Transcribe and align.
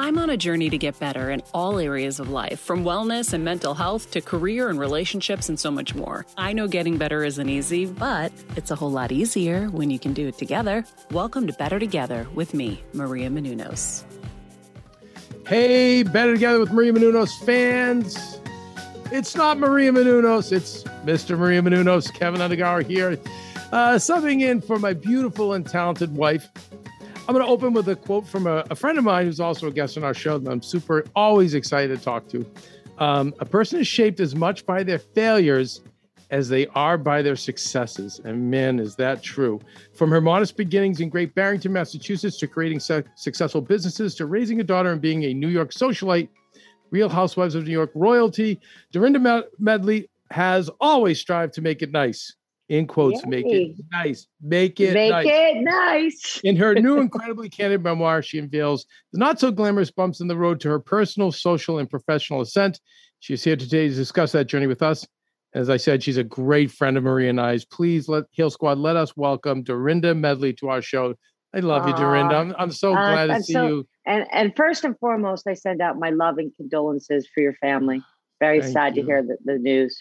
I'm 0.00 0.16
on 0.16 0.30
a 0.30 0.36
journey 0.36 0.70
to 0.70 0.78
get 0.78 0.96
better 1.00 1.28
in 1.28 1.42
all 1.52 1.80
areas 1.80 2.20
of 2.20 2.30
life, 2.30 2.60
from 2.60 2.84
wellness 2.84 3.32
and 3.32 3.44
mental 3.44 3.74
health 3.74 4.12
to 4.12 4.20
career 4.20 4.68
and 4.68 4.78
relationships 4.78 5.48
and 5.48 5.58
so 5.58 5.72
much 5.72 5.96
more. 5.96 6.24
I 6.36 6.52
know 6.52 6.68
getting 6.68 6.98
better 6.98 7.24
isn't 7.24 7.48
easy, 7.48 7.86
but 7.86 8.30
it's 8.54 8.70
a 8.70 8.76
whole 8.76 8.92
lot 8.92 9.10
easier 9.10 9.66
when 9.70 9.90
you 9.90 9.98
can 9.98 10.12
do 10.12 10.28
it 10.28 10.38
together. 10.38 10.84
Welcome 11.10 11.48
to 11.48 11.52
Better 11.52 11.80
Together 11.80 12.28
with 12.32 12.54
me, 12.54 12.80
Maria 12.92 13.28
Menounos. 13.28 14.04
Hey, 15.48 16.04
Better 16.04 16.34
Together 16.34 16.60
with 16.60 16.70
Maria 16.70 16.92
Menounos 16.92 17.36
fans. 17.44 18.38
It's 19.10 19.34
not 19.34 19.58
Maria 19.58 19.90
Menounos, 19.90 20.52
it's 20.52 20.84
Mr. 21.04 21.36
Maria 21.36 21.60
Menounos, 21.60 22.14
Kevin 22.14 22.40
Undergaro 22.40 22.86
here, 22.86 23.18
uh, 23.72 23.94
subbing 23.94 24.42
in 24.42 24.60
for 24.60 24.78
my 24.78 24.92
beautiful 24.92 25.54
and 25.54 25.66
talented 25.66 26.14
wife, 26.14 26.48
I'm 27.28 27.34
going 27.34 27.44
to 27.44 27.52
open 27.52 27.74
with 27.74 27.86
a 27.90 27.94
quote 27.94 28.26
from 28.26 28.46
a, 28.46 28.64
a, 28.70 28.74
friend 28.74 28.96
of 28.96 29.04
mine 29.04 29.26
who's 29.26 29.38
also 29.38 29.66
a 29.66 29.70
guest 29.70 29.98
on 29.98 30.02
our 30.02 30.14
show 30.14 30.38
that 30.38 30.50
I'm 30.50 30.62
super 30.62 31.04
always 31.14 31.52
excited 31.52 31.98
to 31.98 32.02
talk 32.02 32.26
to. 32.28 32.46
Um, 32.96 33.34
a 33.38 33.44
person 33.44 33.78
is 33.78 33.86
shaped 33.86 34.18
as 34.18 34.34
much 34.34 34.64
by 34.64 34.82
their 34.82 34.98
failures 34.98 35.82
as 36.30 36.48
they 36.48 36.66
are 36.68 36.96
by 36.96 37.20
their 37.20 37.36
successes. 37.36 38.18
And 38.24 38.50
man, 38.50 38.78
is 38.78 38.96
that 38.96 39.22
true. 39.22 39.60
From 39.92 40.10
her 40.10 40.22
modest 40.22 40.56
beginnings 40.56 41.00
in 41.02 41.10
Great 41.10 41.34
Barrington, 41.34 41.70
Massachusetts, 41.70 42.38
to 42.38 42.46
creating 42.46 42.80
su- 42.80 43.04
successful 43.14 43.60
businesses, 43.60 44.14
to 44.14 44.24
raising 44.24 44.60
a 44.60 44.64
daughter 44.64 44.90
and 44.90 45.00
being 45.00 45.24
a 45.24 45.34
New 45.34 45.48
York 45.48 45.72
socialite, 45.72 46.30
Real 46.90 47.10
Housewives 47.10 47.54
of 47.54 47.64
New 47.64 47.72
York 47.72 47.90
royalty, 47.94 48.58
Dorinda 48.90 49.44
Medley 49.58 50.08
has 50.30 50.70
always 50.80 51.20
strived 51.20 51.52
to 51.54 51.60
make 51.60 51.82
it 51.82 51.92
nice 51.92 52.36
in 52.68 52.86
quotes, 52.86 53.22
Yay. 53.24 53.28
make 53.28 53.46
it 53.46 53.76
nice. 53.90 54.26
Make 54.42 54.80
it 54.80 54.92
make 54.92 55.10
nice. 55.10 55.26
it 55.26 55.62
nice. 55.62 56.40
in 56.44 56.56
her 56.56 56.74
new, 56.74 56.98
incredibly 57.00 57.48
candid 57.48 57.82
memoir, 57.82 58.22
she 58.22 58.38
unveils 58.38 58.86
the 59.12 59.18
not 59.18 59.40
so 59.40 59.50
glamorous 59.50 59.90
bumps 59.90 60.20
in 60.20 60.28
the 60.28 60.36
road 60.36 60.60
to 60.60 60.68
her 60.68 60.78
personal, 60.78 61.32
social, 61.32 61.78
and 61.78 61.88
professional 61.88 62.40
ascent. 62.40 62.80
She's 63.20 63.42
here 63.42 63.56
today 63.56 63.88
to 63.88 63.94
discuss 63.94 64.32
that 64.32 64.46
journey 64.46 64.66
with 64.66 64.82
us. 64.82 65.06
As 65.54 65.70
I 65.70 65.78
said, 65.78 66.02
she's 66.02 66.18
a 66.18 66.24
great 66.24 66.70
friend 66.70 66.96
of 66.98 67.04
Maria 67.04 67.30
and 67.30 67.40
I's. 67.40 67.64
Please 67.64 68.06
let 68.06 68.24
Heal 68.30 68.50
Squad 68.50 68.78
let 68.78 68.96
us 68.96 69.16
welcome 69.16 69.62
Dorinda 69.62 70.14
Medley 70.14 70.52
to 70.54 70.68
our 70.68 70.82
show. 70.82 71.14
I 71.54 71.60
love 71.60 71.88
you, 71.88 71.94
Dorinda. 71.94 72.36
I'm, 72.36 72.54
I'm 72.58 72.70
so 72.70 72.94
uh, 72.94 73.12
glad 73.12 73.26
to 73.28 73.42
see 73.42 73.54
so, 73.54 73.66
you. 73.66 73.88
And 74.04 74.26
and 74.30 74.54
first 74.54 74.84
and 74.84 74.98
foremost, 74.98 75.46
I 75.46 75.54
send 75.54 75.80
out 75.80 75.98
my 75.98 76.10
love 76.10 76.36
and 76.36 76.54
condolences 76.56 77.26
for 77.34 77.40
your 77.40 77.54
family. 77.54 78.02
Very 78.40 78.60
Thank 78.60 78.72
sad 78.72 78.96
you. 78.96 79.02
to 79.02 79.06
hear 79.06 79.22
the, 79.22 79.38
the 79.42 79.58
news. 79.58 79.98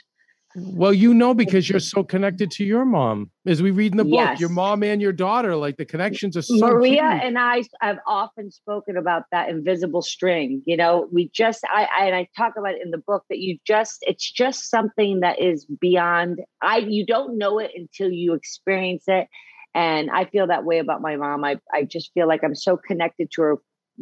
Well, 0.55 0.93
you 0.93 1.13
know, 1.13 1.33
because 1.33 1.69
you're 1.69 1.79
so 1.79 2.03
connected 2.03 2.49
to 2.51 2.63
your 2.63 2.85
mom, 2.85 3.29
as 3.45 3.61
we 3.61 3.69
read 3.69 3.91
in 3.91 3.97
the 3.97 4.05
book, 4.05 4.13
yes. 4.13 4.39
your 4.39 4.49
mom 4.49 4.81
and 4.81 5.01
your 5.01 5.11
daughter, 5.11 5.55
like 5.55 5.75
the 5.75 5.85
connections 5.85 6.37
are 6.37 6.41
so. 6.41 6.55
Maria 6.57 7.03
and 7.03 7.37
I 7.37 7.63
have 7.81 7.99
often 8.07 8.49
spoken 8.49 8.95
about 8.95 9.23
that 9.31 9.49
invisible 9.49 10.01
string. 10.01 10.63
You 10.65 10.77
know, 10.77 11.07
we 11.11 11.29
just, 11.33 11.63
I, 11.69 11.87
I, 11.99 12.05
and 12.05 12.15
I 12.15 12.27
talk 12.35 12.53
about 12.57 12.75
it 12.75 12.81
in 12.81 12.91
the 12.91 12.97
book 12.97 13.25
that 13.29 13.39
you 13.39 13.59
just, 13.67 13.97
it's 14.01 14.31
just 14.31 14.69
something 14.69 15.19
that 15.19 15.39
is 15.41 15.65
beyond. 15.65 16.39
I, 16.61 16.77
you 16.77 17.05
don't 17.05 17.37
know 17.37 17.59
it 17.59 17.71
until 17.75 18.09
you 18.09 18.33
experience 18.33 19.03
it, 19.07 19.27
and 19.75 20.09
I 20.09 20.25
feel 20.25 20.47
that 20.47 20.63
way 20.63 20.79
about 20.79 21.01
my 21.01 21.17
mom. 21.17 21.43
I, 21.43 21.57
I 21.73 21.83
just 21.83 22.11
feel 22.13 22.27
like 22.27 22.43
I'm 22.43 22.55
so 22.55 22.77
connected 22.77 23.29
to 23.33 23.41
her, 23.41 23.55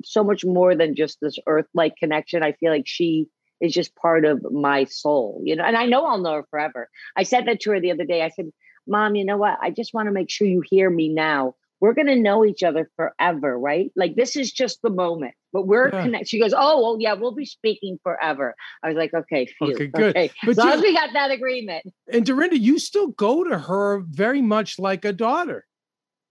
so 0.03 0.23
much 0.23 0.45
more 0.45 0.75
than 0.75 0.95
just 0.95 1.17
this 1.21 1.37
earth-like 1.47 1.95
connection. 1.97 2.43
I 2.43 2.51
feel 2.53 2.71
like 2.71 2.85
she 2.85 3.25
is 3.61 3.73
just 3.73 3.95
part 3.95 4.25
of 4.25 4.51
my 4.51 4.85
soul, 4.85 5.41
you 5.43 5.55
know. 5.55 5.63
And 5.63 5.77
I 5.77 5.85
know 5.85 6.05
I'll 6.05 6.17
know 6.17 6.33
her 6.33 6.45
forever. 6.49 6.89
I 7.15 7.23
said 7.23 7.45
that 7.45 7.61
to 7.61 7.71
her 7.71 7.79
the 7.79 7.91
other 7.91 8.05
day. 8.05 8.21
I 8.21 8.29
said, 8.29 8.51
Mom, 8.87 9.15
you 9.15 9.25
know 9.25 9.37
what? 9.37 9.57
I 9.61 9.71
just 9.71 9.93
want 9.93 10.07
to 10.07 10.11
make 10.11 10.29
sure 10.29 10.47
you 10.47 10.61
hear 10.61 10.89
me 10.89 11.09
now. 11.09 11.55
We're 11.81 11.93
going 11.93 12.07
to 12.07 12.15
know 12.15 12.45
each 12.45 12.63
other 12.63 12.89
forever, 12.95 13.59
right? 13.59 13.91
Like 13.95 14.15
this 14.15 14.35
is 14.35 14.51
just 14.51 14.81
the 14.81 14.89
moment, 14.89 15.33
but 15.51 15.67
we're 15.67 15.89
yeah. 15.89 16.03
connected. 16.03 16.29
She 16.29 16.39
goes, 16.39 16.53
Oh, 16.55 16.81
well, 16.81 16.97
yeah, 16.99 17.13
we'll 17.13 17.35
be 17.35 17.45
speaking 17.45 17.99
forever. 18.01 18.55
I 18.81 18.87
was 18.87 18.97
like, 18.97 19.13
Okay, 19.13 19.45
phew. 19.45 19.73
okay, 19.73 19.87
good. 19.87 20.15
Okay. 20.15 20.31
But 20.43 20.51
as 20.51 20.57
long 20.57 20.69
as 20.69 20.81
we 20.81 20.93
got 20.93 21.13
that 21.13 21.31
agreement. 21.31 21.85
And 22.11 22.25
Dorinda, 22.25 22.57
you 22.57 22.79
still 22.79 23.07
go 23.07 23.43
to 23.43 23.57
her 23.57 23.99
very 23.99 24.41
much 24.41 24.79
like 24.79 25.05
a 25.05 25.13
daughter. 25.13 25.65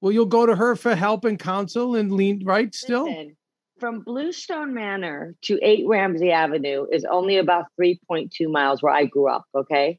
Well, 0.00 0.12
you'll 0.12 0.26
go 0.26 0.44
to 0.44 0.56
her 0.56 0.76
for 0.76 0.94
help 0.94 1.24
and 1.24 1.38
counsel 1.38 1.94
and 1.94 2.12
lean 2.12 2.42
right 2.44 2.74
still. 2.74 3.04
Listen, 3.04 3.36
from 3.78 4.00
Bluestone 4.00 4.74
Manor 4.74 5.34
to 5.42 5.58
8 5.62 5.84
Ramsey 5.86 6.30
Avenue 6.30 6.86
is 6.90 7.04
only 7.04 7.38
about 7.38 7.66
3.2 7.80 8.30
miles 8.50 8.82
where 8.82 8.92
I 8.92 9.04
grew 9.04 9.28
up, 9.28 9.44
okay? 9.54 9.98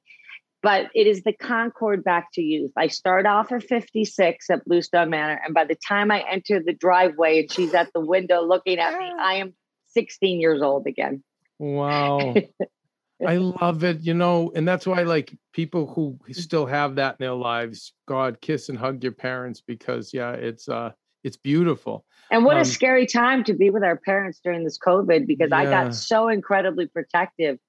But 0.63 0.89
it 0.95 1.05
is 1.07 1.23
the 1.23 1.33
Concorde 1.33 2.03
back 2.03 2.29
to 2.33 2.41
youth. 2.41 2.71
I 2.75 2.87
start 2.87 3.25
off 3.25 3.51
at 3.51 3.63
56 3.63 4.49
at 4.49 4.65
Bluestone 4.65 5.09
Manor, 5.09 5.39
and 5.45 5.53
by 5.53 5.65
the 5.65 5.75
time 5.75 6.09
I 6.09 6.23
enter 6.29 6.61
the 6.63 6.73
driveway 6.73 7.41
and 7.41 7.51
she's 7.51 7.73
at 7.73 7.91
the 7.93 7.99
window 7.99 8.41
looking 8.41 8.79
at 8.79 8.97
me, 8.97 9.11
I 9.19 9.35
am 9.35 9.53
16 9.87 10.39
years 10.39 10.61
old 10.61 10.87
again. 10.87 11.23
Wow. 11.59 12.33
I 13.25 13.37
love 13.37 13.83
it, 13.83 14.01
you 14.01 14.13
know, 14.13 14.51
and 14.55 14.67
that's 14.67 14.85
why 14.85 15.03
like 15.03 15.33
people 15.53 15.87
who 15.87 16.19
still 16.33 16.65
have 16.65 16.95
that 16.95 17.15
in 17.19 17.23
their 17.23 17.33
lives, 17.33 17.93
God, 18.07 18.41
kiss 18.41 18.67
and 18.67 18.77
hug 18.77 19.03
your 19.03 19.13
parents 19.13 19.61
because 19.65 20.13
yeah, 20.13 20.31
it's 20.31 20.67
uh 20.67 20.91
It's 21.23 21.37
beautiful. 21.37 22.05
And 22.31 22.43
what 22.43 22.55
Um, 22.55 22.61
a 22.63 22.65
scary 22.65 23.05
time 23.05 23.43
to 23.45 23.53
be 23.53 23.69
with 23.69 23.83
our 23.83 23.95
parents 23.97 24.39
during 24.43 24.63
this 24.63 24.77
COVID 24.79 25.27
because 25.27 25.51
I 25.51 25.65
got 25.65 25.93
so 25.93 26.27
incredibly 26.27 26.87
protective 26.87 27.59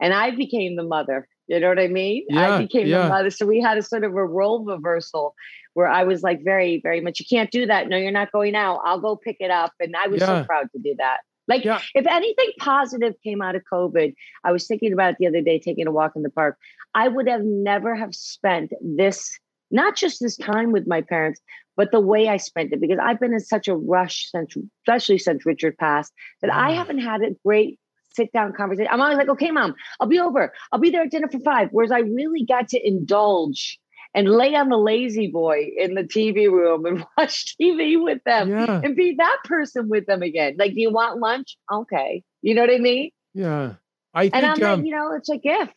and 0.00 0.12
I 0.12 0.30
became 0.32 0.76
the 0.76 0.82
mother. 0.82 1.28
You 1.46 1.58
know 1.60 1.68
what 1.68 1.78
I 1.78 1.88
mean? 1.88 2.26
Yeah, 2.28 2.54
I 2.54 2.58
became 2.58 2.86
yeah. 2.86 3.02
the 3.02 3.08
mother. 3.08 3.30
So 3.30 3.46
we 3.46 3.60
had 3.60 3.76
a 3.78 3.82
sort 3.82 4.04
of 4.04 4.12
a 4.14 4.24
role 4.24 4.64
reversal 4.64 5.34
where 5.74 5.88
I 5.88 6.04
was 6.04 6.22
like 6.22 6.42
very, 6.44 6.80
very 6.82 7.00
much, 7.00 7.20
you 7.20 7.26
can't 7.28 7.50
do 7.50 7.66
that. 7.66 7.88
No, 7.88 7.96
you're 7.96 8.10
not 8.12 8.32
going 8.32 8.54
out. 8.54 8.80
I'll 8.84 9.00
go 9.00 9.16
pick 9.16 9.36
it 9.40 9.50
up. 9.50 9.72
And 9.80 9.94
I 9.96 10.08
was 10.08 10.20
Yeah. 10.20 10.26
so 10.40 10.44
proud 10.44 10.68
to 10.72 10.78
do 10.78 10.94
that. 10.98 11.18
Like 11.48 11.64
Yeah. 11.64 11.80
if 11.94 12.06
anything 12.06 12.50
positive 12.58 13.14
came 13.24 13.42
out 13.42 13.56
of 13.56 13.62
COVID, 13.72 14.14
I 14.44 14.52
was 14.52 14.66
thinking 14.66 14.92
about 14.92 15.12
it 15.12 15.16
the 15.18 15.26
other 15.26 15.40
day, 15.40 15.58
taking 15.58 15.86
a 15.86 15.92
walk 15.92 16.12
in 16.14 16.22
the 16.22 16.30
park. 16.30 16.56
I 16.94 17.08
would 17.08 17.28
have 17.28 17.42
never 17.42 17.94
have 17.94 18.14
spent 18.14 18.72
this, 18.80 19.38
not 19.70 19.96
just 19.96 20.20
this 20.20 20.36
time 20.36 20.70
with 20.72 20.86
my 20.86 21.00
parents, 21.00 21.40
but 21.80 21.90
the 21.92 22.00
way 22.12 22.28
I 22.28 22.36
spent 22.36 22.72
it, 22.74 22.80
because 22.80 22.98
I've 23.02 23.18
been 23.18 23.32
in 23.32 23.40
such 23.40 23.66
a 23.68 23.74
rush 23.74 24.16
since, 24.30 24.54
especially 24.86 25.18
since 25.18 25.46
Richard 25.46 25.76
passed, 25.78 26.12
that 26.42 26.52
I 26.52 26.72
haven't 26.72 26.98
had 26.98 27.22
a 27.22 27.30
great 27.44 27.78
sit 28.16 28.30
down 28.32 28.52
conversation. 28.52 28.90
I'm 28.92 29.00
always 29.00 29.16
like, 29.18 29.28
okay, 29.30 29.50
mom, 29.50 29.74
I'll 29.98 30.08
be 30.08 30.18
over. 30.20 30.52
I'll 30.72 30.80
be 30.80 30.90
there 30.90 31.04
at 31.04 31.10
dinner 31.10 31.28
for 31.28 31.40
five. 31.40 31.68
Whereas 31.72 31.92
I 31.92 32.00
really 32.00 32.44
got 32.44 32.68
to 32.68 32.78
indulge 32.86 33.78
and 34.14 34.28
lay 34.28 34.54
on 34.56 34.68
the 34.68 34.76
La-Z-Boy 34.76 35.58
in 35.78 35.94
the 35.94 36.02
TV 36.02 36.50
room 36.50 36.84
and 36.84 37.06
watch 37.18 37.54
TV 37.60 38.02
with 38.02 38.22
them 38.24 38.50
Yeah. 38.50 38.80
and 38.84 38.94
be 38.96 39.14
that 39.18 39.38
person 39.44 39.88
with 39.88 40.04
them 40.06 40.22
again. 40.22 40.56
Like, 40.58 40.74
do 40.74 40.80
you 40.80 40.90
want 40.92 41.20
lunch? 41.20 41.56
Okay. 41.72 42.22
You 42.42 42.54
know 42.56 42.62
what 42.62 42.70
I 42.70 42.78
mean? 42.78 43.10
Yeah. 43.32 43.74
I 44.12 44.24
And 44.24 44.44
I'm 44.44 44.56
think, 44.56 44.64
like, 44.64 44.78
um, 44.80 44.84
you 44.84 44.92
know, 44.96 45.12
it's 45.16 45.30
a 45.30 45.38
gift. 45.38 45.72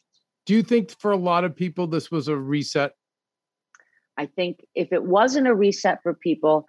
do 0.48 0.56
you 0.56 0.64
think 0.64 0.90
for 1.00 1.12
a 1.12 1.22
lot 1.32 1.44
of 1.44 1.56
people 1.56 1.86
this 1.88 2.10
was 2.10 2.28
a 2.28 2.36
reset? 2.36 2.94
I 4.18 4.28
think 4.28 4.60
if 4.76 4.92
it 4.92 5.04
wasn't 5.04 5.48
a 5.48 5.56
reset 5.56 6.00
for 6.04 6.14
people, 6.14 6.66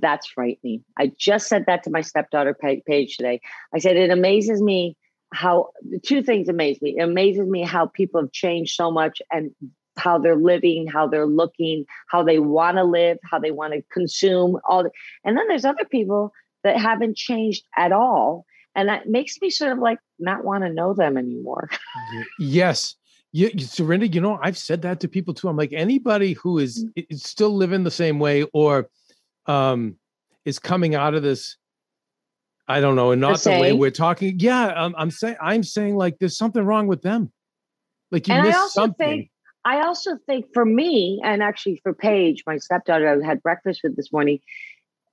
that's 0.00 0.26
frightening. 0.28 0.84
I 0.98 1.12
just 1.18 1.48
said 1.48 1.64
that 1.66 1.82
to 1.84 1.90
my 1.90 2.00
stepdaughter 2.00 2.54
Pa- 2.54 2.82
Paige 2.86 3.16
today. 3.16 3.40
I 3.74 3.78
said 3.78 3.96
it 3.96 4.10
amazes 4.10 4.62
me 4.62 4.96
how 5.32 5.70
two 6.04 6.22
things 6.22 6.48
amaze 6.48 6.80
me. 6.80 6.96
It 6.98 7.02
amazes 7.02 7.46
me 7.48 7.62
how 7.62 7.86
people 7.86 8.20
have 8.20 8.32
changed 8.32 8.74
so 8.74 8.90
much 8.90 9.20
and 9.30 9.50
how 9.98 10.18
they're 10.18 10.36
living, 10.36 10.86
how 10.86 11.08
they're 11.08 11.26
looking, 11.26 11.84
how 12.08 12.22
they 12.22 12.38
want 12.38 12.76
to 12.76 12.84
live, 12.84 13.18
how 13.24 13.38
they 13.38 13.50
want 13.50 13.74
to 13.74 13.82
consume 13.92 14.58
all. 14.68 14.84
The, 14.84 14.90
and 15.24 15.36
then 15.36 15.48
there's 15.48 15.64
other 15.64 15.84
people 15.84 16.32
that 16.64 16.78
haven't 16.78 17.16
changed 17.16 17.64
at 17.76 17.92
all, 17.92 18.46
and 18.74 18.88
that 18.88 19.08
makes 19.08 19.40
me 19.40 19.50
sort 19.50 19.72
of 19.72 19.78
like 19.78 19.98
not 20.18 20.44
want 20.44 20.64
to 20.64 20.72
know 20.72 20.94
them 20.94 21.16
anymore. 21.16 21.68
Yes. 22.38 22.94
You, 23.32 23.48
you, 23.48 23.66
Serinda, 23.66 24.12
you 24.12 24.20
know, 24.20 24.38
I've 24.42 24.56
said 24.56 24.82
that 24.82 25.00
to 25.00 25.08
people 25.08 25.34
too. 25.34 25.48
I'm 25.48 25.56
like, 25.56 25.72
anybody 25.72 26.32
who 26.32 26.58
is, 26.58 26.84
Mm. 26.84 27.06
is 27.10 27.22
still 27.22 27.54
living 27.54 27.84
the 27.84 27.90
same 27.90 28.18
way 28.18 28.44
or 28.52 28.88
um, 29.46 29.96
is 30.44 30.58
coming 30.58 30.94
out 30.94 31.14
of 31.14 31.22
this, 31.22 31.56
I 32.66 32.80
don't 32.80 32.96
know, 32.96 33.12
and 33.12 33.20
not 33.20 33.40
the, 33.42 33.52
way 33.52 33.72
we're 33.72 33.90
talking. 33.90 34.38
Yeah, 34.38 34.68
I'm, 34.68 34.94
I'm 34.96 35.10
saying, 35.10 35.36
I'm 35.40 35.62
saying 35.62 35.96
like 35.96 36.18
there's 36.18 36.36
something 36.38 36.62
wrong 36.62 36.86
with 36.86 37.02
them. 37.02 37.32
Like 38.10 38.28
you 38.28 38.34
and 38.34 38.42
I 38.42 38.46
missed 38.46 38.58
also 38.58 38.80
something. 38.80 39.08
think 39.08 39.30
I 39.64 39.82
also 39.82 40.16
think 40.26 40.46
for 40.54 40.64
me, 40.64 41.20
and 41.22 41.42
actually 41.42 41.80
for 41.82 41.92
Paige, 41.92 42.42
my 42.46 42.56
stepdaughter, 42.56 43.20
I 43.22 43.26
had 43.26 43.42
breakfast 43.42 43.80
with 43.84 43.96
this 43.96 44.10
morning. 44.12 44.38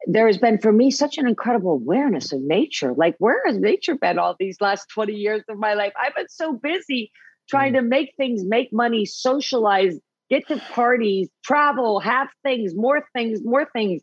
There 0.08 0.28
has 0.28 0.38
been 0.38 0.60
for 0.60 0.72
me 0.72 0.92
such 0.92 1.18
an 1.18 1.28
incredible 1.28 1.72
awareness 1.72 2.32
of 2.32 2.42
nature. 2.42 2.94
Like, 2.94 3.16
where 3.18 3.42
has 3.46 3.58
nature 3.58 3.96
been 3.96 4.18
all 4.20 4.36
these 4.40 4.62
last 4.62 4.88
20 4.94 5.14
years 5.14 5.44
of 5.50 5.58
my 5.58 5.74
life? 5.74 5.94
I've 6.02 6.16
been 6.16 6.30
so 6.30 6.54
busy 6.54 7.12
trying 7.48 7.74
Mm. 7.74 7.78
to 7.78 7.82
make 7.84 8.14
things, 8.18 8.44
make 8.46 8.72
money, 8.74 9.06
socialize, 9.06 10.00
get 10.30 10.48
to 10.48 10.58
parties, 10.72 11.30
travel, 11.44 12.00
have 12.00 12.28
things, 12.44 12.74
more 12.76 13.08
things, 13.14 13.40
more 13.44 13.66
things. 13.74 14.02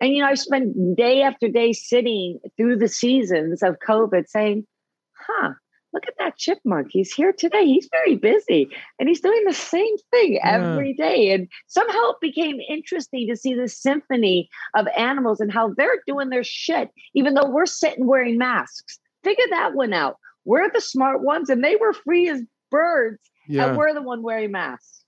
And, 0.00 0.12
you 0.12 0.22
know, 0.22 0.28
I 0.28 0.34
spent 0.34 0.96
day 0.96 1.22
after 1.22 1.48
day 1.48 1.72
sitting 1.72 2.38
through 2.56 2.76
the 2.76 2.88
seasons 2.88 3.62
of 3.62 3.76
COVID 3.86 4.28
saying, 4.28 4.66
huh, 5.16 5.50
look 5.92 6.06
at 6.08 6.14
that 6.18 6.36
chipmunk. 6.36 6.88
He's 6.90 7.12
here 7.12 7.32
today. 7.32 7.64
He's 7.64 7.88
very 7.90 8.16
busy 8.16 8.68
and 8.98 9.08
he's 9.08 9.20
doing 9.20 9.44
the 9.46 9.52
same 9.54 9.96
thing 10.10 10.34
Yeah. 10.34 10.54
every 10.54 10.92
day. 10.92 11.30
And 11.32 11.48
somehow 11.68 12.10
it 12.10 12.16
became 12.20 12.58
interesting 12.68 13.28
to 13.28 13.36
see 13.36 13.54
the 13.54 13.68
symphony 13.68 14.48
of 14.74 14.86
animals 14.96 15.40
and 15.40 15.52
how 15.52 15.72
they're 15.76 16.02
doing 16.06 16.30
their 16.30 16.44
shit, 16.44 16.90
even 17.14 17.34
though 17.34 17.48
we're 17.48 17.66
sitting 17.66 18.06
wearing 18.06 18.36
masks. 18.38 18.98
Figure 19.22 19.46
that 19.50 19.74
one 19.74 19.92
out. 19.92 20.16
We're 20.44 20.70
the 20.70 20.80
smart 20.80 21.22
ones 21.22 21.48
and 21.48 21.64
they 21.64 21.76
were 21.76 21.92
free 21.92 22.28
as 22.28 22.42
birds 22.78 23.22
yeah. 23.48 23.66
and 23.66 23.76
we're 23.78 23.94
the 23.94 24.02
one 24.02 24.22
wearing 24.22 24.52
masks. 24.52 25.04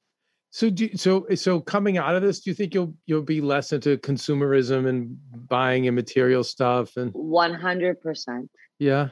So 0.50 0.70
do 0.70 0.84
you- 0.86 0.96
so 0.96 1.26
so 1.34 1.60
coming 1.60 1.98
out 1.98 2.14
of 2.16 2.22
this, 2.22 2.40
do 2.40 2.50
you 2.50 2.54
think 2.54 2.74
you'll 2.74 2.94
you'll 3.08 3.22
be 3.36 3.40
less 3.40 3.72
into 3.72 3.98
consumerism 3.98 4.88
and 4.90 5.18
buying 5.48 5.86
and 5.88 5.94
material 6.02 6.44
stuff 6.44 6.96
and 6.96 7.12
100%. 7.12 8.48
yeah 8.78 9.08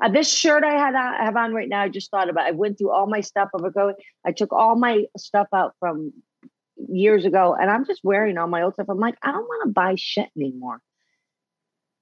Uh, 0.00 0.08
this 0.16 0.28
shirt 0.32 0.62
I 0.72 0.74
had 0.84 0.94
I 0.94 1.24
have 1.24 1.36
on 1.36 1.52
right 1.58 1.68
now, 1.68 1.82
I 1.82 1.88
just 1.88 2.10
thought 2.12 2.28
about. 2.30 2.46
I 2.46 2.52
went 2.62 2.78
through 2.78 2.92
all 2.96 3.08
my 3.16 3.22
stuff 3.30 3.50
of 3.54 3.64
ago. 3.70 3.84
I 4.28 4.30
took 4.40 4.52
all 4.52 4.76
my 4.76 4.94
stuff 5.16 5.48
out 5.52 5.72
from 5.80 6.12
years 7.04 7.24
ago, 7.24 7.44
and 7.60 7.68
I'm 7.68 7.84
just 7.84 8.02
wearing 8.04 8.38
all 8.38 8.46
my 8.46 8.62
old 8.62 8.74
stuff. 8.74 8.88
I'm 8.88 9.00
like, 9.08 9.18
I 9.26 9.32
don't 9.34 9.48
want 9.50 9.62
to 9.66 9.72
buy 9.82 9.92
shit 9.96 10.28
anymore. 10.36 10.78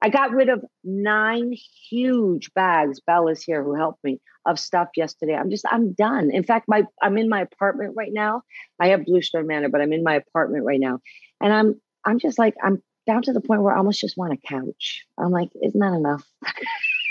I 0.06 0.08
got 0.08 0.30
rid 0.30 0.48
of 0.48 0.64
nine 0.84 1.52
huge 1.90 2.54
bags. 2.54 3.00
Bella's 3.00 3.42
here 3.42 3.64
who 3.64 3.74
helped 3.74 4.04
me 4.04 4.20
of 4.46 4.56
stuff 4.56 4.86
yesterday. 4.94 5.34
I'm 5.34 5.50
just 5.50 5.64
I'm 5.68 5.94
done. 5.94 6.30
In 6.32 6.44
fact, 6.44 6.66
my 6.68 6.84
I'm 7.02 7.18
in 7.18 7.28
my 7.28 7.40
apartment 7.40 7.94
right 7.96 8.12
now. 8.12 8.42
I 8.78 8.90
have 8.90 9.04
Bluestone 9.04 9.48
Manor, 9.48 9.68
but 9.68 9.80
I'm 9.80 9.92
in 9.92 10.04
my 10.04 10.14
apartment 10.14 10.64
right 10.64 10.78
now, 10.78 11.00
and 11.40 11.52
I'm 11.52 11.80
I'm 12.04 12.20
just 12.20 12.38
like 12.38 12.54
I'm 12.62 12.80
down 13.08 13.22
to 13.22 13.32
the 13.32 13.40
point 13.40 13.62
where 13.62 13.74
I 13.74 13.78
almost 13.78 14.00
just 14.00 14.16
want 14.16 14.32
a 14.32 14.36
couch. 14.36 15.04
I'm 15.18 15.32
like, 15.32 15.48
isn't 15.60 15.80
that 15.80 15.94
enough? 15.94 16.24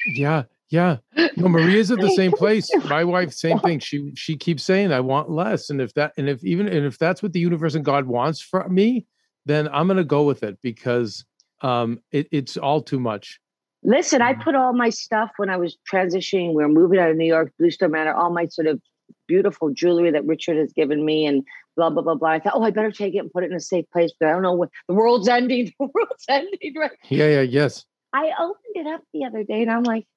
yeah 0.07 0.43
yeah 0.69 0.97
no 1.35 1.47
maria's 1.47 1.91
at 1.91 1.99
the 1.99 2.09
same 2.11 2.31
place 2.31 2.69
my 2.85 3.03
wife 3.03 3.33
same 3.33 3.59
thing 3.59 3.79
she 3.79 4.11
she 4.15 4.35
keeps 4.35 4.63
saying 4.63 4.91
i 4.91 4.99
want 4.99 5.29
less 5.29 5.69
and 5.69 5.81
if 5.81 5.93
that 5.93 6.13
and 6.17 6.29
if 6.29 6.43
even 6.43 6.67
and 6.67 6.85
if 6.85 6.97
that's 6.97 7.23
what 7.23 7.33
the 7.33 7.39
universe 7.39 7.75
and 7.75 7.85
god 7.85 8.05
wants 8.05 8.39
for 8.39 8.67
me 8.69 9.05
then 9.45 9.67
i'm 9.69 9.87
gonna 9.87 10.03
go 10.03 10.23
with 10.23 10.43
it 10.43 10.59
because 10.61 11.25
um 11.61 11.99
it, 12.11 12.27
it's 12.31 12.57
all 12.57 12.81
too 12.81 12.99
much 12.99 13.39
Listen, 13.87 14.19
I 14.19 14.33
Mhm. 14.33 14.43
put 14.43 14.55
all 14.55 14.73
my 14.73 14.89
stuff 14.89 15.29
when 15.37 15.51
I 15.51 15.57
was 15.57 15.77
transitioning. 15.91 16.55
We 16.55 16.63
were 16.63 16.67
moving 16.69 16.97
out 16.97 17.11
of 17.11 17.17
New 17.17 17.27
York, 17.27 17.51
Bluestone 17.59 17.91
Manor, 17.91 18.15
all 18.15 18.31
my 18.31 18.47
sort 18.47 18.65
of 18.65 18.81
beautiful 19.27 19.69
jewelry 19.69 20.09
that 20.09 20.25
Richard 20.25 20.57
has 20.57 20.73
given 20.73 21.05
me 21.05 21.27
and 21.27 21.43
blah, 21.75 21.91
blah, 21.91 22.01
blah, 22.01 22.15
blah. 22.15 22.29
I 22.29 22.39
thought, 22.39 22.53
oh, 22.55 22.63
I 22.63 22.71
better 22.71 22.89
take 22.91 23.13
it 23.13 23.19
and 23.19 23.31
put 23.31 23.43
it 23.43 23.51
in 23.51 23.55
a 23.55 23.59
safe 23.59 23.85
place. 23.93 24.11
But 24.19 24.29
I 24.29 24.31
don't 24.31 24.41
know 24.41 24.53
what 24.55 24.69
the 24.87 24.95
world's 24.95 25.27
ending. 25.37 25.71
The 25.79 25.85
world's 25.93 26.25
ending, 26.27 26.73
right? 26.75 26.97
yeah 27.09 27.27
yeah 27.27 27.41
yes 27.41 27.85
I 28.11 28.31
opened 28.39 28.73
it 28.75 28.87
up 28.87 29.01
the 29.13 29.25
other 29.25 29.43
day 29.43 29.61
and 29.61 29.69
I'm 29.69 29.83
like, 29.83 30.07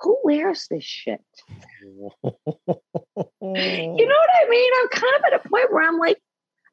who 0.00 0.18
wears 0.24 0.66
this 0.68 0.82
shit? 0.82 1.20
You 3.40 4.06
know 4.08 4.20
what 4.24 4.46
I 4.46 4.48
mean? 4.50 4.70
I'm 4.80 4.88
kind 4.88 5.14
of 5.16 5.22
at 5.32 5.44
a 5.44 5.48
point 5.48 5.72
where 5.72 5.82
I'm 5.88 5.98
like, 5.98 6.18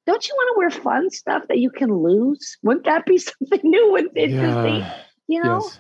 don't 0.10 0.28
you 0.28 0.34
want 0.36 0.56
to 0.56 0.58
wear 0.58 0.84
fun 0.84 1.10
stuff 1.10 1.44
that 1.50 1.60
you 1.60 1.70
can 1.70 1.94
lose? 1.94 2.58
Wouldn't 2.64 2.86
that 2.86 3.06
be 3.06 3.18
something 3.30 3.60
new 3.64 3.96
and 3.96 4.10
interesting? 4.16 4.76
yeah 4.80 4.98
You 5.28 5.44
know, 5.44 5.62
yes 5.62 5.80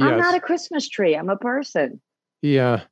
I'm 0.00 0.18
not 0.18 0.34
a 0.34 0.40
Christmas 0.40 0.88
tree. 0.88 1.14
I'm 1.16 1.28
a 1.28 1.36
person. 1.36 2.00
yeah 2.42 2.82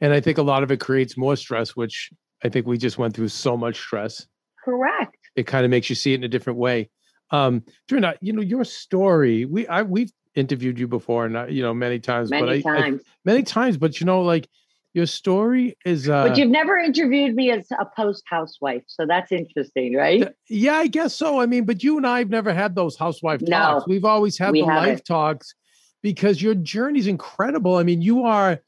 and 0.00 0.12
i 0.12 0.20
think 0.20 0.36
a 0.38 0.42
lot 0.42 0.62
of 0.62 0.70
it 0.70 0.78
creates 0.78 1.16
more 1.16 1.36
stress 1.36 1.74
which 1.74 2.10
i 2.44 2.48
think 2.50 2.66
we 2.66 2.76
just 2.76 2.98
went 2.98 3.14
through 3.16 3.28
so 3.28 3.56
much 3.56 3.76
stress 3.78 4.26
Correct. 4.64 5.16
it 5.36 5.46
kind 5.46 5.64
of 5.64 5.70
makes 5.70 5.88
you 5.88 5.96
see 5.96 6.12
it 6.12 6.16
in 6.16 6.24
a 6.24 6.28
different 6.28 6.58
way. 6.58 6.90
Um, 7.30 7.62
Trina, 7.88 8.14
you 8.20 8.32
know 8.32 8.42
your 8.42 8.64
story. 8.64 9.44
We 9.44 9.66
I 9.68 9.82
we've 9.82 10.12
interviewed 10.34 10.78
you 10.78 10.86
before, 10.88 11.24
and 11.26 11.34
you 11.54 11.62
know 11.62 11.72
many 11.74 11.98
times, 12.00 12.30
but 12.30 12.44
Many 12.46 12.62
I, 12.64 12.70
I- 12.70 12.80
times. 12.80 13.02
many 13.24 13.42
times. 13.42 13.76
But 13.78 14.00
you 14.00 14.06
know, 14.06 14.22
like 14.22 14.48
your 14.96 15.06
story 15.06 15.76
is. 15.84 16.08
Uh, 16.08 16.26
but 16.26 16.38
you've 16.38 16.50
never 16.50 16.78
interviewed 16.78 17.34
me 17.36 17.50
as 17.50 17.66
a 17.78 17.84
post 17.94 18.24
housewife, 18.26 18.82
so 18.86 19.04
that's 19.06 19.30
interesting, 19.30 19.94
right? 19.94 20.22
th- 20.22 20.32
yeah, 20.48 20.76
I 20.76 20.86
guess 20.86 21.14
so. 21.14 21.38
I 21.38 21.44
mean, 21.46 21.66
but 21.66 21.84
you 21.84 21.98
and 21.98 22.06
I 22.06 22.18
have 22.20 22.30
never 22.30 22.52
had 22.52 22.74
those 22.74 22.96
housewife 22.96 23.42
No, 23.42 23.50
talks. 23.56 23.86
We've 23.86 24.06
always 24.06 24.38
had 24.38 24.52
we 24.52 24.62
the 24.62 24.66
life 24.66 24.88
haven't. 24.88 25.04
talks 25.04 25.54
because 26.02 26.40
your 26.40 26.54
journey's 26.54 27.06
incredible. 27.06 27.76
I 27.76 27.82
mean, 27.82 28.00
you 28.00 28.24
are 28.24 28.58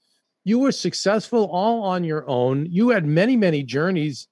you 0.45 0.59
were 0.59 0.71
successful 0.73 1.49
all 1.51 1.83
on 1.83 2.05
your 2.05 2.29
own. 2.29 2.67
You 2.71 2.91
had 2.91 3.07
many 3.07 3.35
many 3.37 3.63
journeys 3.63 4.29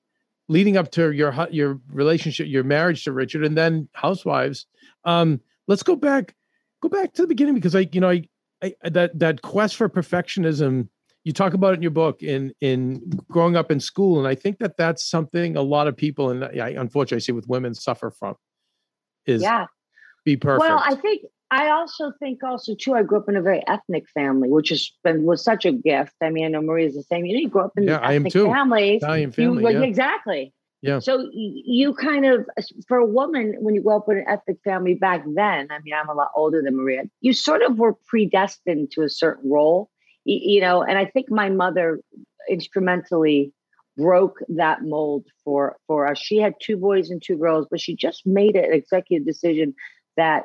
leading 0.48 0.76
up 0.76 0.90
to 0.92 1.12
your 1.12 1.48
your 1.50 1.80
relationship, 1.90 2.46
your 2.46 2.62
marriage 2.62 3.04
to 3.04 3.12
Richard, 3.12 3.44
and 3.44 3.56
then 3.56 3.88
housewives. 3.94 4.66
Um, 5.04 5.40
let's 5.66 5.82
go 5.82 5.96
back 5.96 6.34
go 6.82 6.90
back 6.90 7.14
to 7.14 7.22
the 7.22 7.28
beginning 7.28 7.54
because 7.54 7.74
I 7.74 7.88
you 7.90 8.02
know 8.02 8.10
I, 8.10 8.24
I 8.62 8.74
that 8.90 9.18
that 9.18 9.40
quest 9.40 9.76
for 9.76 9.88
perfectionism. 9.88 10.88
You 11.26 11.32
talk 11.32 11.54
about 11.54 11.72
it 11.72 11.78
in 11.78 11.82
your 11.82 11.90
book 11.90 12.22
in 12.22 12.52
in 12.60 13.02
growing 13.28 13.56
up 13.56 13.72
in 13.72 13.80
school, 13.80 14.20
and 14.20 14.28
I 14.28 14.36
think 14.36 14.58
that 14.58 14.76
that's 14.76 15.04
something 15.10 15.56
a 15.56 15.60
lot 15.60 15.88
of 15.88 15.96
people, 15.96 16.30
and 16.30 16.44
I 16.44 16.68
unfortunately 16.68 17.16
I 17.16 17.18
see 17.18 17.32
with 17.32 17.48
women 17.48 17.74
suffer 17.74 18.12
from, 18.12 18.36
is 19.26 19.42
Yeah. 19.42 19.66
be 20.24 20.36
perfect. 20.36 20.60
Well, 20.70 20.80
I 20.84 20.94
think 20.94 21.22
I 21.50 21.70
also 21.70 22.12
think 22.20 22.44
also 22.44 22.76
too. 22.76 22.94
I 22.94 23.02
grew 23.02 23.18
up 23.18 23.28
in 23.28 23.34
a 23.34 23.42
very 23.42 23.60
ethnic 23.66 24.08
family, 24.10 24.48
which 24.48 24.68
has 24.68 24.88
been 25.02 25.24
was 25.24 25.42
such 25.42 25.66
a 25.66 25.72
gift. 25.72 26.14
I 26.22 26.30
mean, 26.30 26.44
I 26.44 26.48
know 26.48 26.62
Maria's 26.62 26.94
the 26.94 27.02
same. 27.02 27.24
You 27.24 27.34
know, 27.34 27.40
you 27.40 27.48
grew 27.48 27.62
up 27.62 27.72
in 27.76 27.82
Yeah, 27.88 27.96
I 27.98 28.12
am 28.12 28.30
too. 28.30 28.44
families. 28.46 29.02
Italian 29.02 29.30
You- 29.30 29.32
family, 29.32 29.64
like, 29.64 29.74
yeah. 29.74 29.82
exactly. 29.82 30.54
Yeah. 30.82 31.00
So 31.00 31.28
you 31.32 31.92
kind 31.94 32.24
of, 32.24 32.46
for 32.86 32.98
a 32.98 33.04
woman, 33.06 33.56
when 33.58 33.74
you 33.74 33.82
grow 33.82 33.96
up 33.96 34.08
in 34.08 34.18
an 34.18 34.24
ethnic 34.28 34.58
family 34.62 34.94
back 34.94 35.24
then, 35.34 35.66
I 35.72 35.80
mean, 35.80 35.92
I'm 35.94 36.08
a 36.08 36.14
lot 36.14 36.30
older 36.36 36.62
than 36.62 36.76
Maria, 36.76 37.02
you 37.20 37.32
sort 37.32 37.62
of 37.62 37.78
were 37.80 37.94
predestined 38.06 38.92
to 38.92 39.02
a 39.02 39.08
certain 39.08 39.50
role, 39.50 39.90
you 40.26 40.60
know, 40.60 40.82
and 40.82 40.98
I 40.98 41.06
think 41.06 41.30
my 41.30 41.48
mother 41.48 42.00
instrumentally 42.50 43.52
broke 43.96 44.38
that 44.48 44.82
mold 44.82 45.24
for 45.44 45.76
for 45.86 46.06
us. 46.06 46.18
She 46.18 46.38
had 46.38 46.54
two 46.60 46.76
boys 46.76 47.10
and 47.10 47.22
two 47.22 47.38
girls, 47.38 47.66
but 47.70 47.80
she 47.80 47.96
just 47.96 48.26
made 48.26 48.56
an 48.56 48.72
executive 48.72 49.26
decision 49.26 49.74
that 50.16 50.44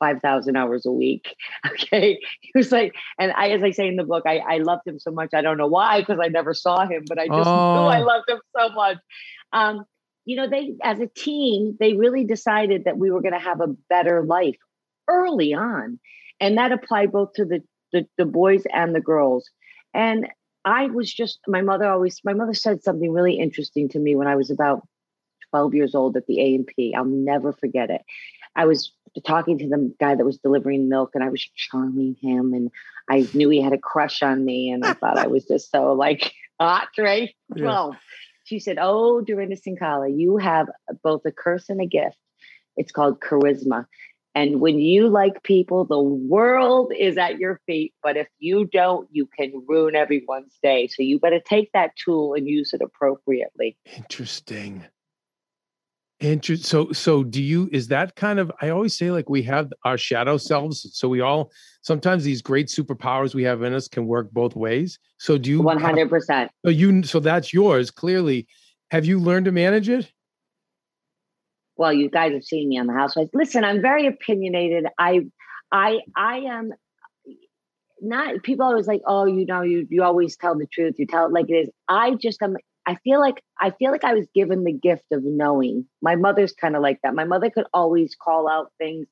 5,000 0.00 0.56
hours 0.56 0.84
a 0.86 0.92
week. 0.92 1.36
Okay. 1.72 2.18
He 2.40 2.52
was 2.54 2.72
like, 2.72 2.94
and 3.18 3.32
I, 3.32 3.50
as 3.50 3.62
I 3.62 3.70
say 3.70 3.86
in 3.86 3.96
the 3.96 4.04
book, 4.04 4.24
I, 4.26 4.38
I 4.38 4.58
loved 4.58 4.86
him 4.86 4.98
so 4.98 5.10
much. 5.10 5.30
I 5.34 5.42
don't 5.42 5.58
know 5.58 5.66
why, 5.66 6.00
because 6.00 6.18
I 6.22 6.28
never 6.28 6.54
saw 6.54 6.86
him, 6.86 7.04
but 7.08 7.18
I 7.18 7.26
just 7.26 7.38
oh. 7.46 7.74
knew 7.74 7.88
I 7.88 8.00
loved 8.00 8.28
him 8.28 8.40
so 8.56 8.70
much. 8.70 8.98
Um, 9.52 9.84
you 10.24 10.36
know, 10.36 10.48
they, 10.48 10.74
as 10.82 11.00
a 11.00 11.06
team, 11.06 11.76
they 11.78 11.94
really 11.94 12.24
decided 12.24 12.84
that 12.84 12.98
we 12.98 13.10
were 13.10 13.20
going 13.20 13.34
to 13.34 13.40
have 13.40 13.60
a 13.60 13.74
better 13.88 14.24
life 14.24 14.56
early 15.08 15.54
on. 15.54 15.98
And 16.40 16.56
that 16.58 16.72
applied 16.72 17.12
both 17.12 17.34
to 17.34 17.44
the, 17.44 17.62
the, 17.92 18.06
the 18.16 18.24
boys 18.24 18.64
and 18.72 18.94
the 18.94 19.00
girls. 19.00 19.48
And 19.94 20.28
I 20.64 20.86
was 20.86 21.12
just, 21.12 21.40
my 21.46 21.62
mother 21.62 21.86
always, 21.86 22.20
my 22.24 22.32
mother 22.32 22.54
said 22.54 22.82
something 22.82 23.12
really 23.12 23.38
interesting 23.38 23.88
to 23.90 23.98
me 23.98 24.14
when 24.14 24.28
I 24.28 24.36
was 24.36 24.50
about 24.50 24.86
12 25.50 25.74
years 25.74 25.94
old 25.94 26.16
at 26.16 26.26
the 26.26 26.40
A&P. 26.40 26.94
I'll 26.94 27.04
never 27.04 27.52
forget 27.52 27.90
it. 27.90 28.02
I 28.56 28.66
was 28.66 28.92
talking 29.26 29.58
to 29.58 29.68
the 29.68 29.94
guy 29.98 30.14
that 30.14 30.24
was 30.24 30.38
delivering 30.38 30.88
milk 30.88 31.10
and 31.14 31.24
I 31.24 31.28
was 31.28 31.42
charming 31.56 32.16
him 32.20 32.52
and 32.52 32.70
I 33.08 33.28
knew 33.34 33.48
he 33.48 33.60
had 33.60 33.72
a 33.72 33.78
crush 33.78 34.22
on 34.22 34.44
me 34.44 34.70
and 34.70 34.84
I 34.84 34.94
thought 34.94 35.18
I 35.18 35.26
was 35.26 35.44
just 35.44 35.70
so 35.70 35.92
like 35.92 36.32
hot, 36.60 36.88
right? 36.98 37.30
Yeah. 37.54 37.64
Well, 37.64 37.96
she 38.44 38.60
said, 38.60 38.78
Oh, 38.80 39.20
Dorinda 39.20 39.56
Cinkala, 39.56 40.16
you 40.16 40.36
have 40.36 40.68
both 41.02 41.22
a 41.24 41.32
curse 41.32 41.68
and 41.68 41.80
a 41.80 41.86
gift. 41.86 42.16
It's 42.76 42.92
called 42.92 43.20
charisma. 43.20 43.86
And 44.34 44.60
when 44.60 44.78
you 44.78 45.08
like 45.08 45.42
people, 45.42 45.84
the 45.84 46.00
world 46.00 46.92
is 46.96 47.18
at 47.18 47.38
your 47.38 47.60
feet. 47.66 47.94
But 48.02 48.16
if 48.16 48.28
you 48.38 48.64
don't, 48.64 49.08
you 49.10 49.26
can 49.26 49.64
ruin 49.66 49.96
everyone's 49.96 50.56
day. 50.62 50.86
So 50.86 51.02
you 51.02 51.18
better 51.18 51.40
take 51.40 51.72
that 51.72 51.96
tool 51.96 52.34
and 52.34 52.46
use 52.46 52.72
it 52.72 52.80
appropriately. 52.80 53.76
Interesting. 53.96 54.84
Interesting. 56.20 56.64
So, 56.64 56.92
so 56.92 57.24
do 57.24 57.42
you? 57.42 57.68
Is 57.72 57.88
that 57.88 58.14
kind 58.14 58.38
of? 58.38 58.52
I 58.60 58.68
always 58.68 58.96
say 58.96 59.10
like 59.10 59.30
we 59.30 59.42
have 59.44 59.72
our 59.84 59.96
shadow 59.96 60.36
selves. 60.36 60.86
So 60.92 61.08
we 61.08 61.22
all 61.22 61.50
sometimes 61.80 62.24
these 62.24 62.42
great 62.42 62.66
superpowers 62.66 63.34
we 63.34 63.42
have 63.44 63.62
in 63.62 63.72
us 63.72 63.88
can 63.88 64.06
work 64.06 64.30
both 64.30 64.54
ways. 64.54 64.98
So 65.18 65.38
do 65.38 65.48
you? 65.48 65.62
One 65.62 65.80
hundred 65.80 66.10
percent. 66.10 66.50
So 66.64 66.70
you. 66.70 67.02
So 67.04 67.20
that's 67.20 67.54
yours. 67.54 67.90
Clearly, 67.90 68.46
have 68.90 69.06
you 69.06 69.18
learned 69.18 69.46
to 69.46 69.52
manage 69.52 69.88
it? 69.88 70.12
Well, 71.76 71.94
you 71.94 72.10
guys 72.10 72.34
have 72.34 72.44
seen 72.44 72.68
me 72.68 72.78
on 72.78 72.86
the 72.86 72.92
Housewives. 72.92 73.30
Listen, 73.32 73.64
I'm 73.64 73.80
very 73.80 74.06
opinionated. 74.06 74.84
I, 74.98 75.20
I, 75.72 76.00
I 76.14 76.40
am 76.40 76.74
not. 78.02 78.42
People 78.42 78.66
always 78.66 78.86
like, 78.86 79.00
oh, 79.06 79.24
you 79.24 79.46
know, 79.46 79.62
you 79.62 79.86
you 79.88 80.02
always 80.02 80.36
tell 80.36 80.54
the 80.58 80.66
truth. 80.66 80.96
You 80.98 81.06
tell 81.06 81.24
it 81.24 81.32
like 81.32 81.48
it 81.48 81.54
is. 81.54 81.70
I 81.88 82.16
just 82.16 82.42
am 82.42 82.56
I 82.90 82.96
feel 83.04 83.20
like 83.20 83.40
I 83.60 83.70
feel 83.70 83.92
like 83.92 84.02
I 84.02 84.14
was 84.14 84.26
given 84.34 84.64
the 84.64 84.72
gift 84.72 85.04
of 85.12 85.22
knowing. 85.22 85.86
My 86.02 86.16
mother's 86.16 86.52
kind 86.52 86.74
of 86.74 86.82
like 86.82 86.98
that. 87.04 87.14
My 87.14 87.22
mother 87.24 87.48
could 87.48 87.66
always 87.72 88.16
call 88.20 88.48
out 88.48 88.72
things, 88.78 89.06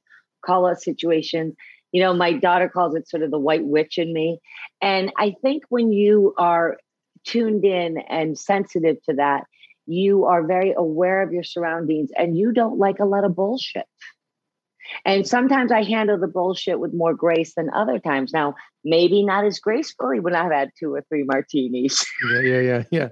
call 0.45 0.67
out 0.67 0.81
situations. 0.81 1.55
You 1.93 2.03
know, 2.03 2.13
my 2.13 2.33
daughter 2.33 2.69
calls 2.69 2.97
it 2.97 3.09
sort 3.09 3.23
of 3.23 3.31
the 3.31 3.39
white 3.39 3.65
witch 3.65 3.97
in 3.97 4.13
me. 4.13 4.41
And 4.83 5.13
I 5.17 5.37
think 5.43 5.63
when 5.69 5.93
you 5.93 6.35
are 6.37 6.79
tuned 7.25 7.65
in 7.65 7.99
and 7.99 8.37
sensitive 8.37 8.97
to 9.05 9.15
that, 9.15 9.45
you 9.87 10.25
are 10.25 10.45
very 10.45 10.75
aware 10.77 11.23
of 11.23 11.33
your 11.33 11.45
surroundings 11.45 12.11
and 12.19 12.37
you 12.37 12.51
don't 12.51 12.79
like 12.79 12.99
a 12.99 13.05
lot 13.05 13.25
of 13.25 13.37
bullshit. 13.37 13.87
And 15.05 15.27
sometimes 15.27 15.71
I 15.71 15.85
handle 15.85 16.19
the 16.19 16.27
bullshit 16.27 16.81
with 16.81 16.95
more 16.95 17.15
grace 17.15 17.55
than 17.55 17.71
other 17.71 17.99
times. 17.99 18.33
Now, 18.33 18.55
maybe 18.85 19.23
not 19.23 19.45
as 19.45 19.61
gracefully 19.61 20.19
when 20.19 20.35
I've 20.35 20.53
had 20.53 20.71
two 20.79 20.95
or 20.95 21.03
three 21.09 21.25
martinis. 21.25 22.05
Yeah, 22.33 22.41
yeah, 22.41 22.61
yeah, 22.61 22.83
yeah. 22.91 23.09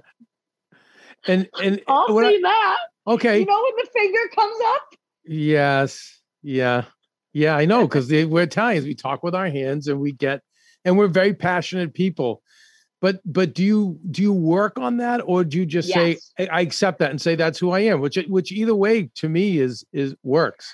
And 1.25 1.47
and 1.61 1.81
I'll 1.87 2.07
see 2.07 2.25
I, 2.25 2.39
that. 2.41 2.77
Okay. 3.07 3.39
You 3.39 3.45
know 3.45 3.63
when 3.63 3.85
the 3.85 3.89
finger 3.91 4.19
comes 4.35 4.57
up? 4.65 4.81
Yes. 5.25 6.19
Yeah. 6.43 6.85
Yeah, 7.33 7.55
I 7.55 7.65
know 7.65 7.81
because 7.87 8.09
we're 8.09 8.43
Italians. 8.43 8.85
We 8.85 8.95
talk 8.95 9.23
with 9.23 9.35
our 9.35 9.49
hands 9.49 9.87
and 9.87 9.99
we 9.99 10.11
get 10.11 10.41
and 10.85 10.97
we're 10.97 11.07
very 11.07 11.33
passionate 11.33 11.93
people. 11.93 12.41
But 12.99 13.21
but 13.25 13.53
do 13.53 13.63
you 13.63 13.99
do 14.09 14.23
you 14.23 14.33
work 14.33 14.79
on 14.79 14.97
that 14.97 15.21
or 15.23 15.43
do 15.43 15.59
you 15.59 15.65
just 15.65 15.89
yes. 15.89 16.31
say 16.35 16.47
I 16.51 16.61
accept 16.61 16.99
that 16.99 17.11
and 17.11 17.21
say 17.21 17.35
that's 17.35 17.59
who 17.59 17.71
I 17.71 17.81
am? 17.81 18.01
Which 18.01 18.17
which 18.27 18.51
either 18.51 18.73
way 18.73 19.09
to 19.15 19.29
me 19.29 19.59
is 19.59 19.85
is 19.93 20.15
works. 20.23 20.73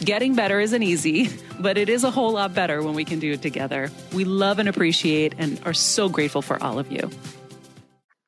Getting 0.00 0.34
better 0.34 0.60
isn't 0.60 0.82
easy, 0.82 1.30
but 1.60 1.78
it 1.78 1.88
is 1.88 2.04
a 2.04 2.10
whole 2.10 2.32
lot 2.32 2.54
better 2.54 2.82
when 2.82 2.94
we 2.94 3.04
can 3.04 3.20
do 3.20 3.32
it 3.32 3.42
together. 3.42 3.90
We 4.12 4.24
love 4.24 4.58
and 4.58 4.68
appreciate 4.68 5.34
and 5.38 5.60
are 5.64 5.74
so 5.74 6.08
grateful 6.08 6.42
for 6.42 6.62
all 6.62 6.78
of 6.78 6.90
you. 6.90 7.10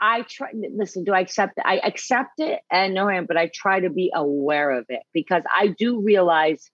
I 0.00 0.22
try 0.22 0.50
listen, 0.52 1.04
do 1.04 1.12
I 1.12 1.20
accept 1.20 1.54
it? 1.56 1.64
I 1.66 1.78
accept 1.78 2.38
it 2.38 2.60
and 2.70 2.94
know 2.94 3.08
him, 3.08 3.26
but 3.26 3.36
I 3.36 3.50
try 3.52 3.80
to 3.80 3.90
be 3.90 4.12
aware 4.14 4.70
of 4.70 4.86
it 4.88 5.00
because 5.12 5.42
I 5.54 5.68
do 5.68 6.00
realize 6.00 6.70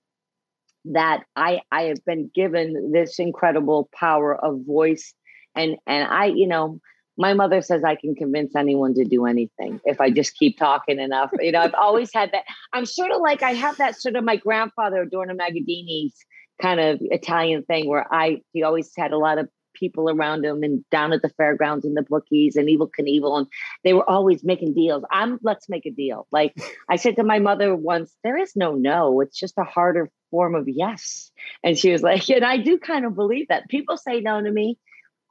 that 0.87 1.23
I 1.37 1.61
I 1.71 1.83
have 1.85 2.05
been 2.05 2.31
given 2.35 2.91
this 2.93 3.19
incredible 3.19 3.89
power 3.95 4.35
of 4.35 4.67
voice 4.67 5.15
and 5.55 5.77
and 5.87 6.09
I, 6.09 6.27
you 6.27 6.49
know, 6.49 6.81
my 7.17 7.35
mother 7.35 7.63
says 7.63 7.85
I 7.85 7.97
can 7.97 8.15
convince 8.15 8.57
anyone 8.57 8.95
to 8.95 9.05
do 9.05 9.27
anything 9.27 9.81
if 9.85 10.01
I 10.01 10.11
just 10.11 10.37
keep 10.37 10.59
talking 10.59 10.99
enough. 10.99 11.31
You 11.39 11.53
know, 11.53 11.61
I've 11.61 11.75
always 11.75 12.13
had 12.13 12.33
that. 12.33 12.45
I'm 12.73 12.87
sort 12.87 13.11
of 13.11 13.21
like 13.21 13.43
I 13.43 13.53
have 13.53 13.77
that 13.79 14.01
sort 14.01 14.17
of 14.17 14.25
my 14.25 14.37
grandfather 14.37 15.03
Adorno 15.03 15.35
Magadini's 15.35 16.15
kind 16.61 16.81
of 16.81 16.99
Italian 17.01 17.65
thing 17.65 17.89
where 17.89 18.07
I 18.13 18.43
he 18.53 18.63
always 18.63 18.91
had 18.97 19.13
a 19.13 19.19
lot 19.19 19.39
of 19.39 19.49
people 19.75 20.11
around 20.11 20.45
him 20.45 20.63
and 20.63 20.85
down 20.91 21.13
at 21.13 21.23
the 21.23 21.31
fairgrounds 21.31 21.85
and 21.85 21.97
the 21.97 22.03
bookies 22.03 22.57
and 22.57 22.69
Evel 22.69 22.91
Knievel 22.99 23.39
and 23.39 23.47
they 23.85 23.95
were 23.95 24.09
always 24.09 24.45
making 24.45 24.75
deals. 24.75 25.03
I'm 25.11 25.39
let's 25.43 25.69
make 25.69 25.87
a 25.87 25.91
deal. 25.91 26.27
Like 26.31 26.55
I 26.89 26.97
said 26.97 27.17
to 27.17 27.25
my 27.25 27.39
mother 27.39 27.75
once, 27.75 28.15
there 28.23 28.37
is 28.37 28.53
no 28.55 28.75
no. 28.75 29.21
It's 29.21 29.39
just 29.39 29.55
a 29.59 29.65
harder 29.65 30.11
form 30.31 30.55
of 30.55 30.69
yes. 30.69 31.31
And 31.65 31.79
she 31.79 31.91
was 31.91 32.03
like, 32.03 32.29
and 32.31 32.45
I 32.45 32.59
do 32.59 32.79
kind 32.79 33.05
of 33.05 33.15
believe 33.15 33.49
that. 33.49 33.69
People 33.69 33.97
say 33.97 34.21
no 34.21 34.41
to 34.41 34.51
me. 34.51 34.79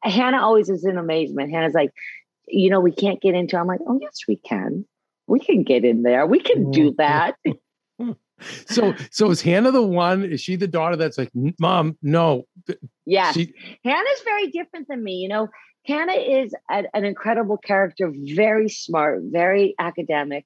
Hannah 0.04 0.42
always 0.42 0.70
is 0.70 0.86
in 0.86 0.98
amazement. 0.98 1.52
Hannah's 1.52 1.74
like, 1.74 1.92
you 2.48 2.70
know, 2.70 2.80
we 2.80 2.92
can't 2.92 3.22
get 3.22 3.36
into. 3.36 3.58
I'm 3.58 3.68
like, 3.68 3.80
oh 3.88 3.98
yes, 4.02 4.20
we 4.28 4.36
can. 4.36 4.86
We 5.28 5.40
can 5.40 5.64
get 5.64 5.86
in 5.86 6.04
there. 6.04 6.26
We 6.26 6.40
can 6.40 6.72
do 6.72 6.94
that. 6.98 7.36
so 8.66 8.94
so 9.12 9.30
is 9.30 9.42
Hannah 9.42 9.72
the 9.72 9.82
one? 9.82 10.24
Is 10.24 10.42
she 10.42 10.56
the 10.56 10.68
daughter 10.68 10.96
that's 10.96 11.18
like, 11.18 11.32
mom, 11.60 11.98
no? 12.02 12.48
Yes. 13.06 13.36
She, 13.36 13.54
Hannah's 13.84 14.22
very 14.24 14.48
different 14.48 14.88
than 14.88 15.04
me. 15.04 15.16
You 15.16 15.30
know, 15.30 15.48
Hannah 15.86 16.14
is 16.14 16.54
a, 16.70 16.84
an 16.94 17.06
incredible 17.06 17.58
character, 17.58 18.12
very 18.14 18.70
smart, 18.70 19.22
very 19.24 19.76
academic, 19.80 20.46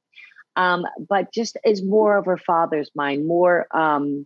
um, 0.56 0.86
but 1.10 1.34
just 1.34 1.58
is 1.66 1.84
more 1.84 2.18
of 2.18 2.26
her 2.26 2.38
father's 2.38 2.92
mind, 2.96 3.28
more 3.28 3.68
um, 3.76 4.26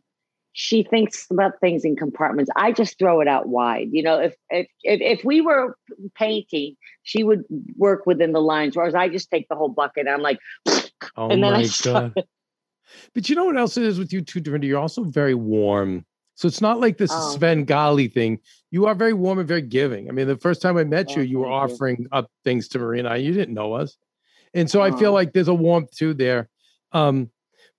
she 0.59 0.83
thinks 0.83 1.25
about 1.31 1.53
things 1.61 1.85
in 1.85 1.95
compartments. 1.95 2.51
I 2.57 2.73
just 2.73 2.99
throw 2.99 3.21
it 3.21 3.29
out 3.29 3.47
wide. 3.47 3.87
You 3.93 4.03
know, 4.03 4.19
if 4.19 4.35
if 4.49 4.67
if, 4.83 5.19
if 5.19 5.23
we 5.23 5.39
were 5.39 5.77
painting, 6.15 6.75
she 7.03 7.23
would 7.23 7.45
work 7.77 8.05
within 8.05 8.33
the 8.33 8.41
lines, 8.41 8.75
whereas 8.75 8.93
I 8.93 9.07
just 9.07 9.31
take 9.31 9.47
the 9.47 9.55
whole 9.55 9.69
bucket. 9.69 10.05
I'm 10.05 10.21
like, 10.21 10.37
oh 10.67 10.81
and 11.29 11.41
then 11.41 11.53
my 11.53 11.59
I 11.59 11.67
god. 11.83 12.13
But 13.13 13.29
you 13.29 13.37
know 13.37 13.45
what 13.45 13.55
else 13.55 13.77
it 13.77 13.83
is 13.83 13.97
with 13.97 14.11
you 14.11 14.21
too, 14.21 14.41
Dorinda? 14.41 14.67
You're 14.67 14.81
also 14.81 15.05
very 15.05 15.33
warm. 15.33 16.05
So 16.35 16.45
it's 16.45 16.59
not 16.59 16.81
like 16.81 16.97
this 16.97 17.11
oh. 17.13 17.31
Svengali 17.37 18.09
thing. 18.09 18.39
You 18.69 18.85
are 18.85 18.95
very 18.95 19.13
warm 19.13 19.39
and 19.39 19.47
very 19.47 19.61
giving. 19.61 20.09
I 20.09 20.11
mean, 20.11 20.27
the 20.27 20.37
first 20.37 20.61
time 20.61 20.75
I 20.75 20.83
met 20.83 21.11
oh, 21.11 21.21
you, 21.21 21.21
you 21.21 21.39
were 21.39 21.49
offering 21.49 21.99
you. 22.01 22.07
up 22.11 22.29
things 22.43 22.67
to 22.69 22.79
Maria 22.79 22.99
and 22.99 23.07
I. 23.07 23.15
You 23.15 23.31
didn't 23.31 23.53
know 23.53 23.75
us, 23.75 23.95
and 24.53 24.69
so 24.69 24.81
oh. 24.81 24.83
I 24.83 24.91
feel 24.91 25.11
oh. 25.11 25.13
like 25.13 25.31
there's 25.31 25.47
a 25.47 25.53
warmth 25.53 25.95
too 25.95 26.13
there. 26.13 26.49
Um, 26.91 27.29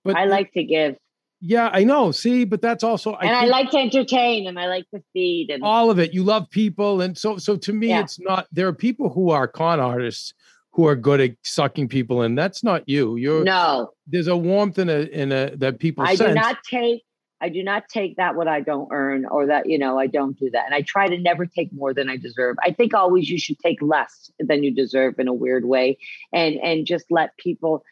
but 0.03 0.15
I 0.15 0.25
like 0.25 0.51
to 0.53 0.63
give. 0.63 0.95
Yeah, 1.43 1.71
I 1.73 1.83
know. 1.83 2.11
See, 2.11 2.45
but 2.45 2.61
that's 2.61 2.83
also 2.83 3.15
and 3.15 3.31
I, 3.31 3.43
I, 3.43 3.45
like 3.45 3.71
to 3.71 3.77
entertain 3.79 4.47
and 4.47 4.59
I 4.59 4.67
like 4.67 4.87
to 4.91 5.01
feed 5.11 5.49
and 5.49 5.63
all 5.63 5.89
of 5.89 5.97
it. 5.97 6.13
You 6.13 6.23
love 6.23 6.47
people, 6.51 7.01
and 7.01 7.17
so 7.17 7.37
so 7.37 7.57
to 7.57 7.73
me, 7.73 7.87
yeah. 7.87 8.01
it's 8.01 8.19
not. 8.19 8.47
There 8.51 8.67
are 8.67 8.73
people 8.73 9.09
who 9.09 9.31
are 9.31 9.47
con 9.47 9.79
artists 9.79 10.35
who 10.73 10.87
are 10.87 10.95
good 10.95 11.19
at 11.19 11.31
sucking 11.43 11.87
people 11.87 12.21
in. 12.21 12.35
That's 12.35 12.63
not 12.63 12.87
you. 12.87 13.15
You're 13.15 13.43
no. 13.43 13.91
There's 14.05 14.27
a 14.27 14.37
warmth 14.37 14.77
in 14.77 14.89
a 14.89 14.99
in 14.99 15.31
a 15.31 15.55
that 15.57 15.79
people. 15.79 16.03
I 16.03 16.13
sense. 16.13 16.29
do 16.29 16.35
not 16.35 16.57
take. 16.63 17.03
I 17.43 17.49
do 17.49 17.63
not 17.63 17.89
take 17.89 18.17
that 18.17 18.35
what 18.35 18.47
I 18.47 18.61
don't 18.61 18.87
earn 18.91 19.25
or 19.25 19.47
that 19.47 19.67
you 19.67 19.79
know 19.79 19.97
I 19.97 20.05
don't 20.05 20.37
do 20.37 20.51
that, 20.51 20.65
and 20.65 20.75
I 20.75 20.83
try 20.83 21.07
to 21.07 21.17
never 21.17 21.47
take 21.47 21.73
more 21.73 21.91
than 21.91 22.07
I 22.07 22.17
deserve. 22.17 22.55
I 22.63 22.71
think 22.71 22.93
always 22.93 23.29
you 23.29 23.39
should 23.39 23.57
take 23.59 23.81
less 23.81 24.29
than 24.39 24.63
you 24.63 24.71
deserve 24.71 25.17
in 25.17 25.27
a 25.27 25.33
weird 25.33 25.65
way, 25.65 25.97
and 26.31 26.57
and 26.57 26.85
just 26.85 27.05
let 27.09 27.35
people 27.37 27.83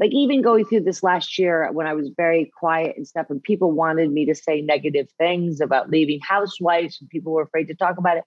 like 0.00 0.12
even 0.12 0.42
going 0.42 0.64
through 0.64 0.82
this 0.82 1.02
last 1.02 1.38
year 1.38 1.68
when 1.72 1.86
I 1.86 1.94
was 1.94 2.10
very 2.16 2.52
quiet 2.58 2.96
and 2.96 3.06
stuff, 3.06 3.26
and 3.30 3.42
people 3.42 3.72
wanted 3.72 4.10
me 4.12 4.26
to 4.26 4.34
say 4.34 4.60
negative 4.60 5.08
things 5.18 5.60
about 5.60 5.90
leaving 5.90 6.20
housewives, 6.20 6.98
and 7.00 7.10
people 7.10 7.32
were 7.32 7.42
afraid 7.42 7.66
to 7.66 7.74
talk 7.74 7.98
about 7.98 8.16
it. 8.16 8.24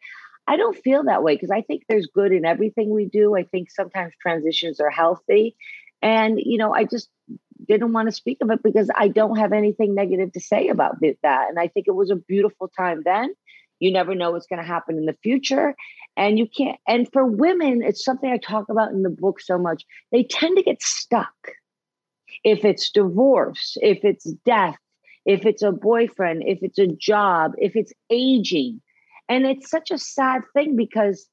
I 0.48 0.58
don't 0.58 0.76
feel 0.76 1.04
that 1.04 1.24
way 1.24 1.36
because 1.36 1.52
I 1.52 1.62
think 1.62 1.84
there's 1.88 2.08
good 2.08 2.32
in 2.32 2.46
everything 2.46 2.90
we 2.90 3.06
do. 3.06 3.38
I 3.38 3.44
think 3.44 3.72
sometimes 3.72 4.14
transitions 4.22 4.80
are 4.80 4.90
healthy. 4.90 5.56
And, 6.02 6.40
you 6.44 6.58
know, 6.58 6.74
I 6.74 6.84
just 6.84 7.10
didn't 7.68 7.94
want 7.94 8.10
to 8.10 8.12
speak 8.12 8.40
of 8.42 8.50
it 8.50 8.64
because 8.64 8.90
I 8.94 9.08
don't 9.08 9.38
have 9.38 9.54
anything 9.54 9.94
negative 9.94 10.34
to 10.34 10.40
say 10.40 10.70
about 10.70 10.96
that. 11.00 11.50
And 11.50 11.60
I 11.60 11.68
think 11.68 11.88
it 11.88 11.96
was 11.96 12.10
a 12.10 12.16
beautiful 12.16 12.70
time 12.76 13.04
then. 13.06 13.34
You 13.80 13.92
never 13.92 14.16
know 14.16 14.32
what's 14.32 14.48
going 14.48 14.62
to 14.62 14.68
happen 14.68 14.98
in 14.98 15.06
the 15.06 15.18
future. 15.22 15.76
And 16.18 16.38
you 16.38 16.48
can't, 16.48 16.80
and 16.88 17.08
for 17.14 17.26
women, 17.26 17.84
it's 17.84 18.04
something 18.04 18.30
I 18.30 18.38
talk 18.38 18.70
about 18.70 18.92
in 18.92 19.04
the 19.04 19.10
book 19.10 19.40
so 19.40 19.58
much. 19.58 19.86
They 20.12 20.24
tend 20.24 20.58
to 20.58 20.64
get 20.64 20.82
stuck 20.82 21.34
if 22.44 22.66
it's 22.66 22.92
divorce, 22.92 23.78
if 23.82 24.04
it's 24.04 24.26
death, 24.46 24.78
if 25.26 25.46
it's 25.46 25.62
a 25.62 25.72
boyfriend, 25.72 26.44
if 26.46 26.60
it's 26.62 26.80
a 26.80 26.88
job, 26.88 27.54
if 27.58 27.76
it's 27.76 27.94
aging. 28.10 28.82
And 29.30 29.46
it's 29.46 29.70
such 29.70 29.92
a 29.92 29.98
sad 29.98 30.42
thing 30.54 30.76
because 30.76 31.28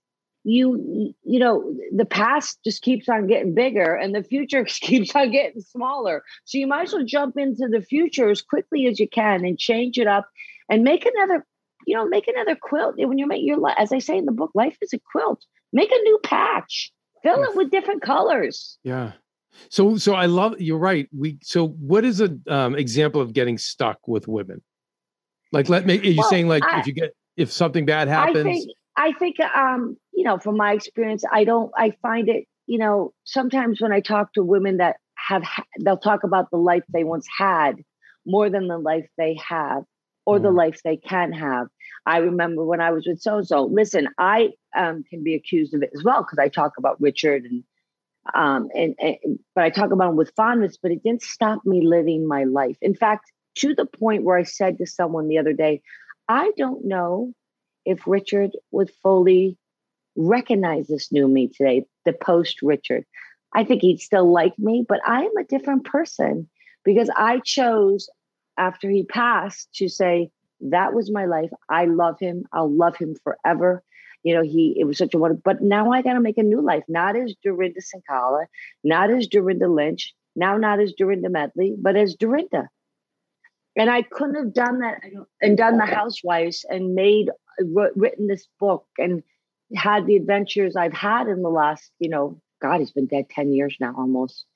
you 0.45 1.15
you 1.25 1.39
know 1.39 1.75
the 1.95 2.05
past 2.05 2.61
just 2.65 2.81
keeps 2.81 3.09
on 3.09 3.27
getting 3.27 3.55
bigger 3.55 3.95
and 3.95 4.15
the 4.15 4.23
future 4.23 4.65
keeps 4.69 5.15
on 5.15 5.31
getting 5.31 5.61
smaller. 5.61 6.23
So 6.45 6.59
you 6.59 6.67
might 6.67 6.85
as 6.85 6.93
well 6.93 7.05
jump 7.05 7.37
into 7.37 7.69
the 7.69 7.83
future 7.83 8.31
as 8.31 8.43
quickly 8.43 8.87
as 8.87 9.01
you 9.01 9.09
can 9.09 9.45
and 9.45 9.59
change 9.59 9.99
it 9.99 10.07
up 10.07 10.29
and 10.69 10.85
make 10.85 11.07
another 11.07 11.45
you 11.87 11.97
know 11.97 12.07
make 12.07 12.29
another 12.29 12.57
quilt. 12.61 12.97
When 12.99 13.19
you 13.19 13.27
make 13.27 13.45
your 13.45 13.59
as 13.79 13.93
i 13.93 13.99
say 13.99 14.17
in 14.17 14.27
the 14.27 14.33
book 14.33 14.53
life 14.55 14.77
is 14.81 14.93
a 14.93 15.01
quilt. 15.11 15.45
Make 15.73 15.91
a 15.91 16.03
new 16.03 16.19
patch. 16.23 16.93
Fill 17.23 17.43
it 17.43 17.57
with 17.57 17.71
different 17.71 18.01
colors. 18.01 18.79
Yeah 18.85 19.13
so, 19.71 19.97
so 19.97 20.15
I 20.15 20.27
love. 20.27 20.61
You're 20.61 20.79
right. 20.79 21.09
We. 21.17 21.39
So, 21.43 21.69
what 21.69 22.05
is 22.05 22.21
an 22.21 22.43
um, 22.49 22.75
example 22.75 23.21
of 23.21 23.33
getting 23.33 23.59
stuck 23.59 24.07
with 24.07 24.29
women? 24.29 24.63
Like, 25.53 25.69
let 25.69 25.87
me. 25.87 25.99
Are 25.99 26.03
you 26.03 26.19
well, 26.19 26.31
saying 26.31 26.49
like 26.49 26.63
I, 26.65 26.81
if 26.81 26.87
you 26.87 26.93
get 26.93 27.15
if 27.37 27.53
something 27.53 27.87
bad 27.87 28.09
happens? 28.09 28.39
I 28.39 28.43
think. 28.43 28.71
I 28.97 29.13
think. 29.13 29.41
Um. 29.41 29.97
You 30.13 30.25
know, 30.25 30.39
from 30.39 30.57
my 30.57 30.73
experience, 30.73 31.25
I 31.31 31.45
don't. 31.45 31.71
I 31.77 31.93
find 32.03 32.29
it. 32.29 32.45
You 32.67 32.79
know, 32.79 33.13
sometimes 33.25 33.81
when 33.81 33.93
I 33.93 34.01
talk 34.01 34.33
to 34.35 34.43
women 34.43 34.79
that 34.79 34.97
have, 35.17 35.43
they'll 35.81 35.99
talk 35.99 36.25
about 36.25 36.51
the 36.51 36.59
life 36.59 36.85
they 36.93 37.05
once 37.05 37.27
had 37.39 37.77
more 38.27 38.51
than 38.51 38.69
the 38.69 38.79
life 38.79 39.07
they 39.17 39.39
have 39.49 39.85
or 40.27 40.39
mm. 40.39 40.43
the 40.43 40.51
life 40.51 40.81
they 40.85 40.97
can 40.97 41.33
have. 41.33 41.69
I 42.05 42.19
remember 42.19 42.65
when 42.65 42.81
I 42.81 42.91
was 42.91 43.07
with 43.07 43.21
so 43.21 43.43
so. 43.43 43.65
Listen, 43.65 44.09
I 44.19 44.51
um, 44.77 45.05
can 45.09 45.23
be 45.23 45.35
accused 45.35 45.75
of 45.75 45.83
it 45.83 45.91
as 45.95 46.05
well 46.05 46.23
because 46.23 46.39
I 46.39 46.49
talk 46.49 46.73
about 46.79 47.01
Richard 47.01 47.45
and 47.45 47.65
um, 48.35 48.69
and, 48.75 48.95
and 48.99 49.17
but 49.55 49.65
I 49.65 49.71
talk 49.71 49.91
about 49.91 50.09
them 50.09 50.17
with 50.17 50.33
fondness, 50.37 50.77
but 50.81 50.91
it 50.91 51.03
didn't 51.03 51.23
stop 51.23 51.65
me 51.65 51.87
living 51.87 52.27
my 52.27 52.45
life. 52.45 52.77
In 52.81 52.95
fact, 52.95 53.31
to 53.57 53.75
the 53.75 53.87
point 53.87 54.25
where 54.25 54.37
I 54.37 54.45
said 54.45 54.79
to 54.79 54.87
someone 54.87 55.29
the 55.29 55.39
other 55.39 55.53
day, 55.53 55.83
I 56.29 56.53
don't 56.57 56.85
know 56.85 57.33
if 57.85 58.07
Richard 58.07 58.51
would 58.71 58.91
fully 59.03 59.57
recognize 60.17 60.89
this 60.89 61.11
new 61.11 61.29
me 61.29 61.49
today, 61.49 61.85
the 62.05 62.13
post 62.13 62.61
Richard. 62.63 63.05
I 63.55 63.65
think 63.65 63.83
he'd 63.83 64.01
still 64.01 64.31
like 64.31 64.59
me, 64.59 64.85
but 64.87 65.01
I 65.07 65.23
am 65.23 65.37
a 65.39 65.45
different 65.45 65.85
person 65.85 66.49
because 66.85 67.11
I 67.17 67.41
chose 67.45 68.09
after 68.59 68.91
he 68.91 69.05
passed 69.05 69.69
to 69.77 69.89
say, 69.89 70.31
that 70.61 70.93
was 70.93 71.11
my 71.11 71.25
life. 71.25 71.51
I 71.69 71.87
love 71.87 72.19
him. 72.19 72.45
I'll 72.53 72.71
love 72.71 72.97
him 72.97 73.15
forever 73.23 73.83
you 74.23 74.35
know, 74.35 74.43
he 74.43 74.77
it 74.79 74.85
was 74.85 74.99
such 74.99 75.15
a 75.15 75.19
wonderful. 75.19 75.43
But 75.45 75.63
now 75.63 75.93
I 75.93 76.03
got 76.03 76.15
to 76.15 76.21
make 76.21 76.39
a 76.39 76.43
new 76.43 76.61
life, 76.61 76.85
not 76.89 77.17
as 77.17 77.35
Dorinda 77.43 77.81
Cinkala, 77.81 78.47
not 78.85 79.11
as 79.11 79.27
Dorinda 79.27 79.69
Lynch, 79.69 80.15
now 80.37 80.57
not 80.57 80.81
as 80.81 80.93
Dorinda 80.93 81.29
Medley, 81.29 81.75
but 81.79 81.97
as 81.97 82.15
Dorinda. 82.15 82.69
And 83.77 83.91
I 83.91 84.03
couldn't 84.03 84.35
have 84.35 84.53
done 84.53 84.81
that 84.81 85.01
and 85.41 85.57
done 85.57 85.79
the 85.79 85.87
Housewives 85.87 86.67
and 86.69 86.95
made 86.95 87.31
written 87.61 88.27
this 88.27 88.49
book 88.59 88.87
and 88.99 89.23
had 89.75 90.07
the 90.07 90.17
adventures 90.17 90.75
I've 90.75 90.93
had 90.93 91.29
in 91.29 91.43
the 91.43 91.49
last, 91.49 91.91
you 91.99 92.09
know, 92.09 92.41
God, 92.61 92.81
he's 92.81 92.91
been 92.91 93.07
dead 93.07 93.31
ten 93.31 93.53
years 93.53 93.77
now 93.79 93.95
almost. 93.97 94.47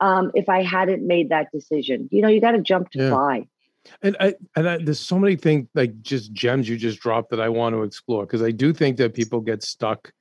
Um, 0.00 0.30
if 0.34 0.48
I 0.48 0.62
hadn't 0.62 1.06
made 1.06 1.28
that 1.28 1.52
decision, 1.52 2.08
you 2.10 2.22
know, 2.22 2.28
you 2.28 2.40
got 2.40 2.52
to 2.52 2.62
jump 2.62 2.90
to 2.92 2.98
yeah. 2.98 3.10
fly. 3.10 3.48
And 4.02 4.16
I 4.20 4.34
and 4.56 4.68
I, 4.68 4.78
there's 4.78 5.00
so 5.00 5.18
many 5.18 5.36
things 5.36 5.68
like 5.74 6.00
just 6.02 6.32
gems 6.32 6.68
you 6.68 6.76
just 6.76 7.00
dropped 7.00 7.30
that 7.30 7.40
I 7.40 7.48
want 7.48 7.74
to 7.74 7.82
explore 7.82 8.26
because 8.26 8.42
I 8.42 8.50
do 8.50 8.72
think 8.72 8.96
that 8.98 9.14
people 9.14 9.40
get 9.40 9.62
stuck 9.62 10.12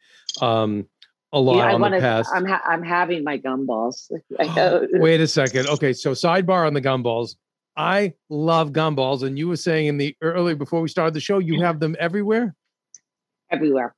um 0.41 0.85
a 1.31 1.39
lot 1.39 1.57
yeah, 1.57 1.73
on 1.75 1.81
wanna, 1.81 1.97
the 1.97 2.01
past. 2.01 2.31
I'm 2.33 2.45
ha- 2.45 2.63
I'm 2.65 2.83
having 2.83 3.23
my 3.23 3.37
gumballs. 3.37 4.09
Wait 4.99 5.21
a 5.21 5.27
second. 5.27 5.67
Okay, 5.67 5.93
so 5.93 6.11
sidebar 6.11 6.65
on 6.65 6.73
the 6.73 6.81
gumballs. 6.81 7.35
I 7.77 8.13
love 8.29 8.71
gumballs, 8.71 9.23
and 9.23 9.37
you 9.37 9.47
were 9.47 9.55
saying 9.55 9.87
in 9.87 9.97
the 9.97 10.15
early 10.21 10.55
before 10.55 10.81
we 10.81 10.89
started 10.89 11.13
the 11.13 11.19
show, 11.19 11.39
you 11.39 11.61
have 11.61 11.79
them 11.79 11.95
everywhere. 11.99 12.55
Everywhere. 13.51 13.95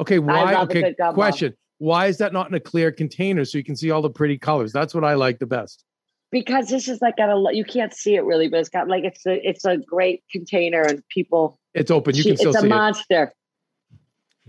Okay, 0.00 0.18
why? 0.18 0.54
Okay, 0.62 0.94
question. 1.14 1.54
Why 1.78 2.06
is 2.06 2.18
that 2.18 2.32
not 2.32 2.48
in 2.48 2.54
a 2.54 2.60
clear 2.60 2.92
container 2.92 3.44
so 3.44 3.58
you 3.58 3.64
can 3.64 3.76
see 3.76 3.90
all 3.90 4.02
the 4.02 4.10
pretty 4.10 4.38
colors? 4.38 4.72
That's 4.72 4.94
what 4.94 5.04
I 5.04 5.14
like 5.14 5.38
the 5.38 5.46
best 5.46 5.84
because 6.32 6.68
this 6.68 6.88
is 6.88 7.00
like 7.00 7.16
got 7.16 7.28
a 7.28 7.54
you 7.54 7.64
can't 7.64 7.94
see 7.94 8.16
it 8.16 8.24
really, 8.24 8.48
but 8.48 8.58
it's 8.58 8.70
got 8.70 8.88
like 8.88 9.04
it's 9.04 9.24
a 9.26 9.48
it's 9.48 9.64
a 9.64 9.76
great 9.76 10.24
container 10.32 10.80
and 10.80 11.06
people. 11.08 11.60
It's 11.74 11.90
open. 11.90 12.16
You 12.16 12.24
can 12.24 12.36
still 12.36 12.50
it's 12.52 12.62
a 12.62 12.66
monster. 12.66 13.32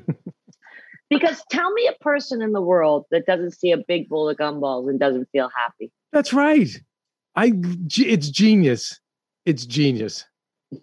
because 1.10 1.44
tell 1.52 1.72
me 1.72 1.88
a 1.88 2.04
person 2.04 2.42
in 2.42 2.54
the 2.54 2.62
world 2.62 3.06
that 3.12 3.26
doesn't 3.26 3.52
see 3.52 3.72
a 3.72 3.78
big 3.78 4.10
bowl 4.10 4.30
of 4.30 4.38
gumballs 4.38 4.90
and 4.90 5.00
doesn't 5.00 5.28
feel 5.32 5.50
happy. 5.56 5.92
That's 6.12 6.34
right. 6.34 6.70
I 7.36 7.52
it's 7.98 8.30
genius. 8.30 9.00
It's 9.46 9.66
genius. 9.66 10.26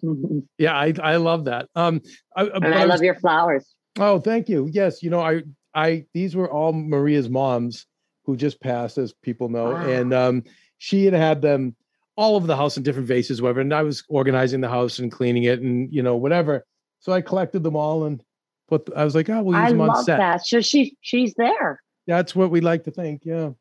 yeah, 0.57 0.73
I 0.73 0.93
I 1.01 1.15
love 1.17 1.45
that. 1.45 1.67
Um, 1.75 2.01
I, 2.37 2.43
and 2.43 2.65
I, 2.65 2.81
I 2.81 2.83
love 2.83 2.99
was, 2.99 3.01
your 3.01 3.15
flowers. 3.15 3.73
Oh, 3.99 4.19
thank 4.19 4.47
you. 4.47 4.69
Yes, 4.71 5.01
you 5.01 5.09
know, 5.09 5.19
I 5.19 5.41
I 5.73 6.05
these 6.13 6.35
were 6.35 6.49
all 6.49 6.73
Maria's 6.73 7.29
moms 7.29 7.87
who 8.25 8.37
just 8.37 8.61
passed, 8.61 8.99
as 8.99 9.13
people 9.23 9.49
know, 9.49 9.71
Wow. 9.71 9.89
and 9.89 10.13
um, 10.13 10.43
she 10.81 11.05
had 11.05 11.13
had 11.13 11.43
them 11.43 11.75
all 12.15 12.35
over 12.35 12.47
the 12.47 12.55
house 12.55 12.75
in 12.75 12.81
different 12.81 13.07
vases, 13.07 13.39
whatever. 13.39 13.61
And 13.61 13.71
I 13.71 13.83
was 13.83 14.03
organizing 14.09 14.61
the 14.61 14.67
house 14.67 14.97
and 14.97 15.11
cleaning 15.11 15.43
it, 15.43 15.61
and 15.61 15.93
you 15.93 16.01
know 16.01 16.15
whatever. 16.15 16.65
So 17.01 17.13
I 17.13 17.21
collected 17.21 17.61
them 17.61 17.75
all 17.75 18.05
and 18.05 18.23
put. 18.67 18.89
I 18.95 19.05
was 19.05 19.13
like, 19.13 19.29
oh, 19.29 19.43
we'll 19.43 19.59
use 19.59 19.67
I 19.67 19.69
them 19.69 19.81
on 19.81 19.87
love 19.89 20.05
set. 20.05 20.17
that. 20.17 20.43
So 20.47 20.59
she 20.59 20.97
she's 21.01 21.35
there. 21.35 21.83
That's 22.07 22.35
what 22.35 22.49
we 22.49 22.61
like 22.61 22.83
to 22.85 22.91
think. 22.91 23.21
Yeah, 23.23 23.51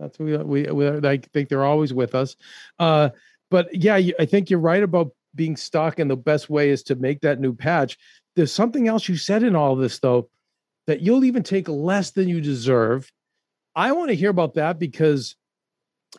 that's 0.00 0.18
what 0.18 0.46
we 0.46 0.64
we, 0.64 0.72
we 0.72 1.06
I 1.06 1.18
think 1.34 1.50
they're 1.50 1.66
always 1.66 1.92
with 1.92 2.14
us. 2.14 2.34
Uh, 2.78 3.10
but 3.50 3.68
yeah, 3.74 3.98
you, 3.98 4.14
I 4.18 4.24
think 4.24 4.48
you're 4.48 4.58
right 4.58 4.82
about 4.82 5.10
being 5.34 5.56
stuck, 5.56 5.98
and 5.98 6.10
the 6.10 6.16
best 6.16 6.48
way 6.48 6.70
is 6.70 6.82
to 6.84 6.94
make 6.94 7.20
that 7.20 7.40
new 7.40 7.52
patch. 7.52 7.98
There's 8.36 8.52
something 8.52 8.88
else 8.88 9.06
you 9.06 9.18
said 9.18 9.42
in 9.42 9.54
all 9.54 9.76
this 9.76 9.98
though, 9.98 10.30
that 10.86 11.02
you'll 11.02 11.26
even 11.26 11.42
take 11.42 11.68
less 11.68 12.12
than 12.12 12.26
you 12.26 12.40
deserve. 12.40 13.12
I 13.76 13.92
want 13.92 14.08
to 14.08 14.16
hear 14.16 14.30
about 14.30 14.54
that 14.54 14.78
because 14.78 15.36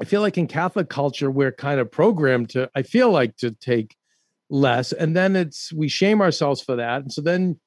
I 0.01 0.05
feel 0.05 0.21
like 0.21 0.37
in 0.37 0.47
Catholic 0.47 0.89
culture 0.89 1.31
we're 1.31 1.51
kind 1.51 1.79
of 1.79 1.91
programmed 1.91 2.49
to. 2.51 2.69
I 2.75 2.81
feel 2.83 3.11
like 3.11 3.37
to 3.37 3.51
take 3.51 3.95
less, 4.49 4.91
and 4.91 5.15
then 5.15 5.35
it's 5.35 5.71
we 5.73 5.87
shame 5.87 6.21
ourselves 6.21 6.61
for 6.61 6.75
that, 6.75 7.01
and 7.01 7.11
so 7.11 7.21
then 7.21 7.59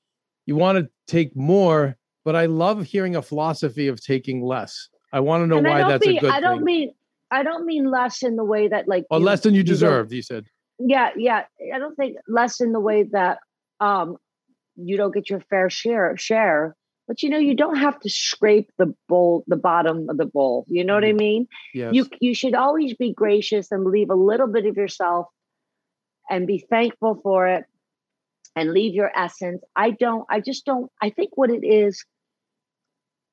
you 0.47 0.57
want 0.57 0.79
to 0.79 0.89
take 1.07 1.35
more. 1.37 1.97
But 2.25 2.37
I 2.37 2.47
love 2.47 2.85
hearing 2.85 3.17
a 3.17 3.23
philosophy 3.23 3.89
of 3.89 4.01
taking 4.03 4.43
less. 4.43 4.89
I 5.13 5.21
want 5.21 5.43
to 5.43 5.47
know 5.47 5.59
and 5.59 5.67
why 5.67 5.83
that's 5.89 6.07
mean 6.07 6.19
a 6.19 6.21
good 6.21 6.31
I 6.33 6.41
don't 6.41 6.57
thing. 6.59 6.65
mean 6.65 6.93
I 7.31 7.43
don't 7.43 7.65
mean 7.65 7.91
less 7.91 8.23
in 8.23 8.37
the 8.37 8.45
way 8.45 8.69
that 8.69 8.87
like 8.89 9.05
or 9.11 9.19
you- 9.19 9.25
less 9.25 9.41
than 9.41 9.55
you 9.55 9.59
you 9.59 9.65
deserved. 9.65 10.13
You 10.13 10.23
said. 10.23 10.45
yeah 10.79 11.11
yeah 11.17 11.43
i 11.75 11.79
don't 11.79 11.97
think 11.97 12.17
less 12.29 12.61
in 12.61 12.71
the 12.73 12.79
way 12.79 13.03
that 13.11 13.39
um 13.81 14.17
you 14.77 14.97
don't 14.97 15.13
get 15.13 15.29
your 15.29 15.41
fair 15.51 15.69
share 15.69 16.17
share 16.17 16.77
but 17.09 17.23
you 17.23 17.31
know 17.31 17.39
you 17.39 17.55
don't 17.55 17.77
have 17.77 17.99
to 18.01 18.11
scrape 18.11 18.71
the 18.79 18.95
bowl 19.09 19.43
the 19.49 19.57
bottom 19.57 20.09
of 20.09 20.19
the 20.19 20.27
bowl 20.27 20.65
you 20.69 20.85
know 20.85 20.95
what 20.95 21.05
i 21.05 21.09
mm-hmm. 21.09 21.17
mean? 21.17 21.49
Yes. 21.75 21.95
you 21.95 22.07
you 22.21 22.35
should 22.35 22.55
always 22.55 22.95
be 22.95 23.13
gracious 23.13 23.73
and 23.73 23.85
leave 23.85 24.11
a 24.11 24.15
little 24.15 24.47
bit 24.47 24.67
of 24.67 24.77
yourself 24.77 25.27
and 26.31 26.47
be 26.47 26.65
thankful 26.71 27.19
for 27.23 27.49
it 27.49 27.65
and 28.55 28.73
leave 28.73 28.95
your 28.95 29.11
essence. 29.17 29.63
I 29.75 29.91
don't 29.91 30.27
i 30.31 30.41
just 30.41 30.65
don't 30.65 30.91
i 31.03 31.11
think 31.11 31.31
what 31.37 31.51
it 31.51 31.65
is 31.65 32.05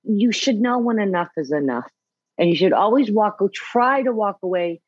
you 0.05 0.31
should 0.31 0.57
know 0.57 0.79
when 0.79 0.99
enough 0.99 1.29
is 1.35 1.51
enough. 1.51 1.89
And 2.37 2.49
you 2.49 2.55
should 2.55 2.73
always 2.73 3.11
walk 3.11 3.41
or 3.41 3.49
try 3.49 4.03
to 4.03 4.11
walk 4.11 4.37
away 4.43 4.81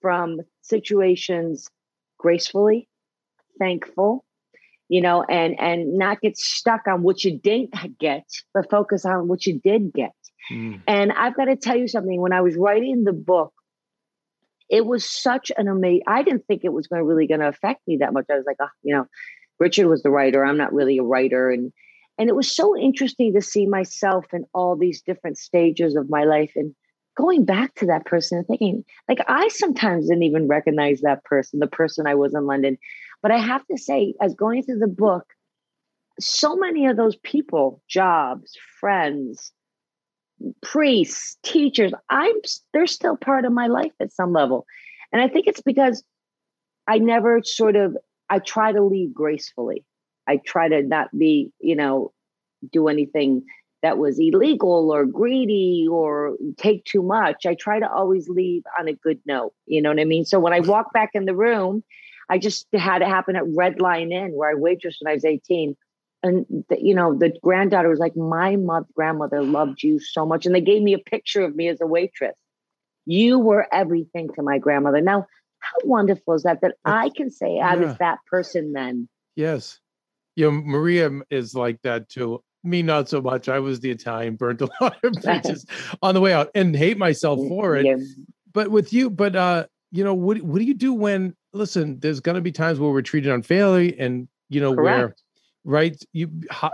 from 0.00 0.40
situations 0.62 1.68
gracefully 2.18 2.88
thankful 3.58 4.24
you 4.88 5.00
know 5.00 5.22
and 5.24 5.58
and 5.60 5.94
not 5.94 6.20
get 6.20 6.36
stuck 6.36 6.86
on 6.86 7.02
what 7.02 7.24
you 7.24 7.38
didn't 7.38 7.74
get 7.98 8.24
but 8.52 8.70
focus 8.70 9.04
on 9.04 9.28
what 9.28 9.46
you 9.46 9.60
did 9.64 9.92
get 9.92 10.12
Mm. 10.50 10.82
and 10.86 11.12
I've 11.12 11.36
got 11.36 11.46
to 11.46 11.56
tell 11.56 11.76
you 11.76 11.88
something. 11.88 12.20
When 12.20 12.32
I 12.32 12.40
was 12.40 12.56
writing 12.56 13.04
the 13.04 13.12
book, 13.12 13.52
it 14.68 14.86
was 14.86 15.08
such 15.08 15.50
an 15.56 15.68
amazing. 15.68 16.02
I 16.06 16.22
didn't 16.22 16.46
think 16.46 16.64
it 16.64 16.72
was 16.72 16.86
going 16.86 17.00
to 17.00 17.06
really 17.06 17.26
going 17.26 17.40
to 17.40 17.48
affect 17.48 17.86
me 17.86 17.98
that 17.98 18.12
much. 18.12 18.26
I 18.30 18.36
was 18.36 18.44
like, 18.46 18.56
oh, 18.60 18.68
you 18.82 18.94
know, 18.94 19.06
Richard 19.58 19.88
was 19.88 20.02
the 20.02 20.10
writer. 20.10 20.44
I'm 20.44 20.56
not 20.56 20.72
really 20.72 20.98
a 20.98 21.02
writer, 21.02 21.50
and 21.50 21.72
and 22.18 22.28
it 22.28 22.36
was 22.36 22.54
so 22.54 22.76
interesting 22.76 23.34
to 23.34 23.40
see 23.40 23.66
myself 23.66 24.26
in 24.32 24.44
all 24.54 24.76
these 24.76 25.02
different 25.02 25.38
stages 25.38 25.96
of 25.96 26.10
my 26.10 26.24
life 26.24 26.52
and 26.54 26.74
going 27.16 27.44
back 27.44 27.74
to 27.76 27.86
that 27.86 28.04
person 28.06 28.38
and 28.38 28.46
thinking, 28.46 28.84
like, 29.08 29.18
I 29.28 29.48
sometimes 29.48 30.08
didn't 30.08 30.24
even 30.24 30.48
recognize 30.48 31.00
that 31.00 31.22
person, 31.24 31.60
the 31.60 31.68
person 31.68 32.06
I 32.06 32.14
was 32.16 32.34
in 32.34 32.46
London. 32.46 32.76
But 33.24 33.32
I 33.32 33.38
have 33.38 33.66
to 33.68 33.78
say, 33.78 34.12
as 34.20 34.34
going 34.34 34.62
through 34.62 34.80
the 34.80 34.86
book, 34.86 35.24
so 36.20 36.56
many 36.56 36.88
of 36.88 36.98
those 36.98 37.16
people, 37.16 37.82
jobs, 37.88 38.54
friends, 38.78 39.50
priests, 40.62 41.38
teachers, 41.42 41.94
I'm 42.10 42.34
they're 42.74 42.86
still 42.86 43.16
part 43.16 43.46
of 43.46 43.52
my 43.52 43.66
life 43.66 43.92
at 43.98 44.12
some 44.12 44.34
level. 44.34 44.66
And 45.10 45.22
I 45.22 45.28
think 45.28 45.46
it's 45.46 45.62
because 45.62 46.04
I 46.86 46.98
never 46.98 47.40
sort 47.42 47.76
of 47.76 47.96
I 48.28 48.40
try 48.40 48.72
to 48.72 48.82
leave 48.82 49.14
gracefully. 49.14 49.86
I 50.28 50.36
try 50.36 50.68
to 50.68 50.82
not 50.82 51.08
be, 51.16 51.50
you 51.60 51.76
know, 51.76 52.12
do 52.74 52.88
anything 52.88 53.44
that 53.82 53.96
was 53.96 54.18
illegal 54.18 54.90
or 54.92 55.06
greedy 55.06 55.86
or 55.90 56.36
take 56.58 56.84
too 56.84 57.02
much. 57.02 57.46
I 57.46 57.54
try 57.54 57.80
to 57.80 57.90
always 57.90 58.28
leave 58.28 58.64
on 58.78 58.86
a 58.86 58.92
good 58.92 59.20
note. 59.24 59.54
You 59.64 59.80
know 59.80 59.88
what 59.88 60.00
I 60.00 60.04
mean? 60.04 60.26
So 60.26 60.38
when 60.38 60.52
I 60.52 60.60
walk 60.60 60.92
back 60.92 61.12
in 61.14 61.24
the 61.24 61.34
room, 61.34 61.82
I 62.28 62.38
just 62.38 62.66
had 62.72 63.02
it 63.02 63.08
happen 63.08 63.36
at 63.36 63.44
Red 63.46 63.80
Lion 63.80 64.12
Inn 64.12 64.32
where 64.32 64.50
I 64.50 64.54
waitressed 64.54 64.96
when 65.00 65.10
I 65.10 65.14
was 65.14 65.24
18 65.24 65.76
and 66.22 66.46
the, 66.68 66.78
you 66.80 66.94
know 66.94 67.16
the 67.16 67.32
granddaughter 67.42 67.88
was 67.88 67.98
like 67.98 68.16
my 68.16 68.56
mother 68.56 68.86
grandmother 68.94 69.42
loved 69.42 69.82
you 69.82 69.98
so 69.98 70.24
much 70.24 70.46
and 70.46 70.54
they 70.54 70.60
gave 70.60 70.82
me 70.82 70.94
a 70.94 70.98
picture 70.98 71.42
of 71.42 71.54
me 71.54 71.68
as 71.68 71.80
a 71.82 71.86
waitress 71.86 72.34
you 73.04 73.38
were 73.38 73.66
everything 73.70 74.30
to 74.34 74.42
my 74.42 74.58
grandmother 74.58 75.02
now 75.02 75.26
how 75.58 75.76
wonderful 75.84 76.32
is 76.32 76.44
that 76.44 76.62
that 76.62 76.76
i 76.84 77.10
can 77.10 77.30
say 77.30 77.60
i 77.60 77.74
yeah. 77.74 77.74
was 77.74 77.98
that 77.98 78.20
person 78.30 78.72
then 78.72 79.06
Yes. 79.36 79.80
You 80.36 80.50
know, 80.50 80.62
Maria 80.62 81.10
is 81.30 81.54
like 81.54 81.80
that 81.82 82.08
too. 82.08 82.42
Me, 82.62 82.82
not 82.82 83.08
so 83.08 83.20
much. 83.20 83.48
I 83.48 83.58
was 83.58 83.80
the 83.80 83.90
Italian, 83.90 84.36
burnt 84.36 84.62
a 84.62 84.68
lot 84.80 84.96
of 85.04 85.12
bridges 85.22 85.66
on 86.02 86.14
the 86.14 86.20
way 86.20 86.32
out 86.32 86.50
and 86.54 86.74
hate 86.74 86.96
myself 86.96 87.38
for 87.46 87.76
it. 87.76 87.86
Yeah. 87.86 87.96
But 88.52 88.70
with 88.70 88.92
you, 88.92 89.10
but 89.10 89.36
uh, 89.36 89.66
you 89.94 90.02
know, 90.02 90.12
what 90.12 90.42
what 90.42 90.58
do 90.58 90.64
you 90.64 90.74
do 90.74 90.92
when 90.92 91.34
listen, 91.52 92.00
there's 92.00 92.18
gonna 92.18 92.40
be 92.40 92.52
times 92.52 92.80
where 92.80 92.90
we're 92.90 93.00
treated 93.02 93.32
unfairly 93.32 93.98
and 93.98 94.28
you 94.48 94.60
know, 94.60 94.72
where 94.72 95.14
right? 95.64 95.96
You 96.12 96.30
how, 96.50 96.72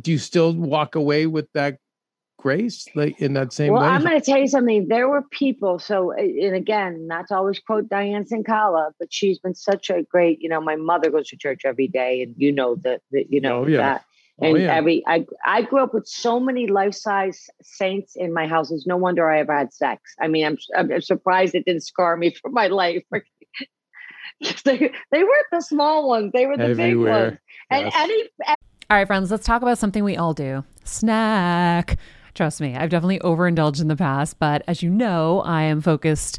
do 0.00 0.12
you 0.12 0.18
still 0.18 0.54
walk 0.54 0.94
away 0.94 1.26
with 1.26 1.50
that 1.54 1.78
grace 2.38 2.86
like 2.94 3.20
in 3.20 3.32
that 3.32 3.52
same 3.52 3.72
well 3.72 3.82
way? 3.82 3.88
i'm 3.88 4.00
going 4.04 4.18
to 4.18 4.24
tell 4.24 4.38
you 4.38 4.46
something 4.46 4.86
there 4.86 5.08
were 5.08 5.22
people 5.32 5.80
so 5.80 6.12
and 6.12 6.54
again 6.54 7.04
not 7.08 7.26
to 7.26 7.34
always 7.34 7.58
quote 7.58 7.88
diane 7.88 8.24
cinkala 8.24 8.92
but 9.00 9.12
she's 9.12 9.40
been 9.40 9.56
such 9.56 9.90
a 9.90 10.04
great 10.04 10.40
you 10.40 10.48
know 10.48 10.60
my 10.60 10.76
mother 10.76 11.10
goes 11.10 11.26
to 11.26 11.36
church 11.36 11.62
every 11.64 11.88
day 11.88 12.22
and 12.22 12.32
you 12.38 12.52
know 12.52 12.76
that 12.76 13.00
that 13.10 13.24
you 13.32 13.40
know 13.40 13.64
Oh, 13.64 13.66
yeah. 13.66 13.78
that 13.78 14.04
Oh, 14.40 14.46
and 14.46 14.62
yeah. 14.62 14.74
every 14.74 15.02
I 15.06 15.26
I 15.44 15.62
grew 15.62 15.82
up 15.82 15.94
with 15.94 16.06
so 16.06 16.38
many 16.38 16.68
life 16.68 16.94
size 16.94 17.48
saints 17.62 18.14
in 18.14 18.32
my 18.32 18.46
house. 18.46 18.70
It's 18.70 18.86
no 18.86 18.96
wonder 18.96 19.28
I 19.28 19.40
ever 19.40 19.56
had 19.56 19.72
sex. 19.72 20.14
I 20.20 20.28
mean, 20.28 20.46
I'm 20.46 20.58
I'm 20.76 21.00
surprised 21.00 21.54
it 21.54 21.64
didn't 21.64 21.82
scar 21.82 22.16
me 22.16 22.30
for 22.42 22.50
my 22.50 22.68
life. 22.68 23.02
they 24.64 24.92
they 25.10 25.24
weren't 25.24 25.46
the 25.50 25.60
small 25.60 26.08
ones; 26.08 26.30
they 26.32 26.46
were 26.46 26.56
the 26.56 26.74
big 26.74 26.96
ones. 26.96 27.38
And 27.70 27.86
Yes. 27.86 27.92
any 27.96 28.28
All 28.90 28.96
right, 28.96 29.06
friends, 29.06 29.30
let's 29.30 29.44
talk 29.44 29.62
about 29.62 29.78
something 29.78 30.04
we 30.04 30.16
all 30.16 30.34
do 30.34 30.64
snack. 30.84 31.98
Trust 32.34 32.60
me, 32.60 32.76
I've 32.76 32.90
definitely 32.90 33.20
overindulged 33.20 33.80
in 33.80 33.88
the 33.88 33.96
past, 33.96 34.38
but 34.38 34.62
as 34.68 34.82
you 34.82 34.90
know, 34.90 35.40
I 35.40 35.62
am 35.62 35.80
focused 35.80 36.38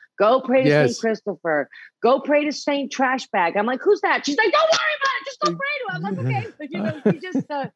Go 0.21 0.39
pray 0.39 0.61
to 0.61 0.69
Yes. 0.69 0.91
Saint 0.91 0.99
Christopher. 1.01 1.67
Go 2.03 2.19
pray 2.19 2.45
to 2.45 2.51
Saint 2.51 2.91
Trash 2.91 3.25
Bag. 3.29 3.57
I'm 3.57 3.65
like, 3.65 3.81
who's 3.81 4.01
that? 4.01 4.23
She's 4.23 4.37
like, 4.37 4.51
don't 4.51 4.69
worry 4.69 4.95
about 5.01 5.11
it. 5.19 5.25
Just 5.25 5.39
go 5.39 5.55
pray 5.55 5.67
to 5.79 5.95
him. 5.95 6.05
I'm 6.05 6.15
like, 6.15 6.25
okay. 6.43 6.47
But, 6.59 6.71
you 6.71 6.79
know, 6.79 7.01
she 7.11 7.19
just. 7.19 7.49
Uh, 7.49 7.69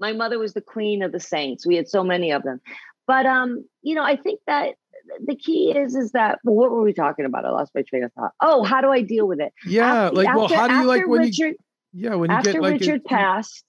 my 0.00 0.12
mother 0.12 0.38
was 0.40 0.52
the 0.52 0.60
queen 0.60 1.02
of 1.02 1.12
the 1.12 1.20
saints. 1.20 1.64
We 1.64 1.76
had 1.76 1.88
so 1.88 2.02
many 2.02 2.32
of 2.32 2.42
them, 2.42 2.60
but 3.06 3.24
um, 3.24 3.64
you 3.82 3.94
know, 3.94 4.02
I 4.02 4.16
think 4.16 4.40
that 4.48 4.74
the 5.24 5.36
key 5.36 5.70
is 5.70 5.94
is 5.94 6.10
that. 6.12 6.40
Well, 6.42 6.56
what 6.56 6.70
were 6.72 6.82
we 6.82 6.92
talking 6.92 7.24
about? 7.24 7.44
I 7.44 7.50
lost 7.50 7.70
my 7.72 7.82
train 7.82 8.02
of 8.02 8.12
thought. 8.12 8.32
Oh, 8.40 8.64
how 8.64 8.80
do 8.80 8.90
I 8.90 9.02
deal 9.02 9.28
with 9.28 9.40
it? 9.40 9.52
yeah, 9.64 10.06
After- 10.06 10.16
like 10.16 10.34
well, 10.34 10.44
after- 10.46 10.56
how 10.56 10.66
do 10.68 10.74
you 10.74 10.84
like 10.84 11.06
when 11.06 11.22
you 11.22 11.28
Richard, 11.28 11.54
yeah 11.92 12.14
when 12.16 12.30
you 12.30 12.36
after 12.36 12.52
get 12.52 12.62
like 12.62 12.70
a- 12.72 12.78
Richard 12.78 13.04
passed, 13.04 13.64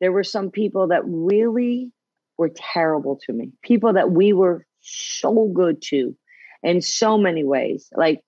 there 0.00 0.10
were 0.10 0.24
some 0.24 0.50
people 0.50 0.88
that 0.88 1.02
really 1.04 1.92
were 2.38 2.48
terrible 2.48 3.20
to 3.26 3.32
me. 3.34 3.52
People 3.62 3.92
that 3.92 4.10
we 4.10 4.32
were 4.32 4.66
so 4.80 5.48
good 5.54 5.82
to, 5.82 6.16
in 6.62 6.80
so 6.80 7.18
many 7.18 7.44
ways. 7.44 7.88
Like, 7.94 8.22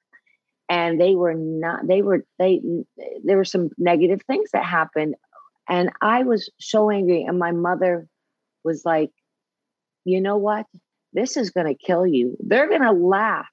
and 0.69 1.01
they 1.01 1.15
were 1.15 1.35
not, 1.35 1.87
they 1.87 2.03
were, 2.03 2.25
they, 2.39 2.61
there 3.25 3.37
were 3.37 3.45
some 3.45 3.71
negative 3.77 4.21
things 4.27 4.51
that 4.53 4.65
happened. 4.65 5.17
And 5.69 5.91
I 6.01 6.23
was 6.23 6.51
so 6.61 6.91
angry. 6.91 7.25
And 7.25 7.39
my 7.39 7.53
mother 7.53 8.07
was 8.65 8.83
like, 8.85 9.11
you 10.05 10.21
know 10.21 10.37
what? 10.37 10.67
This 11.13 11.37
is 11.37 11.51
going 11.51 11.67
to 11.67 11.75
kill 11.75 12.07
you. 12.07 12.37
They're 12.41 12.69
going 12.69 12.83
to 12.83 12.93
laugh 12.93 13.49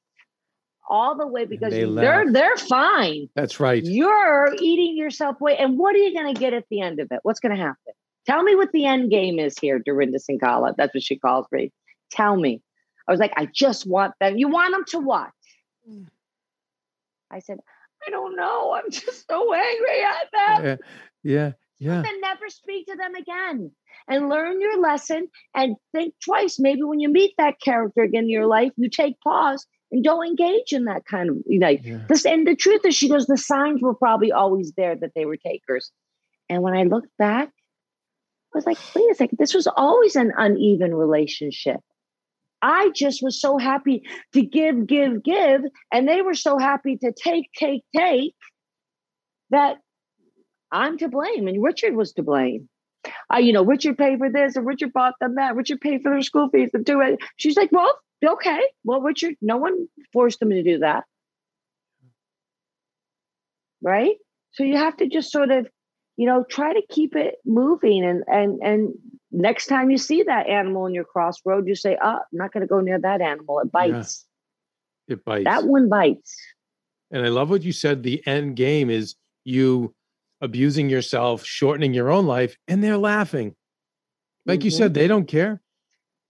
all 0.89 1.17
the 1.17 1.27
way 1.27 1.45
because 1.45 1.73
they 1.73 1.83
are 1.83 2.31
they're 2.31 2.55
fine. 2.57 3.27
That's 3.35 3.59
right. 3.59 3.83
You're 3.83 4.53
eating 4.59 4.95
yourself 4.95 5.41
away. 5.41 5.57
And 5.57 5.77
what 5.77 5.95
are 5.95 5.99
you 5.99 6.13
going 6.13 6.33
to 6.33 6.39
get 6.39 6.53
at 6.53 6.65
the 6.69 6.81
end 6.81 6.99
of 6.99 7.07
it? 7.11 7.19
What's 7.23 7.39
going 7.39 7.55
to 7.55 7.61
happen? 7.61 7.93
Tell 8.25 8.43
me 8.43 8.55
what 8.55 8.71
the 8.71 8.85
end 8.85 9.09
game 9.09 9.39
is 9.39 9.57
here, 9.59 9.79
Dorinda 9.79 10.19
Cinkala. 10.19 10.75
That's 10.77 10.93
what 10.93 11.03
she 11.03 11.17
calls 11.17 11.47
me. 11.51 11.71
Tell 12.11 12.35
me. 12.35 12.61
I 13.07 13.11
was 13.11 13.19
like, 13.19 13.33
I 13.37 13.47
just 13.53 13.87
want 13.87 14.13
them. 14.19 14.37
You 14.37 14.49
want 14.49 14.73
them 14.73 14.83
to 14.89 14.99
what? 14.99 15.29
Mm. 15.89 16.07
I 17.31 17.39
said, 17.39 17.59
I 18.05 18.09
don't 18.09 18.35
know. 18.35 18.73
I'm 18.73 18.89
just 18.91 19.27
so 19.27 19.53
angry 19.53 20.03
at 20.03 20.31
them. 20.31 20.65
Yeah. 20.65 20.75
Yeah. 21.23 21.51
Yeah. 21.79 22.01
Then 22.01 22.21
never 22.21 22.49
speak 22.49 22.87
to 22.87 22.95
them 22.95 23.13
again 23.13 23.71
and 24.07 24.29
learn 24.29 24.59
your 24.59 24.81
lesson 24.81 25.27
and 25.53 25.75
think 25.93 26.15
twice. 26.23 26.57
Maybe 26.59 26.81
when 26.81 26.99
you 26.99 27.09
meet 27.09 27.33
that 27.37 27.61
character 27.61 28.01
again 28.01 28.23
in 28.23 28.29
your 28.29 28.47
life, 28.47 28.71
you 28.77 28.89
take 28.89 29.19
pause 29.21 29.67
and 29.91 30.03
don't 30.03 30.25
engage 30.25 30.73
in 30.73 30.85
that 30.85 31.05
kind 31.05 31.29
of 31.29 31.37
you 31.45 31.59
know 31.59 31.69
yeah. 31.69 31.99
this 32.09 32.25
and 32.25 32.45
the 32.45 32.55
truth 32.55 32.81
is 32.85 32.95
she 32.95 33.09
goes 33.09 33.25
the 33.25 33.37
signs 33.37 33.81
were 33.81 33.93
probably 33.93 34.31
always 34.31 34.73
there 34.75 34.95
that 34.95 35.11
they 35.15 35.25
were 35.25 35.37
takers 35.37 35.91
and 36.49 36.61
when 36.61 36.73
i 36.73 36.83
looked 36.83 37.15
back 37.17 37.49
i 38.53 38.57
was 38.57 38.65
like 38.65 38.77
wait 38.95 39.09
a 39.11 39.15
second 39.15 39.37
this 39.39 39.53
was 39.53 39.67
always 39.67 40.15
an 40.15 40.33
uneven 40.37 40.93
relationship 40.93 41.79
i 42.61 42.89
just 42.95 43.21
was 43.21 43.39
so 43.39 43.57
happy 43.57 44.03
to 44.33 44.41
give 44.41 44.87
give 44.87 45.23
give 45.23 45.61
and 45.91 46.07
they 46.07 46.21
were 46.21 46.35
so 46.35 46.57
happy 46.57 46.97
to 46.97 47.11
take 47.11 47.51
take 47.53 47.83
take 47.95 48.35
that 49.49 49.77
i'm 50.71 50.97
to 50.97 51.07
blame 51.07 51.47
and 51.47 51.63
richard 51.63 51.95
was 51.95 52.13
to 52.13 52.23
blame 52.23 52.69
uh, 53.33 53.37
you 53.37 53.53
know, 53.53 53.63
Richard 53.63 53.97
paid 53.97 54.19
for 54.19 54.29
this 54.29 54.55
and 54.55 54.65
Richard 54.65 54.93
bought 54.93 55.15
them 55.19 55.35
that. 55.35 55.55
Richard 55.55 55.81
paid 55.81 56.01
for 56.01 56.11
their 56.11 56.21
school 56.21 56.49
fees 56.49 56.69
and 56.73 56.85
do 56.85 57.01
it. 57.01 57.19
She's 57.37 57.57
like, 57.57 57.71
well, 57.71 57.93
okay, 58.25 58.61
well, 58.83 59.01
Richard, 59.01 59.35
no 59.41 59.57
one 59.57 59.87
forced 60.13 60.39
them 60.39 60.49
to 60.49 60.63
do 60.63 60.79
that. 60.79 61.03
Right? 63.81 64.15
So 64.51 64.63
you 64.63 64.77
have 64.77 64.97
to 64.97 65.07
just 65.07 65.31
sort 65.31 65.51
of, 65.51 65.67
you 66.15 66.25
know, 66.25 66.43
try 66.49 66.73
to 66.73 66.81
keep 66.89 67.15
it 67.15 67.35
moving 67.45 68.03
and 68.03 68.23
and 68.27 68.59
and 68.63 68.93
next 69.31 69.67
time 69.67 69.89
you 69.89 69.97
see 69.97 70.23
that 70.23 70.47
animal 70.47 70.85
in 70.85 70.93
your 70.93 71.03
crossroad, 71.03 71.67
you 71.67 71.75
say, 71.75 71.97
oh, 72.01 72.19
I'm 72.19 72.21
not 72.31 72.51
gonna 72.51 72.67
go 72.67 72.79
near 72.79 72.99
that 72.99 73.21
animal. 73.21 73.59
It 73.59 73.71
bites. 73.71 74.25
Yeah. 75.07 75.13
It 75.13 75.25
bites. 75.25 75.45
That 75.45 75.65
one 75.65 75.89
bites. 75.89 76.35
And 77.11 77.25
I 77.25 77.29
love 77.29 77.49
what 77.49 77.63
you 77.63 77.71
said. 77.71 78.03
The 78.03 78.25
end 78.27 78.55
game 78.55 78.89
is 78.89 79.15
you 79.45 79.93
abusing 80.41 80.89
yourself, 80.89 81.45
shortening 81.45 81.93
your 81.93 82.11
own 82.11 82.27
life, 82.27 82.57
and 82.67 82.83
they're 82.83 82.97
laughing. 82.97 83.55
Like 84.45 84.59
mm-hmm. 84.59 84.65
you 84.65 84.71
said, 84.71 84.93
they 84.93 85.07
don't 85.07 85.27
care. 85.27 85.61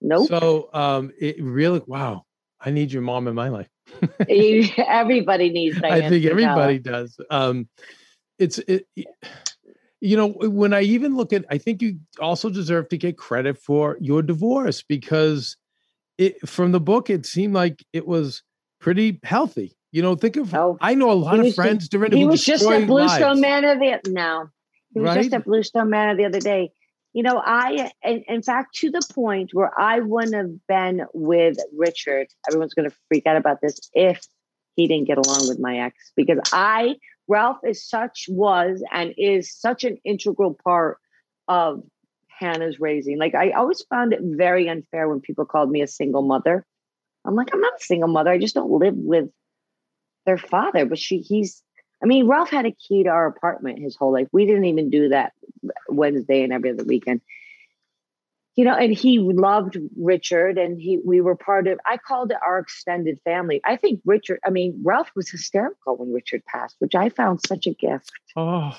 Nope. 0.02 0.28
So 0.28 0.70
um 0.74 1.12
it 1.20 1.42
really 1.42 1.82
wow, 1.86 2.26
I 2.60 2.72
need 2.72 2.92
your 2.92 3.02
mom 3.02 3.28
in 3.28 3.36
my 3.36 3.50
life. 3.50 3.68
everybody 4.30 5.50
needs 5.52 5.80
that. 5.82 5.92
I 5.92 6.10
think 6.10 6.26
everybody 6.26 6.80
does. 6.80 7.20
Um 7.30 7.68
it's 8.38 8.60
it, 8.60 8.88
you 10.02 10.16
know 10.16 10.28
when 10.28 10.74
I 10.74 10.82
even 10.82 11.16
look 11.16 11.34
at 11.34 11.46
I 11.50 11.58
think 11.58 11.82
you 11.82 12.00
also 12.20 12.50
deserve 12.50 12.90
to 12.90 12.98
get 12.98 13.18
credit 13.18 13.58
for 13.58 13.98
your 14.00 14.22
divorce 14.22 14.82
because 14.82 15.58
it 16.18 16.48
from 16.48 16.72
the 16.72 16.80
book 16.80 17.10
it 17.10 17.26
seemed 17.26 17.54
like 17.54 17.84
it 17.94 18.08
was 18.08 18.44
pretty 18.80 19.20
healthy. 19.24 19.76
You 19.92 20.02
know, 20.02 20.16
think 20.16 20.36
of 20.36 20.54
oh, 20.54 20.78
I 20.82 20.94
know 20.96 21.12
a 21.12 21.14
lot 21.14 21.40
of 21.40 21.56
friends. 21.56 21.88
Just, 21.88 22.14
he 22.14 22.26
was 22.26 22.44
just 22.44 22.66
a 22.66 22.86
Bluestone 22.86 23.42
Manor 23.42 23.76
the 23.80 24.00
no, 24.12 24.50
he 24.94 25.00
was 25.00 25.16
right? 25.16 25.22
just 25.24 25.34
a 25.34 25.40
Bluestone 25.40 25.90
Manor 25.90 26.16
the 26.16 26.26
other 26.26 26.40
day 26.40 26.72
you 27.18 27.24
know, 27.24 27.42
I, 27.44 27.92
in, 28.04 28.24
in 28.28 28.44
fact, 28.44 28.76
to 28.76 28.92
the 28.92 29.02
point 29.12 29.50
where 29.52 29.72
I 29.76 30.02
wouldn't 30.02 30.36
have 30.36 30.68
been 30.68 31.04
with 31.16 31.58
Richard, 31.76 32.28
everyone's 32.48 32.76
going 32.76 32.88
to 32.88 32.96
freak 33.08 33.26
out 33.26 33.38
about 33.38 33.60
this 33.60 33.80
if 33.94 34.22
he 34.76 34.88
didn't 34.88 35.08
get 35.08 35.18
along 35.18 35.48
with 35.48 35.58
my 35.60 35.80
ex, 35.80 36.12
because 36.16 36.38
I, 36.54 36.96
Ralph 37.28 37.60
is 37.66 37.88
such, 37.88 38.26
was, 38.30 38.84
and 38.92 39.14
is 39.18 39.54
such 39.54 39.84
an 39.84 39.98
integral 40.06 40.58
part 40.64 40.98
of 41.48 41.84
Hannah's 42.28 42.80
raising. 42.80 43.18
Like, 43.18 43.36
I 43.36 43.52
always 43.52 43.82
found 43.90 44.14
it 44.14 44.20
very 44.24 44.70
unfair 44.70 45.10
when 45.10 45.20
people 45.20 45.46
called 45.46 45.70
me 45.70 45.82
a 45.82 45.88
single 45.88 46.22
mother. 46.22 46.66
I'm 47.26 47.36
like, 47.36 47.50
I'm 47.54 47.62
not 47.62 47.80
a 47.80 47.84
single 47.84 48.08
mother. 48.08 48.32
I 48.32 48.38
just 48.38 48.56
don't 48.56 48.72
live 48.72 48.96
with 48.96 49.30
their 50.26 50.38
father, 50.38 50.86
but 50.86 51.00
she, 51.00 51.20
he's, 51.20 51.62
I 52.02 52.06
mean, 52.06 52.28
Ralph 52.28 52.50
had 52.50 52.66
a 52.66 52.72
key 52.72 53.04
to 53.04 53.10
our 53.10 53.28
apartment 53.28 53.80
his 53.80 53.96
whole 53.96 54.14
life. 54.14 54.28
We 54.32 54.46
didn't 54.46 54.66
even 54.66 54.90
do 54.90 55.10
that 55.10 55.34
Wednesday 55.90 56.44
and 56.44 56.54
every 56.54 56.70
other 56.72 56.84
weekend. 56.84 57.22
You 58.58 58.66
know, 58.66 58.76
and 58.76 58.94
he 58.94 59.20
loved 59.20 59.78
Richard, 59.96 60.58
and 60.58 60.82
he 60.82 61.00
we 61.06 61.22
were 61.22 61.36
part 61.36 61.68
of. 61.68 61.80
I 61.86 61.98
called 61.98 62.32
it 62.32 62.38
our 62.46 62.60
extended 62.60 63.20
family. 63.24 63.62
I 63.64 63.78
think 63.78 64.02
Richard. 64.06 64.40
I 64.46 64.50
mean, 64.50 64.82
Ralph 64.84 65.12
was 65.16 65.30
hysterical 65.30 65.96
when 65.96 66.12
Richard 66.12 66.44
passed, 66.46 66.76
which 66.80 66.96
I 66.96 67.10
found 67.10 67.40
such 67.48 67.68
a 67.68 67.74
gift. 67.74 68.12
Oh, 68.36 68.78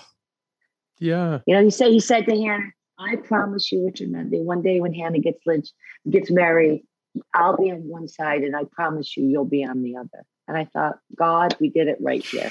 yeah. 0.99 1.39
You 1.47 1.55
know, 1.55 1.63
he 1.63 1.71
said 1.71 1.93
he 1.93 2.01
said 2.01 2.27
to 2.27 2.37
Hannah, 2.37 2.73
"I 2.99 3.17
promise 3.17 3.73
you, 3.73 3.87
Richard, 3.87 4.11
Monday, 4.13 4.41
one 4.41 4.61
day 4.61 4.81
when 4.81 4.93
Hannah 4.93 5.21
gets 5.21 5.47
lynched, 5.47 5.73
gets 6.11 6.31
married, 6.31 6.85
I'll 7.33 7.57
be 7.57 7.71
on 7.71 7.89
one 7.89 8.09
side, 8.09 8.43
and 8.43 8.55
I 8.55 8.65
promise 8.65 9.17
you, 9.17 9.27
you'll 9.27 9.47
be 9.47 9.65
on 9.65 9.83
the 9.83 9.97
other." 9.97 10.27
And 10.47 10.57
I 10.57 10.65
thought, 10.65 10.99
God, 11.17 11.57
we 11.61 11.71
did 11.71 11.89
it 11.89 11.99
right 12.01 12.25
here 12.25 12.51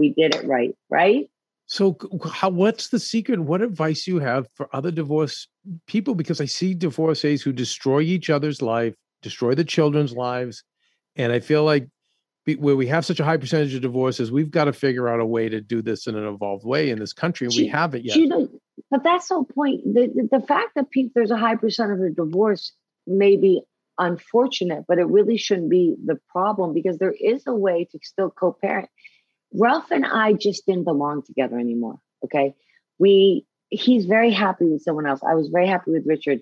we 0.00 0.10
did 0.10 0.34
it 0.34 0.44
right, 0.46 0.74
right? 0.88 1.30
So, 1.70 1.96
how, 2.32 2.50
what's 2.50 2.88
the 2.88 2.98
secret? 2.98 3.38
What 3.38 3.62
advice 3.62 4.08
you 4.08 4.18
have 4.18 4.48
for 4.56 4.68
other 4.74 4.90
divorce 4.90 5.46
people? 5.86 6.16
Because 6.16 6.40
I 6.40 6.46
see 6.46 6.74
divorcees 6.74 7.42
who 7.42 7.52
destroy 7.52 8.00
each 8.00 8.28
other's 8.28 8.60
life, 8.60 8.94
destroy 9.22 9.54
the 9.54 9.62
children's 9.62 10.12
lives, 10.12 10.64
and 11.14 11.32
I 11.32 11.38
feel 11.38 11.62
like 11.62 11.86
where 12.58 12.74
we 12.74 12.88
have 12.88 13.06
such 13.06 13.20
a 13.20 13.24
high 13.24 13.36
percentage 13.36 13.72
of 13.76 13.82
divorces, 13.82 14.32
we've 14.32 14.50
got 14.50 14.64
to 14.64 14.72
figure 14.72 15.08
out 15.08 15.20
a 15.20 15.24
way 15.24 15.48
to 15.48 15.60
do 15.60 15.80
this 15.80 16.08
in 16.08 16.16
an 16.16 16.26
evolved 16.26 16.66
way 16.66 16.90
in 16.90 16.98
this 16.98 17.12
country, 17.12 17.46
and 17.46 17.54
we 17.56 17.68
haven't 17.68 18.04
yet. 18.04 18.16
You 18.16 18.26
know, 18.26 18.48
but 18.90 19.04
that's 19.04 19.28
the 19.28 19.44
point. 19.54 19.84
The, 19.84 20.10
the, 20.12 20.40
the 20.40 20.46
fact 20.46 20.70
that 20.74 20.90
people, 20.90 21.12
there's 21.14 21.30
a 21.30 21.36
high 21.36 21.54
percentage 21.54 22.00
of 22.00 22.16
divorce 22.16 22.72
may 23.06 23.36
be 23.36 23.62
unfortunate, 23.96 24.86
but 24.88 24.98
it 24.98 25.06
really 25.06 25.36
shouldn't 25.36 25.70
be 25.70 25.94
the 26.04 26.18
problem 26.30 26.74
because 26.74 26.98
there 26.98 27.14
is 27.16 27.44
a 27.46 27.54
way 27.54 27.86
to 27.92 27.98
still 28.02 28.30
co-parent. 28.30 28.88
Ralph 29.52 29.90
and 29.90 30.06
I 30.06 30.32
just 30.32 30.66
didn't 30.66 30.84
belong 30.84 31.22
together 31.22 31.58
anymore. 31.58 31.98
Okay. 32.24 32.54
We, 32.98 33.46
he's 33.68 34.04
very 34.04 34.30
happy 34.30 34.66
with 34.66 34.82
someone 34.82 35.06
else. 35.06 35.20
I 35.26 35.34
was 35.34 35.48
very 35.48 35.66
happy 35.66 35.90
with 35.90 36.04
Richard. 36.06 36.40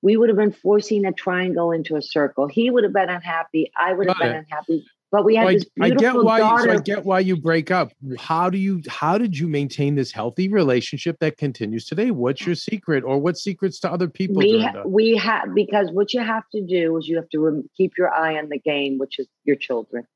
We 0.00 0.16
would 0.16 0.28
have 0.28 0.38
been 0.38 0.52
forcing 0.52 1.04
a 1.04 1.12
triangle 1.12 1.72
into 1.72 1.96
a 1.96 2.02
circle. 2.02 2.46
He 2.46 2.70
would 2.70 2.84
have 2.84 2.92
been 2.92 3.08
unhappy. 3.08 3.70
I 3.76 3.92
would 3.92 4.08
have 4.08 4.18
been 4.18 4.36
unhappy. 4.36 4.84
But 5.10 5.24
we 5.24 5.36
had 5.36 5.48
this 5.48 5.64
beautiful 5.74 6.06
I 6.06 6.12
get 6.12 6.24
why. 6.24 6.38
Daughter. 6.38 6.64
So 6.64 6.70
I 6.70 6.76
get 6.82 7.04
why 7.04 7.20
you 7.20 7.36
break 7.36 7.70
up. 7.70 7.92
How 8.18 8.50
do 8.50 8.58
you? 8.58 8.82
How 8.88 9.16
did 9.16 9.38
you 9.38 9.48
maintain 9.48 9.94
this 9.94 10.12
healthy 10.12 10.48
relationship 10.48 11.16
that 11.20 11.38
continues 11.38 11.86
today? 11.86 12.10
What's 12.10 12.44
your 12.44 12.54
secret, 12.54 13.04
or 13.04 13.18
what 13.18 13.38
secrets 13.38 13.80
to 13.80 13.90
other 13.90 14.06
people? 14.06 14.36
We 14.36 14.60
ha- 14.60 14.82
we 14.84 15.16
have 15.16 15.54
because 15.54 15.90
what 15.92 16.12
you 16.12 16.20
have 16.20 16.44
to 16.52 16.60
do 16.60 16.96
is 16.98 17.08
you 17.08 17.16
have 17.16 17.28
to 17.30 17.38
re- 17.38 17.62
keep 17.74 17.92
your 17.96 18.12
eye 18.12 18.36
on 18.36 18.50
the 18.50 18.58
game, 18.58 18.98
which 18.98 19.18
is 19.18 19.26
your 19.44 19.56
children. 19.56 20.06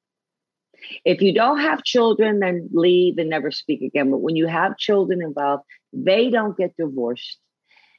If 1.04 1.20
you 1.20 1.32
don't 1.32 1.60
have 1.60 1.84
children, 1.84 2.40
then 2.40 2.68
leave 2.72 3.18
and 3.18 3.30
never 3.30 3.50
speak 3.50 3.82
again. 3.82 4.10
But 4.10 4.22
when 4.22 4.36
you 4.36 4.46
have 4.46 4.76
children 4.78 5.22
involved, 5.22 5.64
they 5.92 6.30
don't 6.30 6.56
get 6.56 6.76
divorced. 6.76 7.38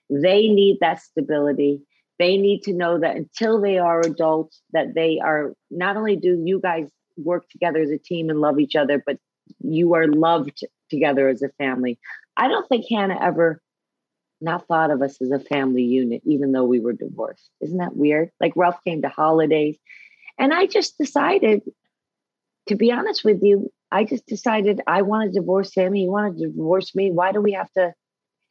They 0.09 0.47
need 0.47 0.77
that 0.81 1.01
stability. 1.01 1.81
They 2.19 2.37
need 2.37 2.63
to 2.63 2.73
know 2.73 2.99
that 2.99 3.15
until 3.15 3.59
they 3.59 3.77
are 3.77 4.01
adults, 4.01 4.61
that 4.71 4.93
they 4.93 5.19
are 5.19 5.53
not 5.71 5.97
only 5.97 6.15
do 6.15 6.41
you 6.45 6.59
guys 6.59 6.89
work 7.17 7.49
together 7.49 7.81
as 7.81 7.91
a 7.91 7.97
team 7.97 8.29
and 8.29 8.39
love 8.39 8.59
each 8.59 8.75
other, 8.75 9.01
but 9.05 9.17
you 9.59 9.93
are 9.93 10.07
loved 10.07 10.63
together 10.89 11.27
as 11.29 11.41
a 11.41 11.49
family. 11.57 11.99
I 12.37 12.47
don't 12.47 12.67
think 12.67 12.85
Hannah 12.89 13.19
ever 13.21 13.61
not 14.41 14.67
thought 14.67 14.91
of 14.91 15.01
us 15.01 15.21
as 15.21 15.31
a 15.31 15.39
family 15.39 15.83
unit, 15.83 16.21
even 16.25 16.51
though 16.51 16.65
we 16.65 16.79
were 16.79 16.93
divorced. 16.93 17.49
Isn't 17.61 17.77
that 17.77 17.95
weird? 17.95 18.29
Like 18.39 18.53
Ralph 18.55 18.83
came 18.85 19.01
to 19.01 19.09
holidays. 19.09 19.77
And 20.37 20.53
I 20.53 20.65
just 20.65 20.97
decided 20.97 21.61
to 22.67 22.75
be 22.75 22.91
honest 22.91 23.23
with 23.23 23.39
you, 23.41 23.71
I 23.91 24.05
just 24.05 24.25
decided 24.25 24.81
I 24.87 25.01
want 25.01 25.31
to 25.31 25.39
divorce 25.39 25.73
him. 25.73 25.93
He 25.93 26.07
wanted 26.09 26.37
to 26.39 26.49
divorce 26.49 26.95
me. 26.95 27.11
Why 27.11 27.31
do 27.31 27.41
we 27.41 27.53
have 27.53 27.71
to? 27.73 27.93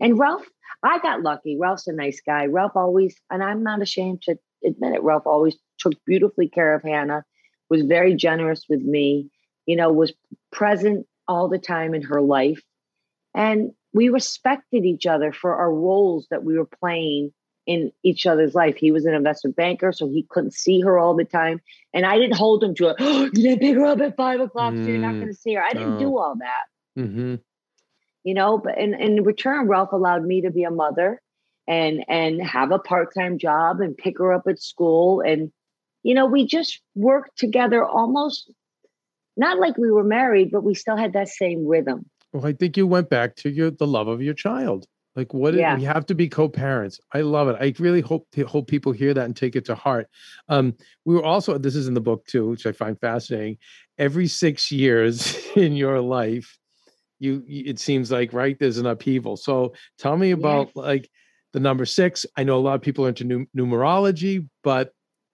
And 0.00 0.18
Ralph, 0.18 0.46
I 0.82 0.98
got 0.98 1.22
lucky. 1.22 1.56
Ralph's 1.58 1.86
a 1.86 1.92
nice 1.92 2.20
guy. 2.24 2.46
Ralph 2.46 2.72
always, 2.74 3.16
and 3.30 3.42
I'm 3.42 3.62
not 3.62 3.82
ashamed 3.82 4.22
to 4.22 4.36
admit 4.64 4.94
it, 4.94 5.02
Ralph 5.02 5.26
always 5.26 5.56
took 5.78 5.94
beautifully 6.06 6.48
care 6.48 6.74
of 6.74 6.82
Hannah, 6.82 7.24
was 7.68 7.82
very 7.82 8.14
generous 8.14 8.64
with 8.68 8.82
me, 8.82 9.30
you 9.66 9.76
know, 9.76 9.92
was 9.92 10.12
present 10.50 11.06
all 11.26 11.48
the 11.48 11.58
time 11.58 11.94
in 11.94 12.02
her 12.02 12.20
life. 12.20 12.62
And 13.34 13.72
we 13.92 14.08
respected 14.08 14.84
each 14.84 15.06
other 15.06 15.32
for 15.32 15.56
our 15.56 15.72
roles 15.72 16.26
that 16.30 16.44
we 16.44 16.58
were 16.58 16.68
playing 16.80 17.32
in 17.66 17.92
each 18.02 18.26
other's 18.26 18.54
life. 18.54 18.76
He 18.76 18.90
was 18.90 19.04
an 19.04 19.14
investment 19.14 19.56
banker, 19.56 19.92
so 19.92 20.08
he 20.08 20.24
couldn't 20.28 20.54
see 20.54 20.80
her 20.80 20.98
all 20.98 21.14
the 21.14 21.24
time. 21.24 21.60
And 21.94 22.04
I 22.04 22.18
didn't 22.18 22.36
hold 22.36 22.62
him 22.64 22.74
to 22.76 22.88
it. 22.88 22.96
Oh, 22.98 23.24
you 23.24 23.30
didn't 23.30 23.60
pick 23.60 23.76
her 23.76 23.86
up 23.86 24.00
at 24.00 24.16
five 24.16 24.40
o'clock, 24.40 24.74
mm, 24.74 24.84
so 24.84 24.90
you're 24.90 24.98
not 24.98 25.14
mm. 25.14 25.20
going 25.20 25.32
to 25.32 25.38
see 25.38 25.54
her. 25.54 25.62
I 25.62 25.72
didn't 25.72 25.94
oh. 25.94 25.98
do 25.98 26.18
all 26.18 26.36
that. 26.38 27.00
Mm-hmm. 27.00 27.36
You 28.24 28.34
know, 28.34 28.58
but 28.58 28.78
in, 28.78 28.94
in 28.94 29.24
return, 29.24 29.68
Ralph 29.68 29.92
allowed 29.92 30.24
me 30.24 30.42
to 30.42 30.50
be 30.50 30.64
a 30.64 30.70
mother 30.70 31.20
and 31.68 32.04
and 32.08 32.42
have 32.42 32.72
a 32.72 32.78
part-time 32.78 33.38
job 33.38 33.80
and 33.80 33.96
pick 33.96 34.18
her 34.18 34.32
up 34.32 34.46
at 34.46 34.60
school. 34.60 35.20
And, 35.20 35.52
you 36.02 36.14
know, 36.14 36.26
we 36.26 36.46
just 36.46 36.80
worked 36.94 37.36
together 37.36 37.84
almost 37.84 38.50
not 39.36 39.58
like 39.58 39.78
we 39.78 39.90
were 39.90 40.04
married, 40.04 40.50
but 40.50 40.62
we 40.62 40.74
still 40.74 40.96
had 40.96 41.14
that 41.14 41.28
same 41.28 41.66
rhythm. 41.66 42.08
Well, 42.32 42.46
I 42.46 42.52
think 42.52 42.76
you 42.76 42.86
went 42.86 43.10
back 43.10 43.36
to 43.36 43.50
your 43.50 43.70
the 43.70 43.86
love 43.86 44.08
of 44.08 44.22
your 44.22 44.34
child. 44.34 44.86
Like 45.14 45.34
what 45.34 45.54
yeah. 45.54 45.76
we 45.76 45.84
have 45.84 46.06
to 46.06 46.14
be 46.14 46.28
co-parents. 46.28 46.98
I 47.12 47.20
love 47.20 47.48
it. 47.48 47.56
I 47.60 47.74
really 47.82 48.00
hope 48.00 48.26
to, 48.32 48.46
hope 48.46 48.66
people 48.66 48.92
hear 48.92 49.12
that 49.12 49.26
and 49.26 49.36
take 49.36 49.56
it 49.56 49.64
to 49.66 49.74
heart. 49.74 50.08
Um, 50.48 50.74
we 51.04 51.14
were 51.14 51.24
also 51.24 51.58
this 51.58 51.76
is 51.76 51.86
in 51.86 51.94
the 51.94 52.00
book 52.00 52.24
too, 52.26 52.48
which 52.48 52.66
I 52.66 52.72
find 52.72 52.98
fascinating. 52.98 53.58
Every 53.98 54.26
six 54.26 54.72
years 54.72 55.36
in 55.56 55.74
your 55.74 56.00
life, 56.00 56.58
you 57.18 57.44
it 57.46 57.78
seems 57.78 58.10
like 58.10 58.32
right 58.32 58.58
there's 58.58 58.78
an 58.78 58.86
upheaval. 58.86 59.36
So 59.36 59.74
tell 59.98 60.16
me 60.16 60.30
about 60.32 60.74
like 60.74 61.08
the 61.52 61.60
number 61.60 61.84
six. 61.84 62.24
I 62.36 62.44
know 62.44 62.56
a 62.56 62.60
lot 62.60 62.74
of 62.74 62.82
people 62.82 63.04
are 63.04 63.10
into 63.10 63.46
numerology, 63.56 64.48
but 64.64 64.92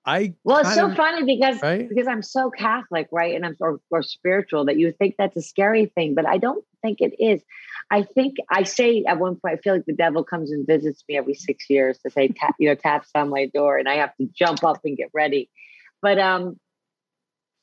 I 0.09 0.33
well, 0.42 0.61
it's 0.61 0.75
so 0.75 0.94
funny 0.94 1.23
because 1.25 1.61
right? 1.62 1.87
because 1.87 2.09
I'm 2.09 2.23
so 2.23 2.49
Catholic, 2.49 3.09
right, 3.12 3.35
and 3.37 3.44
I'm 3.44 3.55
or, 3.61 3.79
or 3.90 4.03
spiritual 4.03 4.64
that 4.64 4.79
you 4.79 4.90
think 4.90 5.16
that's 5.18 5.37
a 5.37 5.42
scary 5.42 5.85
thing, 5.85 6.14
but 6.14 6.27
I 6.27 6.38
don't 6.38 6.64
think 6.81 7.03
it 7.03 7.12
is. 7.18 7.42
I 7.90 8.05
think 8.05 8.37
I 8.51 8.62
say 8.62 9.05
at 9.07 9.18
one 9.18 9.37
point, 9.37 9.59
I 9.59 9.61
feel 9.61 9.75
like 9.75 9.85
the 9.85 9.92
devil 9.92 10.25
comes 10.25 10.51
and 10.51 10.66
visits 10.66 11.05
me 11.11 11.18
every 11.18 11.35
six 11.35 11.68
years 11.68 11.99
to 11.99 12.11
say, 12.11 12.29
tap, 12.29 12.55
you 12.59 12.71
know, 12.71 12.75
taps 12.75 13.11
on 13.14 13.29
my 13.29 13.51
door, 13.53 13.77
and 13.77 13.87
I 13.87 13.97
have 13.97 14.16
to 14.16 14.27
jump 14.35 14.64
up 14.64 14.81
and 14.83 14.97
get 14.97 15.11
ready. 15.12 15.51
But 16.01 16.18
um, 16.18 16.59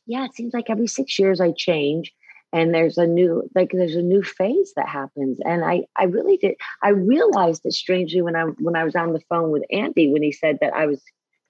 yeah, 0.05 0.25
it 0.25 0.35
seems 0.35 0.53
like 0.53 0.69
every 0.69 0.87
six 0.87 1.17
years 1.17 1.41
I 1.41 1.51
change, 1.51 2.13
and 2.53 2.75
there's 2.75 2.99
a 2.99 3.07
new 3.07 3.49
like 3.55 3.71
there's 3.71 3.95
a 3.95 4.03
new 4.03 4.21
phase 4.21 4.71
that 4.75 4.87
happens, 4.87 5.39
and 5.43 5.65
I 5.65 5.85
I 5.97 6.03
really 6.03 6.37
did 6.37 6.57
I 6.83 6.89
realized 6.89 7.65
it 7.65 7.73
strangely 7.73 8.21
when 8.21 8.35
I 8.35 8.43
when 8.43 8.75
I 8.75 8.83
was 8.83 8.95
on 8.95 9.13
the 9.13 9.21
phone 9.29 9.49
with 9.49 9.63
Andy 9.71 10.11
when 10.11 10.21
he 10.21 10.31
said 10.31 10.59
that 10.61 10.75
I 10.75 10.85
was 10.85 11.01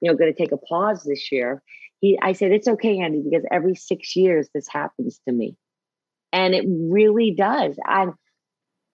you 0.01 0.11
know 0.11 0.17
going 0.17 0.33
to 0.33 0.37
take 0.37 0.51
a 0.51 0.57
pause 0.57 1.03
this 1.03 1.31
year. 1.31 1.61
He 2.01 2.19
I 2.21 2.33
said 2.33 2.51
it's 2.51 2.67
okay, 2.67 2.99
Andy, 2.99 3.23
because 3.23 3.45
every 3.51 3.75
six 3.75 4.15
years 4.15 4.49
this 4.53 4.67
happens 4.67 5.19
to 5.27 5.33
me, 5.33 5.55
and 6.31 6.53
it 6.53 6.65
really 6.67 7.31
does. 7.31 7.77
I'm 7.85 8.13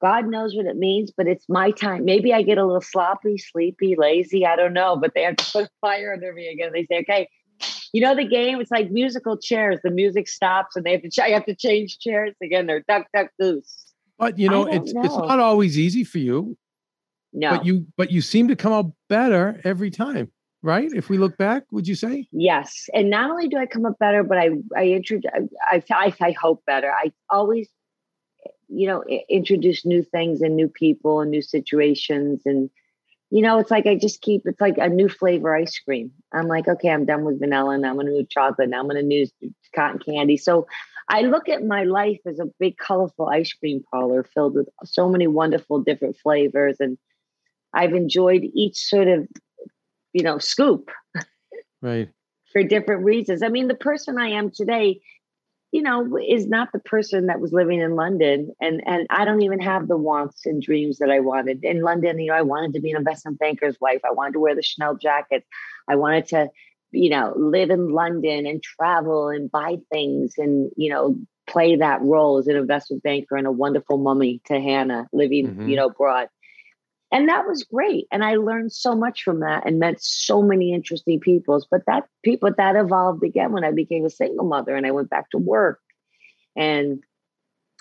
God 0.02 0.28
knows 0.28 0.56
what 0.56 0.66
it 0.66 0.78
means, 0.78 1.12
but 1.16 1.28
it's 1.28 1.46
my 1.48 1.70
time. 1.72 2.06
Maybe 2.06 2.34
I 2.34 2.42
get 2.42 2.58
a 2.58 2.66
little 2.66 2.82
sloppy, 2.82 3.38
sleepy, 3.38 3.96
lazy. 3.96 4.46
I 4.48 4.56
don't 4.56 4.74
know, 4.74 4.96
but 4.96 5.12
they 5.14 5.22
have 5.22 5.36
to 5.36 5.52
put 5.52 5.70
fire 5.82 6.14
under 6.14 6.34
me 6.34 6.48
again. 6.48 6.72
They 6.74 6.86
say, 6.86 7.02
okay, 7.02 7.30
you 7.94 8.02
know 8.02 8.16
the 8.16 8.28
game. 8.28 8.60
It's 8.60 8.72
like 8.72 8.90
musical 8.90 9.38
chairs. 9.38 9.80
The 9.84 9.92
music 9.92 10.28
stops, 10.28 10.76
and 10.76 10.86
they 10.86 10.94
have 10.94 11.02
to. 11.02 11.24
I 11.24 11.30
have 11.30 11.46
to 11.46 11.56
change 11.56 12.00
chairs 12.00 12.34
again. 12.42 12.66
They're 12.66 12.84
duck, 12.88 13.08
duck, 13.14 13.28
goose. 13.40 13.94
But 14.18 14.40
you 14.40 14.50
know, 14.50 14.66
it's 14.66 14.94
know. 14.94 15.02
it's 15.04 15.16
not 15.16 15.40
always 15.40 15.78
easy 15.78 16.04
for 16.04 16.18
you. 16.18 16.58
No, 17.34 17.52
but 17.52 17.66
you 17.66 17.86
but 17.98 18.12
you 18.12 18.22
seem 18.22 18.48
to 18.48 18.56
come 18.56 18.74
out 18.74 18.92
better 19.08 19.62
every 19.64 19.92
time, 19.92 20.32
right? 20.64 20.90
If 20.94 21.10
we 21.10 21.18
look 21.18 21.38
back, 21.38 21.64
would 21.72 21.88
you 21.88 21.96
say? 21.96 22.28
Yes, 22.32 22.90
and 22.94 23.10
not 23.10 23.30
only 23.30 23.48
do 23.48 23.58
I 23.58 23.66
come 23.66 23.86
up 23.86 24.00
better, 24.00 24.24
but 24.24 24.38
I 24.38 24.50
I 24.76 24.88
introduce. 24.88 25.32
I, 25.72 25.84
I 25.90 26.14
I 26.20 26.32
hope 26.32 26.64
better. 26.66 26.92
I 26.92 27.12
always 27.30 27.70
you 28.72 28.88
know 28.88 29.04
introduce 29.30 29.86
new 29.86 30.02
things 30.02 30.42
and 30.42 30.56
new 30.56 30.68
people 30.68 31.20
and 31.20 31.30
new 31.30 31.42
situations 31.42 32.42
and 32.46 32.70
you 33.30 33.42
know 33.42 33.60
it's 33.60 33.70
like 33.70 33.86
i 33.86 33.96
just 33.96 34.22
keep 34.22 34.42
it's 34.46 34.62
like 34.62 34.78
a 34.78 34.88
new 34.88 35.10
flavor 35.10 35.56
ice 35.56 35.78
cream 35.80 36.12
i'm 36.32 36.48
like 36.48 36.68
okay 36.68 36.90
i'm 36.90 37.06
done 37.06 37.26
with 37.26 37.40
vanilla 37.40 37.76
and 37.76 37.86
i'm 37.86 37.98
gonna 37.98 38.12
do 38.12 38.26
chocolate 38.30 38.70
now 38.70 38.80
i'm 38.80 38.88
gonna 38.88 39.04
do 39.04 39.26
cotton 39.76 40.00
candy 40.00 40.38
so 40.38 40.66
i 41.10 41.22
look 41.22 41.50
at 41.50 41.66
my 41.66 41.84
life 41.84 42.20
as 42.26 42.40
a 42.40 42.46
big 42.60 42.78
colorful 42.78 43.28
ice 43.28 43.52
cream 43.54 43.84
parlor 43.92 44.24
filled 44.24 44.56
with 44.56 44.70
so 44.86 45.10
many 45.10 45.28
wonderful 45.28 45.80
different 45.82 46.18
flavors 46.18 46.78
and 46.80 46.98
i've 47.74 47.94
enjoyed 47.94 48.44
each 48.54 48.78
sort 48.78 49.08
of 49.10 49.28
you 50.14 50.24
know 50.24 50.38
scoop 50.38 50.90
right 51.82 52.10
for 52.52 52.64
different 52.64 53.04
reasons 53.04 53.44
i 53.44 53.50
mean 53.50 53.68
the 53.68 53.76
person 53.76 54.20
i 54.20 54.28
am 54.28 54.52
today 54.52 55.00
you 55.72 55.82
know, 55.82 56.18
is 56.18 56.48
not 56.48 56.70
the 56.74 56.80
person 56.80 57.28
that 57.28 57.40
was 57.40 57.54
living 57.54 57.80
in 57.80 57.96
London. 57.96 58.52
And 58.60 58.82
and 58.86 59.08
I 59.10 59.24
don't 59.24 59.42
even 59.42 59.62
have 59.62 59.88
the 59.88 59.98
wants 59.98 60.46
and 60.46 60.62
dreams 60.62 60.98
that 61.00 61.10
I 61.10 61.22
wanted. 61.22 61.64
In 61.64 61.82
London, 61.82 62.20
you 62.20 62.28
know, 62.28 62.36
I 62.38 62.42
wanted 62.42 62.74
to 62.74 62.82
be 62.82 62.92
an 62.92 62.98
investment 62.98 63.40
banker's 63.40 63.80
wife. 63.80 64.02
I 64.06 64.12
wanted 64.12 64.34
to 64.34 64.40
wear 64.40 64.54
the 64.54 64.62
Chanel 64.62 64.98
jackets. 64.98 65.48
I 65.88 65.96
wanted 65.96 66.28
to, 66.28 66.50
you 66.92 67.10
know, 67.10 67.34
live 67.38 67.70
in 67.70 67.90
London 67.90 68.46
and 68.46 68.62
travel 68.62 69.30
and 69.30 69.50
buy 69.50 69.78
things 69.92 70.34
and, 70.38 70.70
you 70.76 70.92
know, 70.92 71.16
play 71.48 71.78
that 71.78 72.02
role 72.02 72.38
as 72.38 72.48
an 72.48 72.58
investment 72.58 73.04
banker 73.04 73.38
and 73.38 73.48
a 73.48 73.52
wonderful 73.52 73.98
mummy 73.98 74.42
to 74.46 74.60
Hannah 74.60 75.08
living, 75.14 75.48
mm-hmm. 75.48 75.70
you 75.70 75.78
know, 75.78 75.88
abroad 75.88 76.28
and 77.12 77.28
that 77.28 77.48
was 77.48 77.64
great. 77.64 78.08
And 78.12 78.24
i 78.24 78.36
learned 78.36 78.72
so 78.72 78.96
much 78.96 79.24
from 79.24 79.42
that 79.42 79.66
and 79.66 79.80
met 79.80 80.02
so 80.02 80.42
many 80.42 80.74
interesting 80.74 81.20
people 81.20 81.66
but 81.70 81.86
that 81.88 82.08
people 82.24 82.52
that 82.58 82.76
evolved 82.76 83.24
again 83.24 83.52
when 83.52 83.64
i 83.64 83.72
became 83.72 84.06
a 84.06 84.10
single 84.10 84.46
mother 84.46 84.76
and 84.76 84.86
i 84.86 84.92
went 84.92 85.10
back 85.10 85.30
to 85.32 85.38
work. 85.38 85.80
And 86.56 87.02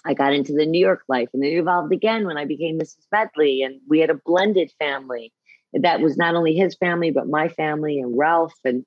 i 0.05 0.15
got 0.15 0.33
into 0.33 0.53
the 0.53 0.67
new 0.67 0.81
york 0.81 1.03
life 1.09 1.29
and 1.35 1.45
it 1.45 1.57
evolved 1.57 1.93
again 1.93 2.27
when 2.27 2.39
i 2.39 2.45
became 2.45 2.79
mrs 2.79 3.07
medley 3.13 3.63
and 3.63 3.81
we 3.89 3.99
had 4.01 4.11
a 4.11 4.21
blended 4.25 4.73
family 4.79 5.33
that 5.75 6.01
was 6.01 6.17
not 6.17 6.35
only 6.35 6.55
his 6.55 6.75
family 6.77 7.11
but 7.11 7.29
my 7.29 7.49
family 7.49 8.01
and 8.01 8.17
ralph 8.17 8.55
and 8.65 8.85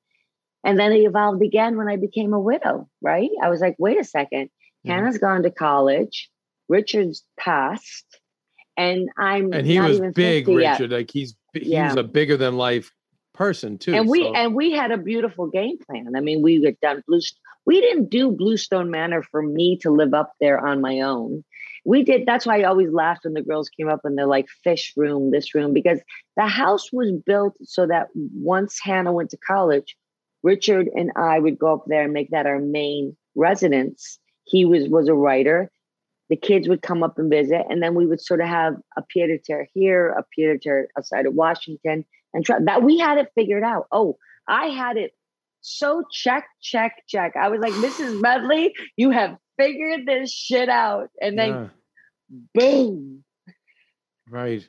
and 0.64 0.80
then 0.80 0.92
it 0.92 1.04
evolved 1.04 1.44
again 1.44 1.78
when 1.78 1.88
i 1.88 1.98
became 1.98 2.34
a 2.34 2.40
widow 2.40 2.90
right? 3.02 3.30
I 3.44 3.50
was 3.50 3.62
like 3.62 3.76
wait 3.78 3.98
a 3.98 4.02
2nd 4.02 4.26
mm-hmm. 4.32 4.90
hannah's 4.90 5.18
gone 5.18 5.44
to 5.44 5.52
college. 5.52 6.30
Richard's 6.70 7.24
passed 7.38 8.20
and 8.78 9.10
I'm 9.18 9.54
and 9.54 9.66
he 9.66 9.80
was 9.80 10.00
big, 10.14 10.48
Richard. 10.48 10.92
Yet. 10.92 10.98
Like 10.98 11.12
he's 11.12 11.36
he 11.54 11.72
yeah. 11.72 11.88
was 11.88 11.98
a 11.98 12.04
bigger 12.04 12.38
than 12.38 12.58
life 12.58 12.92
person 13.34 13.78
too. 13.78 13.94
And 13.94 14.08
we 14.08 14.24
so. 14.24 14.34
and 14.34 14.56
we 14.56 14.72
had 14.72 14.92
a 14.92 14.98
beautiful 14.98 15.48
game 15.48 15.78
plan. 15.80 16.14
I 16.16 16.20
mean, 16.20 16.42
we 16.42 16.62
had 16.64 16.80
done 16.80 17.04
blue. 17.08 17.20
We 17.66 17.82
didn't 17.82 18.10
do 18.10 18.32
Bluestone 18.32 18.92
Manor 18.92 19.24
for 19.24 19.42
me 19.42 19.78
to 19.80 19.92
live 19.92 20.14
up 20.14 20.34
there 20.40 20.66
on 20.66 20.82
my 20.82 21.02
own. 21.02 21.44
We 21.86 22.04
did. 22.04 22.26
That's 22.26 22.46
why 22.46 22.62
I 22.62 22.64
always 22.64 22.92
laughed 22.92 23.26
when 23.26 23.34
the 23.34 23.42
girls 23.42 23.70
came 23.70 23.90
up 23.90 24.02
and 24.04 24.18
they're 24.18 24.26
like 24.26 24.48
fish 24.64 24.94
room, 24.96 25.32
this 25.32 25.54
room, 25.54 25.74
because 25.74 26.00
the 26.38 26.48
house 26.48 26.92
was 26.94 27.12
built 27.12 27.56
so 27.64 27.86
that 27.88 28.08
once 28.16 28.80
Hannah 28.82 29.12
went 29.12 29.32
to 29.32 29.38
college, 29.38 29.96
Richard 30.44 30.90
and 30.96 31.12
I 31.16 31.40
would 31.40 31.58
go 31.58 31.74
up 31.74 31.86
there 31.88 32.04
and 32.04 32.14
make 32.14 32.32
that 32.32 32.46
our 32.46 32.60
main 32.60 33.16
residence. 33.36 34.20
He 34.46 34.66
was 34.66 34.88
was 34.90 35.08
a 35.08 35.14
writer 35.14 35.72
the 36.34 36.38
kids 36.38 36.68
would 36.68 36.82
come 36.82 37.04
up 37.04 37.20
and 37.20 37.30
visit, 37.30 37.62
and 37.70 37.84
then 37.84 37.94
we 37.94 38.08
would 38.08 38.20
sort 38.20 38.42
of 38.42 38.48
have 38.48 38.74
a 38.98 39.04
pied 39.04 39.30
a 39.30 39.38
terre 39.38 39.68
here, 39.72 40.10
a 40.10 40.24
pied 40.36 40.50
a 40.50 40.58
terre 40.58 40.88
outside 40.98 41.28
of 41.28 41.36
Washington, 41.36 42.04
and 42.34 42.44
try, 42.44 42.58
that 42.60 42.82
we 42.82 42.98
had 42.98 43.20
it 43.20 43.28
figured 43.36 43.62
out. 43.62 43.86
Oh, 43.92 44.18
I 44.48 44.70
had 44.70 44.98
it 44.98 45.12
so 45.62 46.04
check, 46.12 46.48
check, 46.60 47.04
check. 47.08 47.36
I 47.40 47.50
was 47.50 47.60
like, 47.62 47.74
Mrs. 47.74 48.20
Medley, 48.20 48.74
you 48.98 49.12
have 49.12 49.38
figured 49.60 50.08
this 50.08 50.34
shit 50.34 50.70
out, 50.70 51.10
and 51.22 51.38
then 51.38 51.50
yeah. 51.50 51.68
boom. 52.56 53.24
Right. 54.28 54.68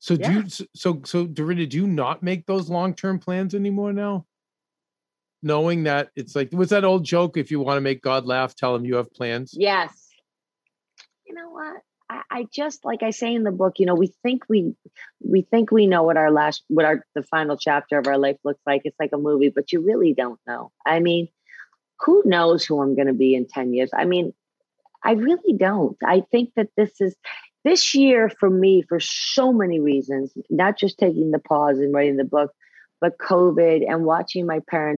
So 0.00 0.14
yeah. 0.14 0.28
do 0.28 0.34
you 0.40 0.66
so 0.74 1.02
so 1.04 1.24
Dorinda, 1.24 1.66
do 1.66 1.76
you 1.76 1.86
not 1.86 2.20
make 2.20 2.46
those 2.46 2.68
long 2.68 2.94
term 2.94 3.20
plans 3.20 3.54
anymore 3.54 3.92
now? 3.92 4.26
Knowing 5.40 5.84
that 5.84 6.08
it's 6.16 6.34
like 6.34 6.48
was 6.50 6.70
that 6.70 6.84
old 6.84 7.04
joke 7.04 7.36
if 7.36 7.52
you 7.52 7.60
want 7.60 7.76
to 7.76 7.80
make 7.80 8.02
God 8.02 8.26
laugh, 8.26 8.56
tell 8.56 8.74
him 8.74 8.84
you 8.84 8.96
have 8.96 9.12
plans? 9.12 9.54
Yes 9.56 10.09
you 11.30 11.36
know 11.36 11.50
what? 11.50 11.76
I, 12.08 12.22
I 12.30 12.46
just 12.52 12.84
like 12.84 13.02
I 13.02 13.10
say 13.10 13.34
in 13.34 13.44
the 13.44 13.52
book, 13.52 13.74
you 13.78 13.86
know, 13.86 13.94
we 13.94 14.12
think 14.22 14.42
we 14.48 14.74
we 15.20 15.42
think 15.42 15.70
we 15.70 15.86
know 15.86 16.02
what 16.02 16.16
our 16.16 16.32
last 16.32 16.64
what 16.66 16.84
our 16.84 17.04
the 17.14 17.22
final 17.22 17.56
chapter 17.56 17.98
of 17.98 18.08
our 18.08 18.18
life 18.18 18.36
looks 18.44 18.60
like. 18.66 18.82
It's 18.84 18.98
like 18.98 19.12
a 19.14 19.18
movie, 19.18 19.52
but 19.54 19.72
you 19.72 19.80
really 19.80 20.12
don't 20.12 20.40
know. 20.46 20.72
I 20.84 20.98
mean, 20.98 21.28
who 22.00 22.22
knows 22.26 22.64
who 22.64 22.82
I'm 22.82 22.96
going 22.96 23.06
to 23.06 23.14
be 23.14 23.34
in 23.34 23.46
10 23.46 23.72
years? 23.74 23.90
I 23.94 24.06
mean, 24.06 24.32
I 25.04 25.12
really 25.12 25.56
don't. 25.56 25.96
I 26.04 26.22
think 26.32 26.50
that 26.56 26.70
this 26.76 27.00
is 27.00 27.14
this 27.62 27.94
year 27.94 28.28
for 28.40 28.50
me 28.50 28.82
for 28.88 28.98
so 28.98 29.52
many 29.52 29.78
reasons, 29.78 30.32
not 30.48 30.78
just 30.78 30.98
taking 30.98 31.30
the 31.30 31.38
pause 31.38 31.78
and 31.78 31.94
writing 31.94 32.16
the 32.16 32.24
book, 32.24 32.50
but 33.00 33.18
COVID 33.18 33.88
and 33.88 34.04
watching 34.04 34.46
my 34.46 34.60
parents 34.68 34.99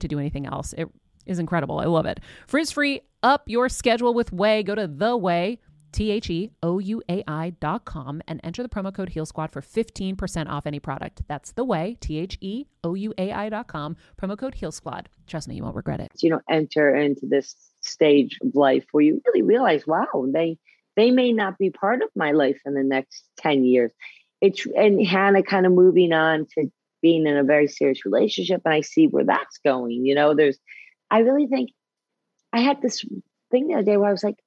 to 0.00 0.08
do 0.08 0.18
anything 0.18 0.46
else. 0.46 0.72
It 0.76 0.88
is 1.26 1.38
incredible. 1.38 1.78
I 1.78 1.86
love 1.86 2.06
it. 2.06 2.20
Frizz 2.46 2.72
free, 2.72 3.02
up 3.22 3.44
your 3.46 3.68
schedule 3.68 4.14
with 4.14 4.30
Ouai. 4.30 4.64
Go 4.64 4.74
to 4.74 4.86
the 4.86 5.18
Ouai. 5.18 5.58
T 5.92 6.10
H 6.10 6.30
E 6.30 6.50
O 6.62 6.78
U 6.78 7.02
A 7.08 7.24
I 7.26 7.50
dot 7.50 7.84
com 7.84 8.22
and 8.28 8.40
enter 8.44 8.62
the 8.62 8.68
promo 8.68 8.94
code 8.94 9.08
Heal 9.08 9.26
Squad 9.26 9.50
for 9.50 9.60
15% 9.60 10.48
off 10.48 10.66
any 10.66 10.78
product. 10.78 11.22
That's 11.26 11.52
the 11.52 11.64
Ouai, 11.64 11.98
T 11.98 12.18
H 12.18 12.38
E 12.40 12.66
O 12.84 12.94
U 12.94 13.12
A 13.18 13.32
I 13.32 13.48
dot 13.48 13.66
com, 13.66 13.96
promo 14.20 14.38
code 14.38 14.54
Heal 14.54 14.72
Squad. 14.72 15.08
Trust 15.26 15.48
me, 15.48 15.56
you 15.56 15.62
won't 15.62 15.76
regret 15.76 16.00
it. 16.00 16.12
You 16.20 16.30
know, 16.30 16.40
enter 16.48 16.94
into 16.94 17.26
this 17.26 17.56
stage 17.80 18.38
of 18.42 18.54
life 18.54 18.84
where 18.92 19.02
you 19.02 19.20
really 19.26 19.42
realize, 19.42 19.86
wow, 19.86 20.26
they 20.32 20.58
they 20.96 21.10
may 21.10 21.32
not 21.32 21.58
be 21.58 21.70
part 21.70 22.02
of 22.02 22.08
my 22.14 22.32
life 22.32 22.60
in 22.64 22.74
the 22.74 22.82
next 22.82 23.24
10 23.38 23.64
years. 23.64 23.92
It's 24.40 24.66
and 24.66 25.04
Hannah 25.04 25.42
kind 25.42 25.66
of 25.66 25.72
moving 25.72 26.12
on 26.12 26.46
to 26.54 26.70
being 27.02 27.26
in 27.26 27.36
a 27.36 27.44
very 27.44 27.68
serious 27.68 28.04
relationship, 28.04 28.62
and 28.64 28.74
I 28.74 28.80
see 28.80 29.06
where 29.06 29.24
that's 29.24 29.58
going. 29.64 30.04
You 30.04 30.14
know, 30.14 30.34
there's 30.34 30.58
I 31.10 31.20
really 31.20 31.46
think 31.46 31.70
I 32.52 32.60
had 32.60 32.82
this 32.82 33.04
thing 33.50 33.68
the 33.68 33.74
other 33.74 33.82
day 33.84 33.96
where 33.96 34.08
I 34.08 34.12
was 34.12 34.24
like, 34.24 34.38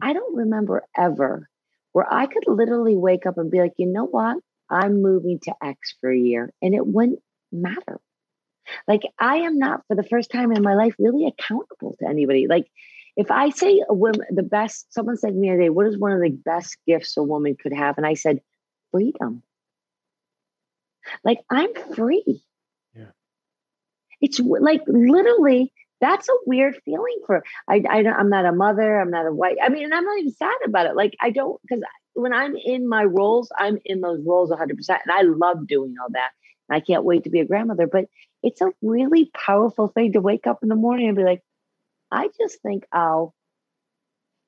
I 0.00 0.12
don't 0.12 0.36
remember 0.36 0.84
ever 0.96 1.48
where 1.92 2.12
I 2.12 2.26
could 2.26 2.44
literally 2.46 2.96
wake 2.96 3.26
up 3.26 3.38
and 3.38 3.50
be 3.50 3.60
like, 3.60 3.74
you 3.76 3.86
know 3.86 4.06
what? 4.06 4.38
I'm 4.70 5.02
moving 5.02 5.38
to 5.40 5.54
X 5.62 5.94
for 6.00 6.10
a 6.10 6.18
year 6.18 6.52
and 6.62 6.74
it 6.74 6.86
wouldn't 6.86 7.20
matter. 7.52 8.00
Like 8.88 9.02
I 9.18 9.38
am 9.38 9.58
not 9.58 9.82
for 9.86 9.96
the 9.96 10.02
first 10.02 10.30
time 10.30 10.52
in 10.52 10.62
my 10.62 10.74
life 10.74 10.94
really 10.98 11.26
accountable 11.26 11.96
to 11.98 12.08
anybody. 12.08 12.46
Like 12.48 12.66
if 13.16 13.30
I 13.30 13.50
say 13.50 13.82
a 13.86 13.92
woman 13.92 14.22
the 14.30 14.42
best, 14.42 14.92
someone 14.92 15.16
said 15.16 15.30
to 15.30 15.34
me 15.34 15.50
today, 15.50 15.68
what 15.68 15.86
is 15.86 15.98
one 15.98 16.12
of 16.12 16.20
the 16.20 16.30
best 16.30 16.78
gifts 16.86 17.16
a 17.16 17.22
woman 17.22 17.56
could 17.60 17.74
have? 17.74 17.98
And 17.98 18.06
I 18.06 18.14
said, 18.14 18.40
freedom. 18.90 19.42
Like 21.24 21.38
I'm 21.50 21.74
free. 21.94 22.42
Yeah. 22.94 23.10
It's 24.20 24.40
like 24.40 24.82
literally 24.86 25.72
that's 26.02 26.28
a 26.28 26.32
weird 26.46 26.76
feeling 26.84 27.18
for 27.26 27.42
I, 27.68 27.82
I 27.88 28.04
i'm 28.18 28.28
not 28.28 28.44
a 28.44 28.52
mother 28.52 29.00
i'm 29.00 29.10
not 29.10 29.24
a 29.24 29.32
wife 29.32 29.56
i 29.62 29.70
mean 29.70 29.84
and 29.84 29.94
i'm 29.94 30.04
not 30.04 30.18
even 30.18 30.32
sad 30.32 30.52
about 30.66 30.86
it 30.86 30.96
like 30.96 31.14
i 31.20 31.30
don't 31.30 31.62
because 31.62 31.82
when 32.14 32.34
i'm 32.34 32.56
in 32.56 32.86
my 32.86 33.04
roles 33.04 33.50
i'm 33.56 33.78
in 33.86 34.00
those 34.02 34.20
roles 34.26 34.50
100% 34.50 34.60
and 34.68 34.88
i 35.10 35.22
love 35.22 35.66
doing 35.66 35.94
all 36.02 36.08
that 36.10 36.32
and 36.68 36.76
i 36.76 36.80
can't 36.80 37.04
wait 37.04 37.24
to 37.24 37.30
be 37.30 37.40
a 37.40 37.46
grandmother 37.46 37.86
but 37.86 38.06
it's 38.42 38.60
a 38.60 38.72
really 38.82 39.30
powerful 39.32 39.88
thing 39.88 40.12
to 40.12 40.20
wake 40.20 40.46
up 40.46 40.58
in 40.62 40.68
the 40.68 40.74
morning 40.74 41.06
and 41.06 41.16
be 41.16 41.24
like 41.24 41.42
i 42.10 42.28
just 42.38 42.60
think 42.62 42.84
i'll 42.92 43.32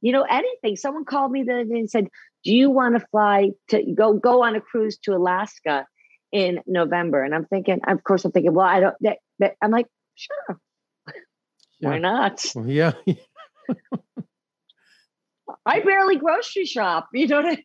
you 0.00 0.12
know 0.12 0.26
anything 0.28 0.76
someone 0.76 1.04
called 1.04 1.30
me 1.30 1.44
the 1.44 1.52
other 1.52 1.64
day 1.64 1.78
and 1.78 1.90
said 1.90 2.08
do 2.42 2.52
you 2.52 2.68
want 2.68 2.98
to 2.98 3.06
fly 3.12 3.50
to 3.68 3.80
go 3.94 4.14
go 4.14 4.42
on 4.42 4.56
a 4.56 4.60
cruise 4.60 4.98
to 4.98 5.14
alaska 5.14 5.86
in 6.34 6.60
november 6.66 7.22
and 7.22 7.34
i'm 7.34 7.46
thinking 7.46 7.78
of 7.86 8.02
course 8.02 8.24
i'm 8.24 8.32
thinking 8.32 8.52
well 8.52 8.66
i 8.66 8.80
don't 8.80 8.96
that, 9.00 9.18
that, 9.38 9.54
i'm 9.62 9.70
like 9.70 9.86
sure 10.16 10.58
Yeah. 11.80 11.88
why 11.90 11.98
not? 11.98 12.44
Well, 12.54 12.68
yeah. 12.68 12.92
I 15.66 15.80
barely 15.80 16.16
grocery 16.16 16.64
shop. 16.64 17.08
You 17.12 17.26
know 17.26 17.42
what 17.42 17.58
I 17.58 17.64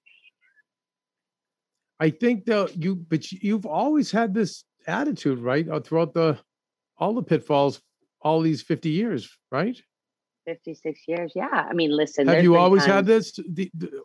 I 2.07 2.09
think 2.09 2.45
though 2.45 2.67
you, 2.75 2.95
but 2.95 3.31
you- 3.31 3.39
you've 3.41 3.65
always 3.65 4.11
had 4.11 4.33
this 4.33 4.63
attitude, 4.87 5.39
right? 5.39 5.67
uh, 5.69 5.79
Throughout 5.79 6.13
the 6.13 6.39
all 6.97 7.13
the 7.13 7.23
pitfalls, 7.23 7.81
all 8.21 8.41
these 8.41 8.61
fifty 8.61 8.89
years, 8.89 9.29
right? 9.51 9.79
56 10.49 11.01
years. 11.07 11.31
Yeah. 11.35 11.47
I 11.69 11.73
mean, 11.73 11.95
listen. 11.95 12.27
Have 12.27 12.43
you 12.43 12.55
always 12.57 12.85
had 12.85 13.05
this, 13.05 13.37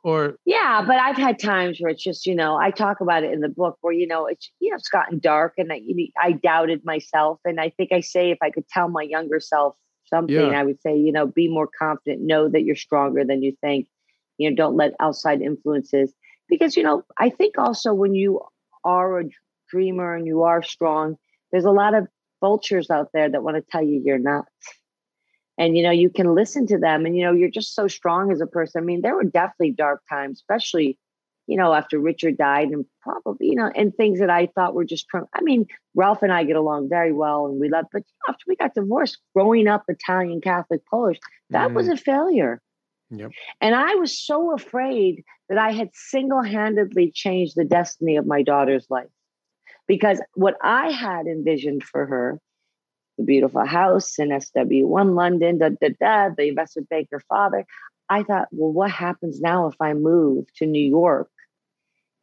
or 0.03 0.37
Yeah, 0.45 0.85
but 0.87 0.97
I've 0.97 1.17
had 1.17 1.39
times 1.39 1.79
where 1.81 1.91
it's 1.91 2.03
just, 2.03 2.27
you 2.27 2.35
know, 2.35 2.57
I 2.57 2.71
talk 2.71 3.01
about 3.01 3.25
it 3.25 3.33
in 3.33 3.41
the 3.41 3.49
book 3.49 3.79
where, 3.81 3.95
you 3.95 4.07
know, 4.07 4.27
it's, 4.27 4.51
you 4.61 4.71
know, 4.71 4.77
it's 4.77 4.89
gotten 4.89 5.19
dark 5.19 5.55
and 5.57 5.73
I, 5.73 5.77
you 5.77 5.95
know, 5.97 6.05
I 6.23 6.33
doubted 6.33 6.85
myself. 6.85 7.41
And 7.45 7.59
I 7.61 7.71
think 7.71 7.93
I 7.93 8.01
say, 8.01 8.31
if 8.31 8.39
I 8.43 8.51
could 8.51 8.69
tell 8.69 8.89
my 8.89 9.03
younger 9.03 9.41
self 9.41 9.75
something, 10.05 10.35
Yeah. 10.35 10.61
I 10.61 10.65
would 10.65 10.81
say, 10.83 10.97
you 10.97 11.13
know, 11.13 11.27
be 11.27 11.49
more 11.49 11.69
confident, 11.79 12.21
know 12.23 12.49
that 12.49 12.63
you're 12.65 12.77
stronger 12.77 13.25
than 13.25 13.43
you 13.43 13.57
think, 13.63 13.89
you 14.37 14.51
know, 14.51 14.57
don't 14.57 14.77
let 14.77 14.93
outside 15.01 15.41
influences, 15.41 16.13
because, 16.49 16.77
you 16.77 16.83
know, 16.83 17.05
I 17.17 17.31
think 17.31 17.55
also 17.57 17.95
when 17.95 18.15
you 18.15 18.41
are 18.85 19.21
a 19.21 19.25
dreamer 19.71 20.15
and 20.15 20.27
you 20.27 20.43
are 20.43 20.63
strong, 20.63 21.17
there's 21.51 21.65
a 21.65 21.71
lot 21.71 21.95
of 21.95 22.07
vultures 22.41 22.91
out 22.91 23.09
there 23.15 23.31
that 23.31 23.43
want 23.43 23.57
to 23.57 23.63
tell 23.63 23.83
you 23.83 24.03
you're 24.05 24.19
not. 24.19 24.45
And, 25.57 25.77
you 25.77 25.83
know, 25.83 25.91
you 25.91 26.11
can 26.11 26.35
listen 26.35 26.67
to 26.67 26.79
them 26.79 27.07
and, 27.07 27.17
you 27.17 27.25
know, 27.25 27.33
you're 27.33 27.51
just 27.51 27.75
so 27.75 27.87
strong 27.87 28.33
as 28.33 28.41
a 28.41 28.47
person. 28.47 28.83
I 28.83 28.85
mean, 28.85 29.03
there 29.03 29.15
were 29.15 29.25
definitely 29.25 29.71
dark 29.73 30.03
times, 30.09 30.39
especially, 30.39 30.99
you 31.47 31.57
know, 31.57 31.73
after 31.73 31.99
Richard 31.99 32.37
died 32.37 32.71
and 32.71 32.85
probably, 33.03 33.49
you 33.49 33.55
know, 33.55 33.71
and 33.75 33.95
things 33.95 34.19
that 34.19 34.31
I 34.31 34.49
thought 34.55 34.75
were 34.75 34.85
just, 34.85 35.07
I 35.15 35.43
mean, 35.43 35.67
Ralph 35.95 36.23
and 36.23 36.33
I 36.33 36.43
get 36.45 36.57
along 36.57 36.89
very 36.89 37.13
well 37.13 37.47
and 37.47 37.61
we 37.61 37.69
love, 37.69 37.87
but 37.93 38.03
after 38.29 38.43
we 38.49 38.57
got 38.57 38.75
divorced, 38.75 39.19
growing 39.35 39.69
up 39.69 39.85
Italian, 39.89 40.41
Catholic, 40.41 40.81
Polish, 40.91 41.19
that 41.51 41.73
was 41.73 41.87
mm. 41.87 41.93
a 41.93 41.97
failure. 41.97 42.61
Yep. 43.11 43.31
And 43.61 43.75
I 43.75 43.95
was 43.95 44.19
so 44.19 44.55
afraid 44.55 45.23
that 45.49 45.59
I 45.59 45.73
had 45.73 45.91
single 45.93 46.43
handedly 46.43 47.13
changed 47.15 47.55
the 47.55 47.65
destiny 47.65 48.17
of 48.17 48.27
my 48.27 48.43
daughter's 48.43 48.87
life 48.91 49.11
because 49.87 50.21
what 50.35 50.57
I 50.63 50.91
had 50.91 51.27
envisioned 51.27 51.85
for 51.85 52.07
her, 52.07 52.41
the 53.19 53.25
beautiful 53.25 53.65
house 53.65 54.19
in 54.19 54.31
SW1 54.31 55.15
London, 55.15 55.59
da, 55.59 55.71
da, 55.81 55.89
da, 56.01 56.35
the 56.37 56.49
investment 56.49 56.89
banker 56.89 57.21
father, 57.29 57.65
I 58.09 58.23
thought, 58.23 58.49
well, 58.51 58.73
what 58.73 58.91
happens 58.91 59.41
now 59.41 59.67
if 59.67 59.77
I 59.81 59.95
move 59.95 60.47
to 60.57 60.67
New 60.67 60.87
York? 60.87 61.31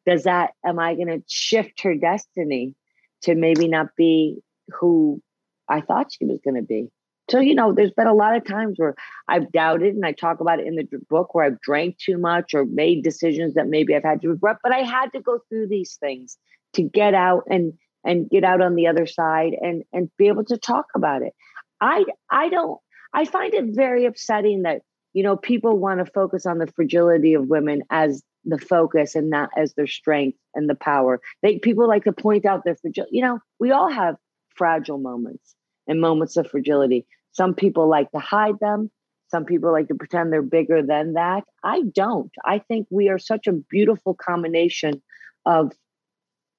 Does 0.06 0.24
that, 0.24 0.52
am 0.66 0.80
I 0.80 0.96
going 0.96 1.08
to 1.08 1.24
shift 1.28 1.82
her 1.82 1.96
destiny 1.96 2.76
to 3.24 3.36
maybe 3.36 3.68
not 3.68 3.96
be 3.96 4.42
who 4.80 5.22
I 5.68 5.82
thought 5.82 6.12
she 6.12 6.26
was 6.26 6.40
going 6.44 6.56
to 6.56 6.62
be? 6.62 6.90
So, 7.30 7.40
you 7.40 7.56
know, 7.56 7.72
there's 7.72 7.92
been 7.92 8.08
a 8.08 8.14
lot 8.14 8.36
of 8.36 8.46
times 8.46 8.78
where 8.78 8.96
I've 9.28 9.52
doubted, 9.52 9.96
and 9.96 10.06
I 10.06 10.12
talk 10.12 10.42
about 10.42 10.60
it 10.60 10.68
in 10.68 10.76
the 10.76 10.88
book 11.10 11.34
where 11.34 11.46
I've 11.46 11.62
drank 11.62 11.98
too 11.98 12.18
much 12.18 12.54
or 12.54 12.66
made 12.66 13.04
decisions 13.04 13.54
that 13.54 13.70
maybe 13.70 13.96
I've 13.96 14.04
had 14.04 14.22
to 14.24 14.30
regret, 14.30 14.58
but 14.64 14.74
I 14.74 14.80
had 14.80 15.14
to 15.14 15.22
go 15.22 15.40
through 15.48 15.68
these 15.68 15.96
things 15.96 16.38
to 16.74 16.84
get 16.84 17.14
out 17.14 17.44
and 17.50 17.74
and 18.04 18.30
get 18.30 18.44
out 18.44 18.62
on 18.62 18.76
the 18.76 18.88
other 18.88 19.06
side 19.06 19.54
and 19.60 19.84
and 19.94 20.10
be 20.18 20.28
able 20.28 20.46
to 20.46 20.58
talk 20.58 20.86
about 20.96 21.22
it. 21.22 21.34
I 21.80 22.06
I 22.30 22.50
don't 22.50 22.80
I 23.14 23.26
find 23.26 23.54
it 23.54 23.66
very 23.76 24.06
upsetting 24.06 24.64
that 24.64 24.82
you 25.14 25.24
know 25.24 25.38
people 25.38 25.78
want 25.78 26.00
to 26.06 26.12
focus 26.12 26.46
on 26.46 26.58
the 26.58 26.68
fragility 26.68 27.34
of 27.34 27.48
women 27.48 27.84
as 27.90 28.24
the 28.46 28.58
focus 28.58 29.16
and 29.16 29.30
not 29.30 29.50
as 29.56 29.74
their 29.74 29.88
strength 29.88 30.38
and 30.56 30.70
the 30.70 30.76
power. 30.76 31.20
They 31.42 31.60
people 31.60 31.88
like 31.88 32.06
to 32.06 32.12
point 32.12 32.46
out 32.46 32.64
their 32.64 32.76
fragility 32.76 33.18
You 33.18 33.24
know, 33.24 33.40
we 33.60 33.72
all 33.72 33.92
have 33.92 34.16
fragile 34.56 34.98
moments 34.98 35.56
and 35.88 36.02
moments 36.02 36.38
of 36.38 36.50
fragility. 36.50 37.06
Some 37.32 37.54
people 37.54 37.90
like 37.90 38.12
to 38.12 38.20
hide 38.20 38.60
them. 38.60 38.92
Some 39.30 39.46
people 39.46 39.72
like 39.72 39.88
to 39.88 39.96
pretend 39.96 40.34
they're 40.34 40.42
bigger 40.42 40.84
than 40.84 41.14
that. 41.14 41.44
I 41.64 41.84
don't. 41.94 42.32
I 42.44 42.60
think 42.60 42.88
we 42.90 43.08
are 43.08 43.20
such 43.20 43.48
a 43.48 43.54
beautiful 43.54 44.14
combination 44.14 45.02
of 45.46 45.72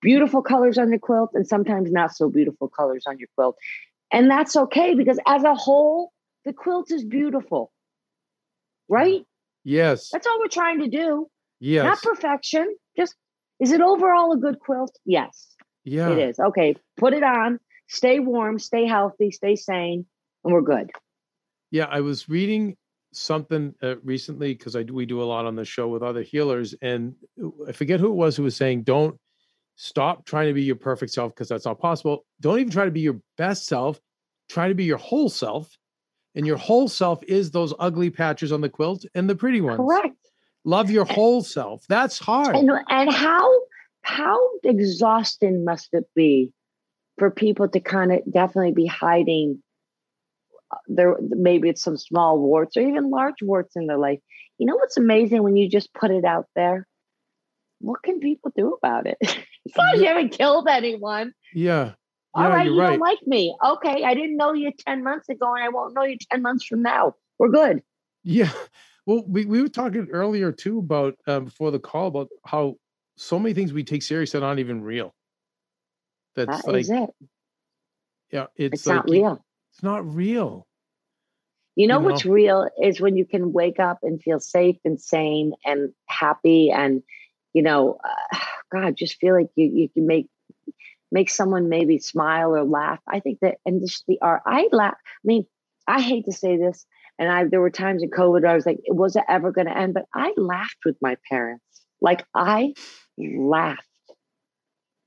beautiful 0.02 0.42
colors 0.42 0.76
on 0.76 0.90
the 0.90 0.98
quilt 0.98 1.30
and 1.32 1.46
sometimes 1.46 1.90
not 1.90 2.14
so 2.14 2.28
beautiful 2.28 2.68
colors 2.68 3.04
on 3.06 3.18
your 3.18 3.28
quilt. 3.36 3.56
And 4.12 4.30
that's 4.30 4.56
okay 4.56 4.94
because 4.94 5.18
as 5.26 5.44
a 5.44 5.54
whole, 5.54 6.12
the 6.44 6.52
quilt 6.52 6.90
is 6.90 7.04
beautiful. 7.04 7.72
Right? 8.88 9.24
yes, 9.64 10.10
That's 10.10 10.26
all 10.26 10.38
we're 10.40 10.48
trying 10.48 10.80
to 10.80 10.88
do. 10.88 11.28
yes, 11.60 11.84
Not 11.84 12.02
perfection. 12.02 12.76
Just 12.96 13.14
is 13.60 13.70
it 13.72 13.80
overall 13.80 14.32
a 14.32 14.36
good 14.36 14.58
quilt? 14.58 14.98
Yes, 15.06 15.54
yeah. 15.84 16.10
it 16.10 16.18
is. 16.18 16.38
Okay, 16.38 16.74
put 16.98 17.14
it 17.14 17.22
on, 17.22 17.58
stay 17.86 18.18
warm, 18.18 18.58
stay 18.58 18.86
healthy, 18.86 19.30
stay 19.30 19.56
sane, 19.56 20.04
and 20.44 20.52
we're 20.52 20.60
good. 20.62 20.90
Yeah, 21.70 21.86
I 21.88 22.00
was 22.00 22.28
reading 22.28 22.76
something 23.12 23.74
uh, 23.82 23.96
recently 24.02 24.52
because 24.54 24.74
I 24.74 24.82
do, 24.82 24.94
we 24.94 25.06
do 25.06 25.22
a 25.22 25.24
lot 25.24 25.46
on 25.46 25.54
the 25.54 25.64
show 25.64 25.88
with 25.88 26.02
other 26.02 26.22
healers, 26.22 26.74
and 26.82 27.14
uh, 27.42 27.48
I 27.68 27.72
forget 27.72 28.00
who 28.00 28.08
it 28.08 28.16
was 28.16 28.36
who 28.36 28.42
was 28.42 28.56
saying, 28.56 28.82
"Don't 28.82 29.16
stop 29.82 30.24
trying 30.24 30.46
to 30.46 30.54
be 30.54 30.62
your 30.62 30.76
perfect 30.76 31.12
self 31.12 31.34
because 31.34 31.48
that's 31.48 31.64
not 31.64 31.80
possible. 31.80 32.24
Don't 32.40 32.60
even 32.60 32.70
try 32.70 32.84
to 32.84 32.90
be 32.92 33.00
your 33.00 33.18
best 33.36 33.66
self. 33.66 34.00
Try 34.48 34.68
to 34.68 34.76
be 34.76 34.84
your 34.84 34.98
whole 34.98 35.28
self, 35.28 35.76
And 36.36 36.46
your 36.46 36.56
whole 36.56 36.86
self 36.88 37.22
is 37.24 37.50
those 37.50 37.74
ugly 37.80 38.08
patches 38.08 38.52
on 38.52 38.60
the 38.60 38.68
quilt 38.68 39.04
and 39.16 39.28
the 39.28 39.34
pretty 39.34 39.60
ones. 39.60 39.78
Correct. 39.78 40.16
Love 40.64 40.88
your 40.88 41.04
whole 41.04 41.42
self. 41.42 41.84
That's 41.88 42.20
hard. 42.20 42.54
And 42.54 42.70
and 42.88 43.12
how 43.12 43.60
how 44.02 44.38
exhausting 44.62 45.64
must 45.64 45.88
it 45.92 46.04
be 46.14 46.52
for 47.18 47.30
people 47.30 47.68
to 47.68 47.80
kind 47.80 48.12
of 48.12 48.20
definitely 48.32 48.72
be 48.72 48.86
hiding 48.86 49.62
uh, 50.70 50.76
there 50.86 51.16
maybe 51.20 51.68
it's 51.68 51.82
some 51.82 51.96
small 51.96 52.38
warts 52.38 52.76
or 52.76 52.82
even 52.82 53.10
large 53.10 53.42
warts 53.42 53.74
in 53.74 53.88
their 53.88 53.98
life. 53.98 54.20
You 54.58 54.66
know 54.66 54.76
what's 54.76 54.96
amazing 54.96 55.42
when 55.42 55.56
you 55.56 55.68
just 55.68 55.92
put 55.92 56.12
it 56.12 56.24
out 56.24 56.46
there? 56.54 56.86
What 57.80 58.02
can 58.04 58.20
people 58.20 58.52
do 58.56 58.74
about 58.80 59.08
it? 59.08 59.18
As 59.66 59.76
long 59.76 59.90
as 59.94 60.00
you 60.00 60.06
haven't 60.06 60.30
killed 60.30 60.66
anyone. 60.68 61.32
Yeah. 61.54 61.92
All 62.34 62.44
Yeah, 62.44 62.48
right, 62.48 62.66
you're 62.66 62.76
right. 62.76 62.90
don't 62.90 63.00
like 63.00 63.18
me. 63.26 63.54
Okay, 63.64 64.04
I 64.04 64.14
didn't 64.14 64.36
know 64.36 64.52
you 64.52 64.72
10 64.86 65.04
months 65.04 65.28
ago 65.28 65.54
and 65.54 65.64
I 65.64 65.68
won't 65.68 65.94
know 65.94 66.02
you 66.02 66.16
10 66.30 66.42
months 66.42 66.64
from 66.64 66.82
now. 66.82 67.14
We're 67.38 67.50
good. 67.50 67.82
Yeah. 68.24 68.50
Well, 69.04 69.24
we, 69.26 69.44
we 69.44 69.60
were 69.60 69.68
talking 69.68 70.06
earlier 70.12 70.52
too 70.52 70.78
about 70.78 71.16
uh, 71.26 71.40
before 71.40 71.72
the 71.72 71.80
call 71.80 72.06
about 72.06 72.28
how 72.46 72.76
so 73.16 73.36
many 73.38 73.52
things 73.52 73.72
we 73.72 73.82
take 73.82 74.02
serious 74.02 74.30
that 74.30 74.44
aren't 74.44 74.60
even 74.60 74.80
real. 74.80 75.12
That's 76.36 76.64
That 76.64 76.72
like, 76.72 76.82
is 76.82 76.90
it. 76.90 77.10
yeah, 78.30 78.46
it's, 78.54 78.74
It's 78.74 78.86
like 78.86 78.96
not 78.96 79.10
real. 79.10 79.44
It's 79.72 79.82
not 79.82 80.14
real. 80.14 80.66
You 81.74 81.88
know 81.88 81.98
you 81.98 82.04
what's 82.04 82.24
real 82.24 82.68
is 82.80 83.00
when 83.00 83.16
you 83.16 83.26
can 83.26 83.52
wake 83.52 83.80
up 83.80 83.98
and 84.02 84.22
feel 84.22 84.38
safe 84.38 84.76
and 84.84 85.00
sane 85.00 85.52
and 85.64 85.92
happy 86.06 86.70
and 86.70 87.02
you 87.52 87.62
know, 87.62 87.98
uh, 88.04 88.38
God, 88.72 88.96
just 88.96 89.18
feel 89.18 89.34
like 89.34 89.50
you 89.54 89.70
you 89.72 89.88
can 89.88 90.06
make 90.06 90.28
make 91.10 91.30
someone 91.30 91.68
maybe 91.68 91.98
smile 91.98 92.56
or 92.56 92.64
laugh. 92.64 93.00
I 93.06 93.20
think 93.20 93.38
that 93.40 93.58
and 93.66 93.80
just 93.80 94.04
the 94.08 94.18
art. 94.22 94.42
I 94.46 94.68
laugh. 94.72 94.94
I 94.94 95.24
mean, 95.24 95.46
I 95.86 96.00
hate 96.00 96.24
to 96.24 96.32
say 96.32 96.56
this, 96.56 96.86
and 97.18 97.30
I 97.30 97.44
there 97.44 97.60
were 97.60 97.70
times 97.70 98.02
in 98.02 98.10
COVID 98.10 98.42
where 98.42 98.50
I 98.50 98.54
was 98.54 98.66
like, 98.66 98.80
was 98.88 99.16
it 99.16 99.24
ever 99.28 99.52
going 99.52 99.66
to 99.66 99.76
end? 99.76 99.94
But 99.94 100.06
I 100.14 100.32
laughed 100.36 100.78
with 100.84 100.96
my 101.02 101.16
parents. 101.30 101.64
Like 102.00 102.24
I 102.34 102.74
laughed 103.18 103.86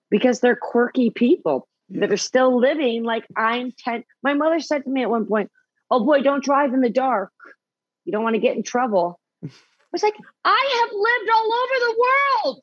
because 0.09 0.39
they're 0.39 0.55
quirky 0.55 1.09
people 1.09 1.67
that 1.89 2.11
are 2.11 2.17
still 2.17 2.59
living 2.59 3.03
like 3.03 3.25
I'm 3.35 3.71
10. 3.79 4.03
My 4.23 4.33
mother 4.33 4.59
said 4.59 4.83
to 4.83 4.89
me 4.89 5.01
at 5.01 5.09
one 5.09 5.25
point, 5.25 5.51
Oh 5.91 6.03
boy, 6.05 6.21
don't 6.21 6.43
drive 6.43 6.73
in 6.73 6.81
the 6.81 6.89
dark. 6.89 7.31
You 8.05 8.11
don't 8.11 8.23
want 8.23 8.35
to 8.35 8.41
get 8.41 8.55
in 8.55 8.63
trouble. 8.63 9.19
I 9.43 9.49
was 9.91 10.03
like, 10.03 10.15
I 10.43 10.81
have 10.81 10.89
lived 10.93 11.29
all 11.33 11.53
over 11.53 11.79
the 11.79 11.95
world. 12.03 12.61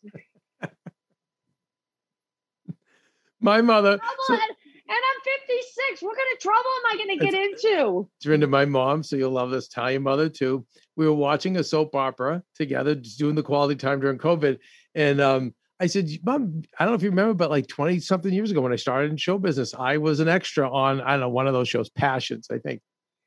My 3.43 3.61
mother, 3.61 3.99
so, 4.27 4.35
and, 4.35 4.43
I'm 4.89 5.21
56. 5.25 6.03
What 6.03 6.17
kind 6.17 6.29
of 6.33 6.39
trouble 6.39 6.59
am 6.59 6.93
I 6.93 7.05
going 7.05 7.19
to 7.19 7.25
get 7.25 7.35
into? 7.35 8.09
Dorinda, 8.21 8.47
my 8.47 8.65
mom, 8.65 9.03
so 9.03 9.17
you'll 9.17 9.33
love 9.33 9.51
this, 9.51 9.67
Italian 9.67 10.03
mother 10.03 10.29
too. 10.29 10.65
We 10.97 11.07
were 11.07 11.15
watching 11.15 11.57
a 11.57 11.65
soap 11.65 11.95
opera 11.95 12.43
together, 12.55 12.95
just 12.95 13.19
doing 13.19 13.35
the 13.35 13.43
quality 13.43 13.77
time 13.77 14.01
during 14.01 14.19
COVID. 14.19 14.59
And 14.95 15.21
um, 15.21 15.55
I 15.81 15.87
said, 15.87 16.09
Mom, 16.23 16.63
I 16.79 16.85
don't 16.85 16.93
know 16.93 16.97
if 16.97 17.03
you 17.03 17.11
remember, 17.11 17.35
but 17.35 17.51
like 17.51 17.67
20 17.67 17.99
something 17.99 18.33
years 18.33 18.53
ago 18.53 18.61
when 18.61 18.73
I 18.73 18.77
started 18.77 19.11
in 19.11 19.17
show 19.17 19.39
business, 19.39 19.75
I 19.77 19.97
was 19.97 20.21
an 20.21 20.29
extra 20.29 20.71
on, 20.71 21.01
I 21.01 21.13
don't 21.13 21.21
know, 21.21 21.29
one 21.29 21.49
of 21.49 21.55
those 21.55 21.69
shows, 21.69 21.91
Passions, 21.91 22.47
I 22.53 22.59
think. 22.59 22.81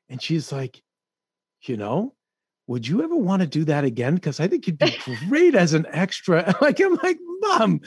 And 0.08 0.22
she's 0.22 0.50
like, 0.52 0.80
you 1.62 1.76
know, 1.76 2.14
would 2.66 2.86
you 2.86 3.02
ever 3.02 3.14
want 3.14 3.42
to 3.42 3.46
do 3.46 3.64
that 3.64 3.84
again? 3.84 4.14
Because 4.14 4.40
I 4.40 4.48
think 4.48 4.66
you'd 4.66 4.78
be 4.78 4.96
great 5.28 5.54
as 5.54 5.74
an 5.74 5.86
extra. 5.90 6.54
Like, 6.60 6.80
I'm 6.80 6.98
like, 7.02 7.18
Mom, 7.40 7.80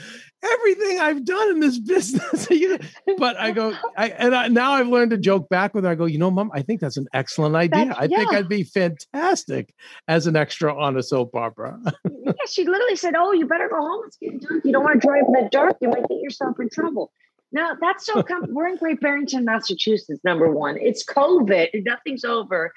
everything 0.44 1.00
I've 1.00 1.26
done 1.26 1.52
in 1.52 1.60
this 1.60 1.80
business. 1.80 2.48
but 3.18 3.38
I 3.38 3.52
go, 3.52 3.76
I 3.98 4.10
and 4.10 4.36
I, 4.36 4.48
now 4.48 4.74
I've 4.74 4.88
learned 4.88 5.12
to 5.12 5.18
joke 5.18 5.50
back 5.50 5.74
with 5.74 5.84
her. 5.84 5.90
I 5.92 5.96
go, 5.96 6.06
you 6.06 6.18
know, 6.18 6.32
Mom, 6.32 6.52
I 6.54 6.62
think 6.62 6.82
that's 6.82 6.98
an 6.98 7.08
excellent 7.14 7.56
idea. 7.56 7.86
That's- 7.86 7.98
I 8.00 8.08
think. 8.08 8.34
I'd 8.34 8.50
be 8.50 8.64
fantastic 8.64 9.74
as 10.08 10.28
an 10.28 10.36
extra 10.36 10.74
on 10.78 10.98
a 10.98 11.04
soap 11.04 11.36
opera. 11.36 11.80
yeah, 12.10 12.32
she 12.48 12.66
literally 12.66 12.96
said, 12.96 13.14
Oh, 13.18 13.32
you 13.32 13.48
better 13.48 13.70
go 13.70 13.78
home. 13.78 14.04
It's 14.08 14.18
getting 14.18 14.40
dark. 14.40 14.62
You 14.64 14.72
don't 14.72 14.84
want 14.84 15.02
to 15.02 15.08
drive 15.08 15.24
in 15.28 15.34
the 15.44 15.50
dark. 15.52 15.78
You 15.82 15.90
might 15.90 16.08
get 16.08 16.20
yourself 16.22 16.60
in 16.60 16.70
trouble. 16.70 17.12
Now, 17.52 17.72
that's 17.80 18.06
so 18.06 18.22
com- 18.30 18.48
we're 18.50 18.68
in 18.68 18.78
Great 18.78 19.02
Barrington, 19.02 19.46
Massachusetts, 19.46 20.22
number 20.24 20.52
one. 20.52 20.78
It's 20.80 21.04
COVID, 21.06 21.70
nothing's 21.86 22.24
over. 22.24 22.72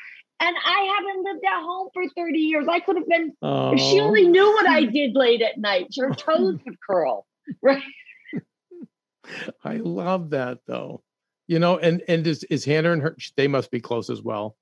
And 0.44 0.56
I 0.66 0.94
haven't 0.98 1.24
lived 1.24 1.44
at 1.44 1.62
home 1.62 1.88
for 1.94 2.02
30 2.16 2.38
years. 2.38 2.66
I 2.68 2.80
could 2.80 2.96
have 2.96 3.06
been, 3.06 3.28
if 3.72 3.80
she 3.80 4.00
Oh. 4.00 4.04
only 4.06 4.26
knew 4.26 4.44
what 4.54 4.66
I 4.68 4.84
did 4.86 5.14
late 5.14 5.40
at 5.40 5.56
night, 5.58 5.86
her 5.98 6.10
toes 6.16 6.56
would 6.66 6.76
curl. 6.84 7.26
Right. 7.62 7.82
I 9.64 9.76
love 9.76 10.30
that 10.30 10.58
though. 10.66 11.02
You 11.46 11.58
know, 11.58 11.78
and 11.78 12.02
and 12.08 12.26
is 12.26 12.44
is 12.44 12.64
Hannah 12.64 12.92
and 12.92 13.02
her? 13.02 13.16
They 13.36 13.46
must 13.48 13.70
be 13.70 13.80
close 13.80 14.10
as 14.10 14.22
well. 14.22 14.56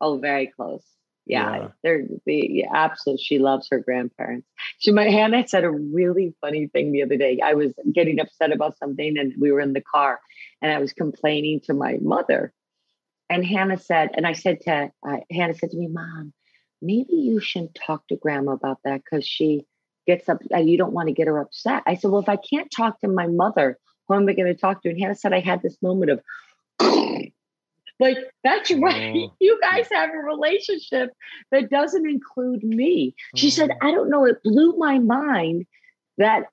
Oh, 0.00 0.18
very 0.18 0.48
close. 0.48 0.84
Yeah, 1.24 1.56
Yeah. 1.56 1.68
they're 1.82 2.06
the 2.26 2.46
yeah, 2.50 2.68
absolute. 2.74 3.20
She 3.20 3.38
loves 3.38 3.68
her 3.70 3.78
grandparents. 3.78 4.48
She, 4.80 4.90
my 4.90 5.04
Hannah 5.08 5.46
said 5.46 5.64
a 5.64 5.70
really 5.70 6.34
funny 6.40 6.66
thing 6.66 6.90
the 6.92 7.02
other 7.04 7.16
day. 7.16 7.38
I 7.42 7.54
was 7.54 7.72
getting 7.92 8.18
upset 8.20 8.52
about 8.52 8.76
something, 8.78 9.16
and 9.18 9.32
we 9.40 9.52
were 9.52 9.60
in 9.60 9.72
the 9.72 9.80
car, 9.82 10.20
and 10.60 10.72
I 10.72 10.78
was 10.78 10.92
complaining 10.92 11.60
to 11.66 11.74
my 11.74 11.98
mother. 12.02 12.52
And 13.32 13.46
Hannah 13.46 13.78
said, 13.78 14.10
and 14.14 14.26
I 14.26 14.34
said 14.34 14.60
to 14.62 14.92
uh, 15.08 15.16
Hannah 15.30 15.54
said 15.54 15.70
to 15.70 15.76
me, 15.78 15.88
"Mom, 15.88 16.34
maybe 16.82 17.14
you 17.14 17.40
shouldn't 17.40 17.74
talk 17.74 18.06
to 18.08 18.16
Grandma 18.16 18.52
about 18.52 18.80
that 18.84 19.02
because 19.02 19.26
she 19.26 19.64
gets 20.06 20.28
up. 20.28 20.42
Uh, 20.54 20.58
you 20.58 20.76
don't 20.76 20.92
want 20.92 21.08
to 21.08 21.14
get 21.14 21.28
her 21.28 21.38
upset." 21.38 21.82
I 21.86 21.94
said, 21.94 22.10
"Well, 22.10 22.20
if 22.20 22.28
I 22.28 22.36
can't 22.36 22.70
talk 22.70 23.00
to 23.00 23.08
my 23.08 23.26
mother, 23.26 23.78
who 24.06 24.14
am 24.16 24.28
I 24.28 24.34
going 24.34 24.52
to 24.52 24.54
talk 24.54 24.82
to?" 24.82 24.90
And 24.90 25.00
Hannah 25.00 25.14
said, 25.14 25.32
"I 25.32 25.40
had 25.40 25.62
this 25.62 25.80
moment 25.82 26.10
of." 26.10 26.20
Like 28.00 28.16
that's 28.42 28.72
right. 28.72 29.14
Oh. 29.16 29.32
You 29.40 29.60
guys 29.60 29.86
have 29.92 30.10
a 30.10 30.18
relationship 30.18 31.10
that 31.52 31.70
doesn't 31.70 32.08
include 32.08 32.64
me. 32.64 33.14
She 33.36 33.48
said, 33.48 33.70
Oh. 33.70 33.86
I 33.86 33.92
don't 33.92 34.10
know. 34.10 34.24
It 34.24 34.42
blew 34.42 34.76
my 34.76 34.98
mind 34.98 35.66
that 36.18 36.46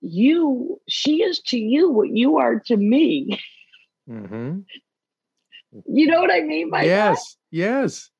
you, 0.00 0.80
she 0.88 1.22
is 1.22 1.40
to 1.46 1.58
you 1.58 1.90
what 1.90 2.10
you 2.10 2.36
are 2.36 2.60
to 2.66 2.76
me. 2.76 3.40
Mhm. 4.08 4.64
You 5.86 6.06
know 6.06 6.20
what 6.20 6.30
I 6.32 6.40
mean? 6.40 6.70
by 6.70 6.80
that? 6.80 6.86
Yes, 6.86 7.36
yes. 7.50 8.10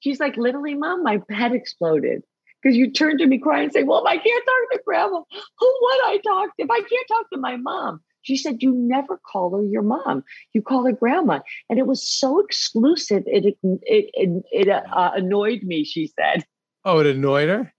She's 0.00 0.20
like, 0.20 0.36
literally, 0.36 0.74
mom, 0.74 1.02
my 1.02 1.20
head 1.30 1.52
exploded. 1.52 2.22
Because 2.62 2.76
you 2.76 2.90
turned 2.90 3.20
to 3.20 3.26
me 3.26 3.38
crying 3.38 3.64
and 3.64 3.72
say, 3.72 3.82
Well, 3.84 4.04
if 4.04 4.06
I 4.06 4.16
can't 4.16 4.44
talk 4.44 4.72
to 4.72 4.80
grandma, 4.84 5.20
who 5.58 5.78
would 5.82 6.00
I 6.06 6.18
talk 6.24 6.56
to? 6.56 6.64
If 6.64 6.70
I 6.70 6.78
can't 6.80 7.08
talk 7.08 7.26
to 7.32 7.38
my 7.38 7.56
mom. 7.56 8.00
She 8.22 8.36
said, 8.36 8.60
You 8.60 8.74
never 8.74 9.20
call 9.30 9.56
her 9.56 9.62
your 9.62 9.82
mom. 9.82 10.24
You 10.52 10.62
call 10.62 10.84
her 10.86 10.92
grandma. 10.92 11.40
And 11.70 11.78
it 11.78 11.86
was 11.86 12.06
so 12.08 12.40
exclusive. 12.40 13.22
It 13.26 13.44
it 13.44 13.56
it, 13.82 14.42
it, 14.50 14.68
uh, 14.68 15.12
annoyed 15.14 15.62
me, 15.62 15.84
she 15.84 16.08
said. 16.18 16.44
Oh, 16.84 16.98
it 16.98 17.06
annoyed 17.06 17.48
her. 17.48 17.72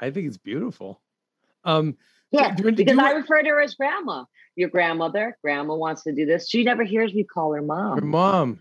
I 0.00 0.10
think 0.10 0.26
it's 0.26 0.36
beautiful. 0.36 1.00
Um, 1.64 1.96
Yeah, 2.30 2.54
do- 2.54 2.64
do- 2.64 2.70
do 2.72 2.76
because 2.76 2.96
you- 2.96 3.02
I 3.02 3.12
refer 3.12 3.42
to 3.42 3.48
her 3.48 3.60
as 3.62 3.74
grandma. 3.74 4.24
Your 4.56 4.68
grandmother, 4.68 5.36
grandma 5.42 5.74
wants 5.74 6.04
to 6.04 6.12
do 6.12 6.26
this. 6.26 6.48
She 6.48 6.62
never 6.64 6.84
hears 6.84 7.12
me 7.12 7.24
call 7.24 7.54
her 7.54 7.62
mom. 7.62 7.98
Her 7.98 8.04
mom. 8.04 8.60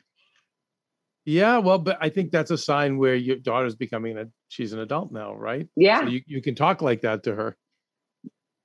Yeah, 1.26 1.60
well, 1.60 1.78
but 1.78 1.98
I 2.02 2.10
think 2.10 2.32
that's 2.32 2.52
a 2.52 2.58
sign 2.58 2.98
where 2.98 3.16
your 3.16 3.38
daughter's 3.38 3.76
becoming 3.76 4.18
a 4.18 4.26
she's 4.50 4.74
an 4.74 4.80
adult 4.80 5.12
now, 5.12 5.34
right? 5.34 5.68
Yeah. 5.76 6.02
So 6.02 6.08
you, 6.08 6.22
you 6.26 6.42
can 6.42 6.56
talk 6.56 6.82
like 6.82 7.02
that 7.02 7.24
to 7.24 7.36
her. 7.36 7.56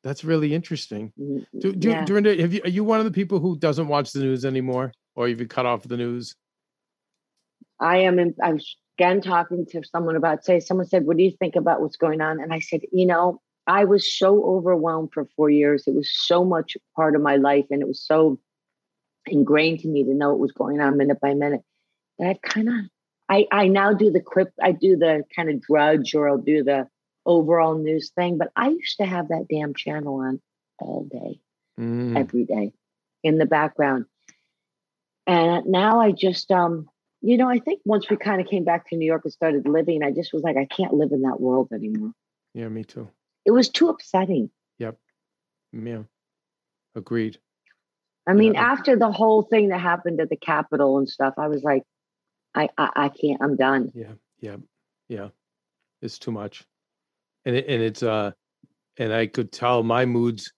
That's 0.02 0.24
really 0.24 0.54
interesting. 0.54 1.12
Mm, 1.20 1.46
Do, 1.60 1.72
do, 1.72 1.90
yeah. 1.90 2.04
Dorinda, 2.04 2.40
have 2.40 2.52
you, 2.52 2.60
are 2.64 2.70
you 2.70 2.84
one 2.84 2.98
of 2.98 3.04
the 3.04 3.10
people 3.10 3.40
who 3.40 3.58
doesn't 3.58 3.88
watch 3.88 4.12
the 4.12 4.20
news 4.20 4.44
anymore, 4.44 4.92
or 5.14 5.28
have 5.28 5.40
you 5.40 5.46
cut 5.46 5.66
off 5.66 5.82
the 5.82 5.96
news? 5.96 6.34
I 7.80 7.98
am 7.98 8.18
in, 8.18 8.34
I 8.42 8.54
was 8.54 8.76
again 8.98 9.20
talking 9.20 9.66
to 9.70 9.82
someone 9.84 10.16
about 10.16 10.44
say 10.44 10.60
someone 10.60 10.86
said, 10.86 11.04
What 11.04 11.16
do 11.16 11.22
you 11.22 11.32
think 11.38 11.56
about 11.56 11.80
what's 11.80 11.96
going 11.96 12.20
on? 12.20 12.40
And 12.40 12.52
I 12.52 12.60
said, 12.60 12.80
you 12.92 13.06
know, 13.06 13.40
I 13.68 13.84
was 13.84 14.12
so 14.12 14.44
overwhelmed 14.44 15.10
for 15.12 15.28
four 15.36 15.50
years. 15.50 15.84
It 15.86 15.94
was 15.94 16.10
so 16.12 16.44
much 16.44 16.76
part 16.96 17.14
of 17.14 17.22
my 17.22 17.36
life 17.36 17.66
and 17.70 17.82
it 17.82 17.88
was 17.88 18.04
so 18.04 18.40
ingrained 19.26 19.80
to 19.80 19.88
me 19.88 20.04
to 20.04 20.14
know 20.14 20.30
what 20.30 20.38
was 20.38 20.52
going 20.52 20.80
on 20.80 20.96
minute 20.96 21.20
by 21.20 21.34
minute 21.34 21.62
that 22.18 22.28
I've 22.28 22.42
kind 22.42 22.68
of 22.68 22.74
I, 23.28 23.46
I 23.52 23.68
now 23.68 23.92
do 23.92 24.10
the 24.10 24.22
clip, 24.22 24.48
I 24.60 24.72
do 24.72 24.96
the 24.96 25.22
kind 25.36 25.50
of 25.50 25.60
drudge 25.60 26.14
or 26.14 26.28
I'll 26.28 26.38
do 26.38 26.64
the 26.64 26.88
overall 27.26 27.76
news 27.76 28.10
thing, 28.16 28.38
but 28.38 28.48
I 28.56 28.70
used 28.70 28.96
to 28.98 29.06
have 29.06 29.28
that 29.28 29.46
damn 29.50 29.74
channel 29.74 30.20
on 30.20 30.40
all 30.80 31.04
day. 31.04 31.38
Mm, 31.78 32.18
every 32.18 32.44
day 32.44 32.72
in 33.22 33.38
the 33.38 33.46
background. 33.46 34.06
And 35.28 35.66
now 35.66 36.00
I 36.00 36.10
just, 36.10 36.50
um, 36.50 36.88
you 37.20 37.36
know, 37.36 37.48
I 37.48 37.60
think 37.60 37.82
once 37.84 38.10
we 38.10 38.16
kind 38.16 38.40
of 38.40 38.48
came 38.48 38.64
back 38.64 38.88
to 38.88 38.96
New 38.96 39.06
York 39.06 39.22
and 39.24 39.32
started 39.32 39.68
living, 39.68 40.02
I 40.02 40.10
just 40.10 40.32
was 40.32 40.42
like, 40.42 40.56
I 40.56 40.64
can't 40.64 40.94
live 40.94 41.12
in 41.12 41.22
that 41.22 41.40
world 41.40 41.68
anymore. 41.72 42.12
yeah, 42.54 42.68
me 42.68 42.82
too. 42.82 43.08
It 43.48 43.52
was 43.52 43.70
too 43.70 43.88
upsetting. 43.88 44.50
Yep. 44.78 44.98
Yeah, 45.72 46.02
agreed. 46.94 47.38
I 48.26 48.34
mean, 48.34 48.52
Yeah. 48.52 48.72
after 48.72 48.94
the 48.94 49.10
whole 49.10 49.40
thing 49.42 49.70
that 49.70 49.78
happened 49.80 50.20
at 50.20 50.28
the 50.28 50.36
Capitol 50.36 50.98
and 50.98 51.08
stuff, 51.08 51.32
I 51.38 51.48
was 51.48 51.62
like, 51.62 51.82
I, 52.54 52.68
I, 52.76 52.90
I 52.94 53.08
can't. 53.08 53.40
I'm 53.40 53.56
done. 53.56 53.90
Yeah, 53.94 54.12
yeah, 54.40 54.56
yeah. 55.08 55.28
It's 56.02 56.18
too 56.18 56.30
much, 56.30 56.62
and 57.46 57.56
it, 57.56 57.66
and 57.68 57.82
it's 57.82 58.02
uh, 58.02 58.32
and 58.98 59.14
I 59.14 59.26
could 59.28 59.50
tell 59.50 59.82
my 59.82 60.04
moods 60.04 60.52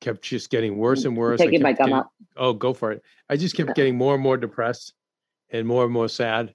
kept 0.00 0.22
just 0.22 0.50
getting 0.50 0.76
worse 0.78 1.04
and 1.04 1.16
worse. 1.16 1.38
Taking 1.38 1.62
my 1.62 1.74
gum 1.74 1.90
getting- 1.90 1.94
out. 1.94 2.06
Oh, 2.36 2.54
go 2.54 2.74
for 2.74 2.90
it. 2.90 3.02
I 3.30 3.36
just 3.36 3.54
kept 3.56 3.76
getting 3.76 3.96
more 3.96 4.14
and 4.14 4.22
more 4.22 4.36
depressed. 4.36 4.94
and 5.50 5.64
more 5.64 5.84
and 5.84 5.92
more 5.92 6.08
sad. 6.08 6.52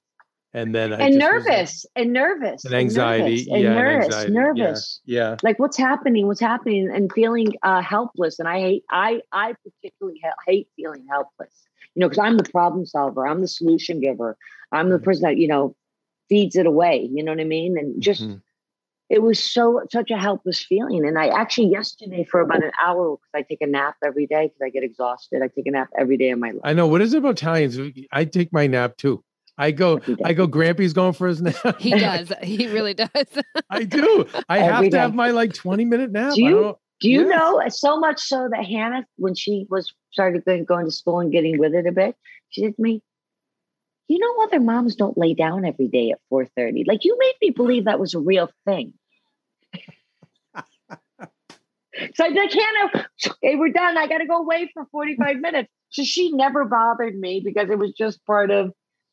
And 0.53 0.73
then 0.73 0.93
I 0.93 1.01
and 1.01 1.13
just 1.13 1.31
was, 1.31 1.45
nervous 1.45 1.85
and 1.95 2.13
nervous 2.13 2.65
and 2.65 2.73
anxiety, 2.73 3.47
and 3.51 3.63
nervous, 3.63 3.63
yeah, 3.63 3.67
and 3.67 3.75
nervous, 3.75 4.05
anxiety, 4.05 4.31
nervous. 4.31 5.01
Yeah, 5.05 5.35
Like 5.43 5.59
what's 5.59 5.77
happening? 5.77 6.27
What's 6.27 6.39
happening? 6.39 6.89
And 6.93 7.11
feeling 7.13 7.47
uh, 7.63 7.81
helpless. 7.81 8.39
And 8.39 8.47
I 8.47 8.59
hate. 8.59 8.83
I 8.89 9.21
I 9.31 9.53
particularly 9.63 10.19
ha- 10.23 10.35
hate 10.45 10.67
feeling 10.75 11.05
helpless. 11.09 11.53
You 11.95 12.01
know, 12.01 12.09
because 12.09 12.23
I'm 12.23 12.37
the 12.37 12.49
problem 12.49 12.85
solver. 12.85 13.27
I'm 13.27 13.41
the 13.41 13.47
solution 13.47 13.99
giver. 13.99 14.37
I'm 14.71 14.89
the 14.89 14.99
Mhm. 14.99 15.03
person 15.03 15.23
that 15.23 15.37
you 15.37 15.47
know 15.47 15.75
feeds 16.29 16.55
it 16.55 16.65
away. 16.65 17.09
You 17.11 17.23
know 17.23 17.31
what 17.31 17.41
I 17.41 17.45
mean? 17.45 17.77
And 17.77 18.01
just 18.01 18.23
Mhm. 18.23 18.41
it 19.09 19.21
was 19.21 19.43
so 19.43 19.81
such 19.91 20.11
a 20.11 20.17
helpless 20.17 20.63
feeling. 20.63 21.05
And 21.05 21.19
I 21.19 21.27
actually 21.27 21.67
yesterday 21.67 22.23
for 22.23 22.39
about 22.41 22.63
an 22.63 22.71
hour 22.83 23.17
because 23.17 23.29
I 23.33 23.41
take 23.43 23.61
a 23.61 23.67
nap 23.67 23.95
every 24.03 24.27
day 24.27 24.47
because 24.47 24.61
I 24.63 24.69
get 24.69 24.83
exhausted. 24.83 25.41
I 25.43 25.49
take 25.49 25.67
a 25.67 25.71
nap 25.71 25.89
every 25.97 26.17
day 26.17 26.31
of 26.31 26.39
my 26.39 26.51
life. 26.51 26.61
I 26.63 26.73
know. 26.73 26.87
What 26.87 27.01
is 27.01 27.13
it 27.13 27.17
about 27.19 27.37
Italians? 27.37 27.77
I 28.11 28.25
take 28.25 28.51
my 28.51 28.65
nap 28.67 28.97
too. 28.97 29.23
I 29.57 29.71
go. 29.71 29.99
I 30.23 30.33
go. 30.33 30.47
Grampy's 30.47 30.93
going 30.93 31.13
for 31.13 31.27
his 31.27 31.41
nap. 31.41 31.79
He 31.79 31.91
does. 31.99 32.31
He 32.43 32.67
really 32.67 32.93
does. 32.93 33.09
I 33.69 33.83
do. 33.83 34.25
I 34.49 34.59
have 34.59 34.75
Every 34.75 34.89
to 34.91 34.99
have 34.99 35.15
my 35.15 35.31
like 35.31 35.53
twenty 35.53 35.85
minute 35.85 36.11
nap. 36.11 36.33
Do 36.35 36.43
you? 36.43 36.49
don't- 36.61 36.77
you 37.01 37.27
Yes. 37.27 37.29
know 37.29 37.61
uh, 37.61 37.69
so 37.69 37.99
much 37.99 38.19
so 38.21 38.49
that 38.51 38.65
Hannah, 38.65 39.05
when 39.17 39.35
she 39.35 39.67
was 39.69 39.93
started 40.11 40.43
going, 40.45 40.65
going 40.65 40.85
to 40.85 40.91
school 40.91 41.19
and 41.19 41.31
getting 41.31 41.59
with 41.59 41.75
it 41.75 41.85
a 41.85 41.91
bit, 41.91 42.15
she 42.49 42.61
said 42.63 42.75
to 42.75 42.81
me, 42.81 43.03
"You 44.07 44.17
know, 44.17 44.43
other 44.43 44.59
moms 44.59 44.95
don't 44.95 45.15
lay 45.15 45.35
down 45.35 45.63
every 45.63 45.87
day 45.89 46.09
at 46.09 46.19
four 46.29 46.45
thirty. 46.45 46.83
Like 46.87 47.05
you 47.05 47.15
made 47.19 47.35
me 47.41 47.49
believe 47.51 47.85
that 47.85 47.99
was 47.99 48.15
a 48.15 48.19
real 48.19 48.49
thing." 48.65 48.93
so 50.55 52.23
I 52.25 52.33
said, 52.33 52.35
"Hannah, 52.53 53.07
okay, 53.27 53.55
we're 53.55 53.69
done. 53.71 53.97
I 53.97 54.07
got 54.07 54.19
to 54.19 54.25
go 54.25 54.39
away 54.39 54.69
for 54.73 54.85
forty 54.91 55.15
five 55.15 55.37
minutes." 55.37 55.69
So 55.89 56.03
she 56.03 56.31
never 56.31 56.65
bothered 56.65 57.15
me 57.17 57.41
because 57.45 57.69
it 57.69 57.77
was 57.77 57.93
just 57.93 58.25
part 58.25 58.49
of 58.51 58.73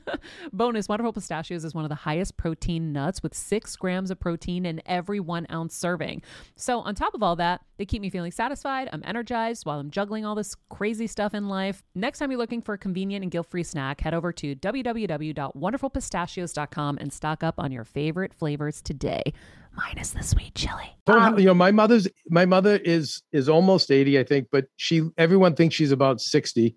Bonus 0.52 0.88
Wonderful 0.88 1.12
Pistachios 1.12 1.64
is 1.64 1.74
one 1.74 1.84
of 1.84 1.88
the 1.88 1.94
highest 1.94 2.36
protein 2.36 2.92
nuts 2.92 3.22
with 3.22 3.34
six 3.34 3.76
grams 3.76 4.10
of 4.10 4.20
protein 4.20 4.66
in 4.66 4.82
every 4.86 5.20
one 5.20 5.46
ounce 5.50 5.74
serving. 5.74 6.22
So, 6.56 6.80
on 6.80 6.94
top 6.94 7.14
of 7.14 7.22
all 7.22 7.36
that, 7.36 7.62
they 7.78 7.86
keep 7.86 8.02
me 8.02 8.10
feeling 8.10 8.32
satisfied. 8.32 8.88
I'm 8.92 9.02
energized 9.04 9.64
while 9.66 9.78
I'm 9.80 9.90
juggling 9.90 10.24
all 10.24 10.34
this 10.34 10.56
crazy 10.70 11.06
stuff 11.06 11.34
in 11.34 11.48
life. 11.48 11.82
Next 11.94 12.18
time 12.18 12.30
you're 12.30 12.38
looking 12.38 12.62
for 12.62 12.74
a 12.74 12.78
convenient 12.78 13.22
and 13.22 13.30
guilt 13.30 13.48
free 13.48 13.62
snack, 13.62 14.00
head 14.00 14.14
over 14.14 14.32
to 14.32 14.56
www.wonderfulpistachios.com 14.56 16.98
and 16.98 17.12
stock 17.12 17.42
up 17.42 17.56
on 17.58 17.72
your 17.72 17.84
favorite 17.84 18.32
flavors 18.34 18.80
today, 18.82 19.32
minus 19.76 20.10
the 20.10 20.22
sweet 20.22 20.54
chili. 20.54 20.96
Um, 21.06 21.38
you 21.38 21.46
know 21.46 21.54
my 21.54 21.72
mother's 21.72 22.08
my 22.28 22.46
mother 22.46 22.76
is 22.76 23.22
is 23.32 23.48
almost 23.48 23.90
80 23.90 24.20
i 24.20 24.24
think 24.24 24.46
but 24.52 24.66
she 24.76 25.02
everyone 25.18 25.56
thinks 25.56 25.74
she's 25.74 25.90
about 25.90 26.20
60 26.20 26.76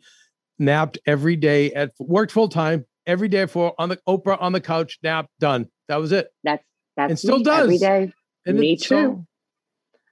napped 0.57 0.97
every 1.05 1.35
day 1.35 1.71
at 1.73 1.91
worked 1.99 2.31
full 2.31 2.49
time 2.49 2.85
every 3.07 3.27
day 3.27 3.45
for 3.45 3.73
on 3.77 3.89
the 3.89 3.99
oprah 4.07 4.41
on 4.41 4.51
the 4.51 4.61
couch 4.61 4.97
nap 5.03 5.27
done 5.39 5.67
that 5.87 5.97
was 5.97 6.11
it 6.11 6.27
that's 6.43 6.63
that's 6.97 7.09
And 7.11 7.19
still 7.19 7.37
me 7.39 7.43
does. 7.43 7.79
day. 7.79 8.13
and 8.45 8.57
Me 8.59 8.73
it's 8.73 8.87
so- 8.87 8.95
too. 9.01 9.25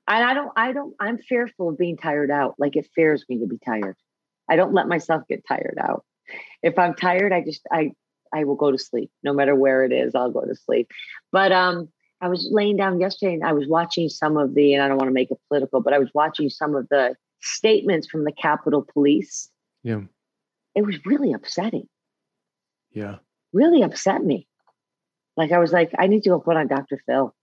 And 0.06 0.22
I 0.22 0.34
don't, 0.34 0.52
I 0.58 0.74
don't, 0.74 0.94
I'm 1.00 1.18
fearful 1.18 1.70
of 1.70 1.78
being 1.78 1.96
tired 1.96 2.30
out. 2.30 2.56
Like 2.60 2.76
it 2.76 2.90
fears 2.94 3.24
me 3.30 3.40
to 3.40 3.48
be 3.48 3.58
tired. 3.66 3.96
I 4.50 4.58
don't 4.58 4.74
let 4.74 4.90
myself 4.90 5.24
get 5.30 5.46
tired 5.48 5.78
out. 5.80 6.04
If 6.62 6.78
I'm 6.78 6.94
tired, 6.94 7.32
I 7.32 7.40
just, 7.42 7.62
I, 7.72 7.92
I 8.34 8.44
will 8.44 8.56
go 8.58 8.70
to 8.70 8.78
sleep. 8.78 9.12
No 9.24 9.32
matter 9.32 9.56
where 9.56 9.86
it 9.86 9.94
is, 9.94 10.14
I'll 10.14 10.30
go 10.30 10.42
to 10.44 10.56
sleep. 10.56 10.90
But 11.32 11.54
um, 11.54 11.88
I 12.20 12.28
was 12.28 12.50
laying 12.52 12.76
down 12.76 13.00
yesterday 13.00 13.36
and 13.36 13.46
I 13.46 13.54
was 13.54 13.66
watching 13.66 14.10
some 14.10 14.36
of 14.36 14.56
the, 14.56 14.74
and 14.74 14.84
I 14.84 14.90
don't 14.90 14.98
want 14.98 15.08
to 15.08 15.14
make 15.14 15.32
it 15.32 15.38
political, 15.48 15.80
but 15.82 15.94
I 15.94 16.00
was 16.00 16.10
watching 16.14 16.50
some 16.50 16.76
of 16.76 16.90
the 16.90 17.16
statements 17.42 18.06
from 18.10 18.26
the 18.26 18.34
Capitol 18.34 18.86
Police. 18.94 19.50
yeah 19.84 20.02
It 20.76 20.86
was 20.86 20.98
really 21.06 21.32
upsetting. 21.32 21.88
Yeah 22.94 23.18
Really 23.52 23.84
upset 23.84 24.24
me. 24.24 24.48
Like 25.38 25.52
I 25.52 25.60
was 25.60 25.72
like, 25.72 25.92
I 26.00 26.08
need 26.08 26.24
to 26.24 26.30
go 26.30 26.40
put 26.40 26.58
on 26.58 26.68
Dr. 26.68 27.00
Phil 27.06 27.36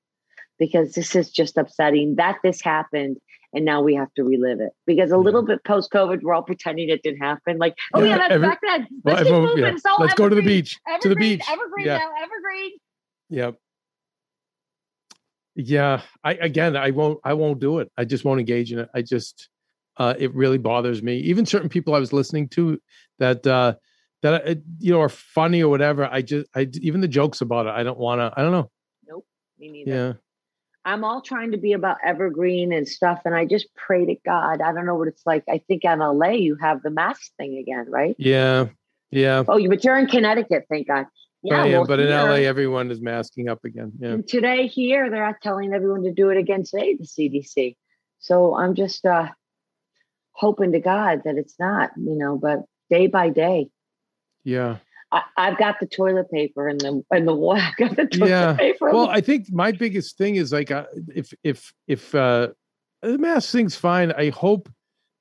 because 0.59 0.93
this 0.93 1.15
is 1.15 1.31
just 1.31 1.57
upsetting 1.57 2.17
that 2.17 2.39
this 2.43 2.61
happened 2.61 3.19
and 3.53 3.65
now 3.65 3.81
we 3.83 3.95
have 3.95 4.13
to 4.15 4.25
relive 4.25 4.61
it. 4.61 4.73
Because 4.87 5.13
a 5.13 5.17
little 5.17 5.43
bit 5.45 5.63
post 5.65 5.91
COVID, 5.93 6.23
we're 6.23 6.35
all 6.35 6.43
pretending 6.43 6.89
it 6.89 7.03
didn't 7.05 7.21
happen. 7.21 7.59
Like, 7.59 7.77
oh 7.95 8.03
Yeah, 8.03 8.09
yeah, 8.11 8.19
that's 8.19 8.33
every- 8.35 8.49
back 8.49 8.59
then. 8.61 8.89
Let's 9.05 9.23
keep 9.23 9.33
moving. 9.33 9.59
yeah. 9.65 9.77
Let's 9.99 10.15
go 10.15 10.29
to 10.29 10.35
the 10.35 10.41
evergreen. 10.41 10.45
beach 10.45 10.79
to 11.03 11.09
the 11.09 11.15
beach 11.17 11.43
Evergreen 11.49 11.87
yeah 11.87 11.99
now. 11.99 12.11
Evergreen. 12.23 12.71
Yep. 13.29 13.55
Yeah. 15.57 16.03
I 16.25 16.35
again 16.35 16.77
I 16.77 16.91
won't 16.91 17.19
I 17.25 17.35
won't 17.35 17.61
do 17.61 17.79
it. 17.81 17.91
I 17.97 18.05
just 18.05 18.25
won't 18.25 18.41
engage 18.41 18.73
in 18.73 18.79
it. 18.81 18.89
I 18.95 19.03
just 19.03 19.49
uh 19.97 20.15
it 20.19 20.35
really 20.35 20.59
bothers 20.59 21.03
me. 21.03 21.19
Even 21.19 21.47
certain 21.47 21.69
people 21.69 21.95
I 21.95 21.99
was 21.99 22.13
listening 22.13 22.49
to 22.51 22.81
that 23.19 23.47
uh 23.47 23.75
that 24.23 24.63
you 24.79 24.93
know 24.93 25.01
are 25.01 25.09
funny 25.09 25.63
or 25.63 25.69
whatever. 25.69 26.07
I 26.11 26.23
just 26.23 26.47
I 26.55 26.69
even 26.81 27.01
the 27.01 27.09
jokes 27.09 27.41
about 27.41 27.67
it. 27.67 27.71
I 27.71 27.83
don't 27.83 27.99
want 27.99 28.21
to 28.21 28.33
I 28.37 28.43
don't 28.43 28.53
know. 28.53 28.71
Nope, 29.09 29.27
me 29.59 29.71
neither. 29.71 29.91
Yeah. 29.91 30.13
I'm 30.85 31.05
all 31.05 31.21
trying 31.21 31.51
to 31.53 31.59
be 31.59 31.73
about 31.75 31.99
evergreen 32.05 32.73
and 32.73 32.89
stuff. 32.89 33.21
And 33.27 33.35
I 33.35 33.45
just 33.45 33.67
pray 33.77 34.07
to 34.07 34.15
God. 34.25 34.63
I 34.63 34.73
don't 34.73 34.87
know 34.87 34.95
what 34.95 35.09
it's 35.09 35.23
like. 35.27 35.45
I 35.49 35.59
think 35.69 35.85
in 35.85 35.99
LA 35.99 36.31
you 36.31 36.57
have 36.57 36.83
the 36.83 36.91
mask 36.91 37.33
thing 37.37 37.59
again, 37.59 37.87
right? 37.91 38.17
Yeah. 38.19 38.69
Yeah. 39.11 39.45
Oh, 39.47 39.61
but 39.69 39.85
you're 39.85 39.99
in 39.99 40.07
Connecticut, 40.07 40.65
thank 40.71 40.89
God. 40.89 41.07
Am, 41.51 41.71
well, 41.73 41.87
but 41.87 42.01
in 42.01 42.09
here- 42.09 42.17
LA 42.17 42.47
everyone 42.47 42.91
is 42.91 43.01
masking 43.01 43.49
up 43.49 43.65
again. 43.65 43.93
Yeah. 43.99 44.09
And 44.11 44.27
today 44.29 44.67
here 44.67 45.11
they're 45.11 45.25
not 45.25 45.41
telling 45.43 45.73
everyone 45.73 46.03
to 46.05 46.13
do 46.13 46.31
it 46.31 46.37
again 46.39 46.65
today, 46.65 46.97
the 46.97 47.07
CDC. 47.07 47.77
So 48.19 48.57
I'm 48.57 48.75
just 48.75 49.05
uh 49.05 49.29
hoping 50.33 50.73
to 50.73 50.81
God 50.81 51.23
that 51.25 51.37
it's 51.37 51.57
not, 51.59 51.91
you 51.97 52.15
know, 52.17 52.39
but 52.39 52.61
day 52.89 53.07
by 53.07 53.29
day. 53.29 53.69
Yeah. 54.45 54.79
I, 55.13 55.23
I've 55.37 55.59
got 55.59 55.81
the 55.81 55.87
toilet 55.87 56.31
paper 56.31 56.69
and 56.69 56.81
the 56.81 57.03
and 57.11 57.27
the 57.27 57.35
wa- 57.35 57.55
I've 57.61 57.77
got 57.77 57.97
the 57.97 58.07
toilet 58.07 58.29
Yeah. 58.29 58.57
paper. 58.57 58.91
Well, 58.93 59.09
I 59.09 59.21
think 59.21 59.47
my 59.51 59.73
biggest 59.73 60.17
thing 60.17 60.37
is 60.37 60.53
like 60.53 60.71
uh, 60.71 60.87
if 61.15 61.33
if 61.43 61.73
if 61.89 62.15
uh 62.15 62.49
the 63.03 63.19
mask 63.19 63.51
thing's 63.51 63.77
fine, 63.77 64.13
I 64.13 64.31
hope 64.31 64.69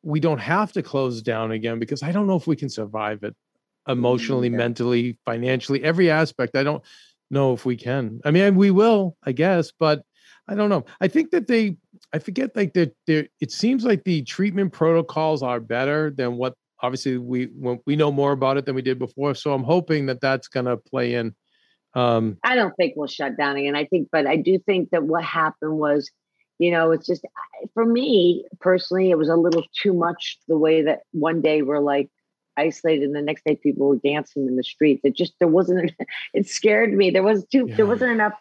we 0.03 0.19
don't 0.19 0.39
have 0.39 0.71
to 0.73 0.83
close 0.83 1.21
down 1.21 1.51
again 1.51 1.79
because 1.79 2.03
I 2.03 2.11
don't 2.11 2.27
know 2.27 2.35
if 2.35 2.47
we 2.47 2.55
can 2.55 2.69
survive 2.69 3.23
it 3.23 3.35
emotionally, 3.87 4.49
mentally, 4.49 5.17
financially, 5.25 5.83
every 5.83 6.11
aspect. 6.11 6.55
I 6.55 6.63
don't 6.63 6.83
know 7.31 7.53
if 7.53 7.65
we 7.65 7.75
can. 7.75 8.21
I 8.25 8.31
mean, 8.31 8.55
we 8.55 8.71
will, 8.71 9.17
I 9.23 9.31
guess, 9.31 9.71
but 9.77 10.03
I 10.47 10.55
don't 10.55 10.69
know. 10.69 10.85
I 11.01 11.07
think 11.07 11.31
that 11.31 11.47
they 11.47 11.77
I 12.13 12.19
forget 12.19 12.55
like 12.55 12.73
that 12.73 12.95
there 13.07 13.27
it 13.39 13.51
seems 13.51 13.85
like 13.85 14.03
the 14.03 14.23
treatment 14.23 14.73
protocols 14.73 15.41
are 15.43 15.59
better 15.59 16.11
than 16.11 16.37
what 16.37 16.53
obviously 16.81 17.17
we 17.17 17.49
we 17.85 17.95
know 17.95 18.11
more 18.11 18.31
about 18.31 18.57
it 18.57 18.65
than 18.65 18.75
we 18.75 18.81
did 18.81 18.99
before. 18.99 19.35
So 19.35 19.53
I'm 19.53 19.63
hoping 19.63 20.07
that 20.07 20.21
that's 20.21 20.47
going 20.47 20.65
to 20.65 20.77
play 20.77 21.15
in 21.15 21.35
um 21.95 22.37
I 22.43 22.55
don't 22.55 22.75
think 22.75 22.93
we'll 22.95 23.07
shut 23.07 23.37
down 23.37 23.57
again. 23.57 23.75
I 23.75 23.85
think, 23.85 24.09
but 24.11 24.27
I 24.27 24.35
do 24.35 24.59
think 24.59 24.91
that 24.91 25.03
what 25.03 25.23
happened 25.23 25.77
was, 25.77 26.11
you 26.59 26.71
know, 26.71 26.91
it's 26.91 27.07
just 27.07 27.25
for 27.73 27.85
me 27.85 28.45
personally, 28.59 29.09
it 29.09 29.17
was 29.17 29.29
a 29.29 29.35
little 29.35 29.63
too 29.75 29.93
much 29.93 30.37
the 30.47 30.57
way 30.57 30.83
that 30.83 31.01
one 31.11 31.41
day 31.41 31.61
we're 31.61 31.79
like 31.79 32.09
isolated 32.57 33.05
and 33.05 33.15
the 33.15 33.21
next 33.21 33.43
day 33.45 33.55
people 33.55 33.87
were 33.87 33.95
dancing 33.97 34.47
in 34.47 34.55
the 34.55 34.63
streets. 34.63 35.01
It 35.03 35.15
just 35.15 35.33
there 35.39 35.47
wasn't 35.47 35.93
it 36.33 36.47
scared 36.47 36.93
me. 36.93 37.09
There 37.09 37.23
was 37.23 37.45
too 37.47 37.65
Yeah. 37.67 37.75
there 37.75 37.87
wasn't 37.87 38.11
enough. 38.11 38.33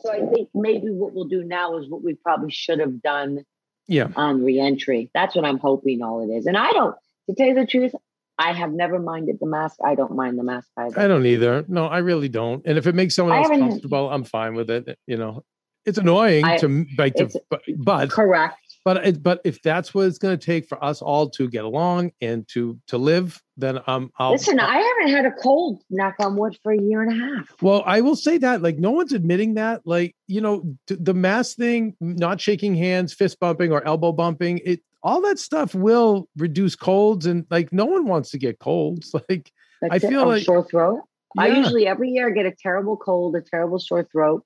So 0.00 0.12
I 0.12 0.26
think 0.32 0.48
maybe 0.54 0.90
what 0.90 1.12
we'll 1.12 1.24
do 1.24 1.44
now 1.44 1.76
is 1.76 1.88
what 1.88 2.02
we 2.02 2.14
probably 2.14 2.50
should 2.50 2.80
have 2.80 3.02
done 3.02 3.44
yeah. 3.86 4.08
on 4.16 4.42
reentry. 4.42 5.10
That's 5.14 5.34
what 5.34 5.44
I'm 5.44 5.58
hoping 5.58 6.02
all 6.02 6.22
it 6.22 6.34
is. 6.34 6.46
And 6.46 6.56
I 6.56 6.72
don't 6.72 6.96
to 7.30 7.36
tell 7.36 7.48
you 7.48 7.54
the 7.54 7.66
truth, 7.66 7.92
I 8.38 8.52
have 8.52 8.72
never 8.72 8.98
minded 8.98 9.38
the 9.40 9.46
mask. 9.46 9.76
I 9.84 9.94
don't 9.94 10.16
mind 10.16 10.38
the 10.38 10.44
mask 10.44 10.68
either. 10.76 10.98
I 10.98 11.06
don't 11.08 11.26
either. 11.26 11.64
No, 11.68 11.86
I 11.86 11.98
really 11.98 12.28
don't. 12.28 12.64
And 12.64 12.78
if 12.78 12.86
it 12.86 12.94
makes 12.94 13.14
someone 13.14 13.36
else 13.36 13.48
comfortable, 13.48 14.10
I'm 14.10 14.24
fine 14.24 14.54
with 14.54 14.70
it. 14.70 14.98
You 15.06 15.18
know, 15.18 15.44
it's 15.84 15.98
annoying 15.98 16.44
I- 16.44 16.56
to 16.58 16.86
like 16.96 17.14
to, 17.16 17.28
but, 17.50 17.62
but 17.78 18.10
Correct. 18.10 18.56
but 18.84 19.06
it, 19.06 19.22
but 19.22 19.40
if 19.44 19.60
that's 19.62 19.92
what 19.94 20.06
it's 20.06 20.18
going 20.18 20.38
to 20.38 20.44
take 20.44 20.66
for 20.66 20.82
us 20.82 21.02
all 21.02 21.28
to 21.30 21.48
get 21.48 21.64
along 21.64 22.12
and 22.22 22.48
to 22.54 22.78
to 22.88 22.96
live, 22.96 23.42
then 23.58 23.78
um, 23.86 24.10
I'll 24.18 24.32
listen. 24.32 24.58
I 24.58 24.78
haven't 24.78 25.14
had 25.14 25.26
a 25.26 25.32
cold, 25.32 25.82
knock 25.90 26.14
on 26.18 26.36
wood, 26.36 26.58
for 26.62 26.72
a 26.72 26.80
year 26.80 27.02
and 27.02 27.12
a 27.12 27.24
half. 27.36 27.54
Well, 27.60 27.82
I 27.84 28.00
will 28.00 28.16
say 28.16 28.38
that 28.38 28.62
like 28.62 28.78
no 28.78 28.90
one's 28.90 29.12
admitting 29.12 29.54
that. 29.54 29.82
Like 29.86 30.14
you 30.28 30.40
know, 30.40 30.76
the 30.86 31.14
mask 31.14 31.56
thing, 31.56 31.94
not 32.00 32.40
shaking 32.40 32.74
hands, 32.74 33.12
fist 33.12 33.38
bumping, 33.38 33.70
or 33.70 33.86
elbow 33.86 34.12
bumping, 34.12 34.60
it 34.64 34.80
all 35.02 35.20
that 35.22 35.38
stuff 35.38 35.74
will 35.74 36.28
reduce 36.36 36.76
colds, 36.76 37.26
and 37.26 37.46
like 37.50 37.72
no 37.72 37.84
one 37.86 38.06
wants 38.06 38.30
to 38.30 38.38
get 38.38 38.58
colds. 38.58 39.14
Like 39.28 39.50
That's 39.80 39.92
I 39.92 39.96
it. 40.06 40.10
feel 40.10 40.22
Oh, 40.22 40.28
like 40.28 40.44
sore 40.44 40.64
throat. 40.64 41.00
I 41.38 41.48
usually 41.48 41.86
every 41.86 42.10
year 42.10 42.30
get 42.30 42.44
a 42.46 42.52
terrible 42.52 42.96
cold, 42.96 43.36
a 43.36 43.40
terrible 43.40 43.78
sore 43.78 44.04
throat. 44.10 44.44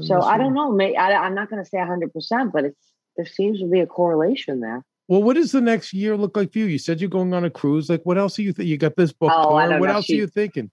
So 0.00 0.20
I 0.22 0.38
don't 0.38 0.54
know. 0.54 0.70
May 0.72 0.94
I, 0.96 1.10
I'm 1.12 1.34
not 1.34 1.50
going 1.50 1.62
to 1.62 1.68
say 1.68 1.78
100, 1.78 2.12
percent 2.12 2.52
but 2.52 2.64
it's 2.64 2.92
there 3.16 3.26
seems 3.26 3.58
to 3.60 3.66
be 3.68 3.80
a 3.80 3.86
correlation 3.86 4.60
there. 4.60 4.84
Well, 5.08 5.22
what 5.22 5.34
does 5.34 5.52
the 5.52 5.60
next 5.60 5.92
year 5.92 6.16
look 6.16 6.36
like 6.36 6.52
for 6.52 6.58
you? 6.60 6.66
You 6.66 6.78
said 6.78 7.00
you're 7.00 7.10
going 7.10 7.34
on 7.34 7.44
a 7.44 7.50
cruise. 7.50 7.88
Like, 7.90 8.02
what 8.04 8.16
else 8.18 8.38
are 8.38 8.42
you? 8.42 8.52
Th- 8.52 8.68
you 8.68 8.76
got 8.78 8.94
this 8.96 9.12
book 9.12 9.32
Oh, 9.34 9.54
I 9.56 9.66
don't 9.68 9.80
What 9.80 9.88
know. 9.88 9.94
else 9.94 10.04
She- 10.04 10.14
are 10.14 10.16
you 10.22 10.26
thinking? 10.28 10.70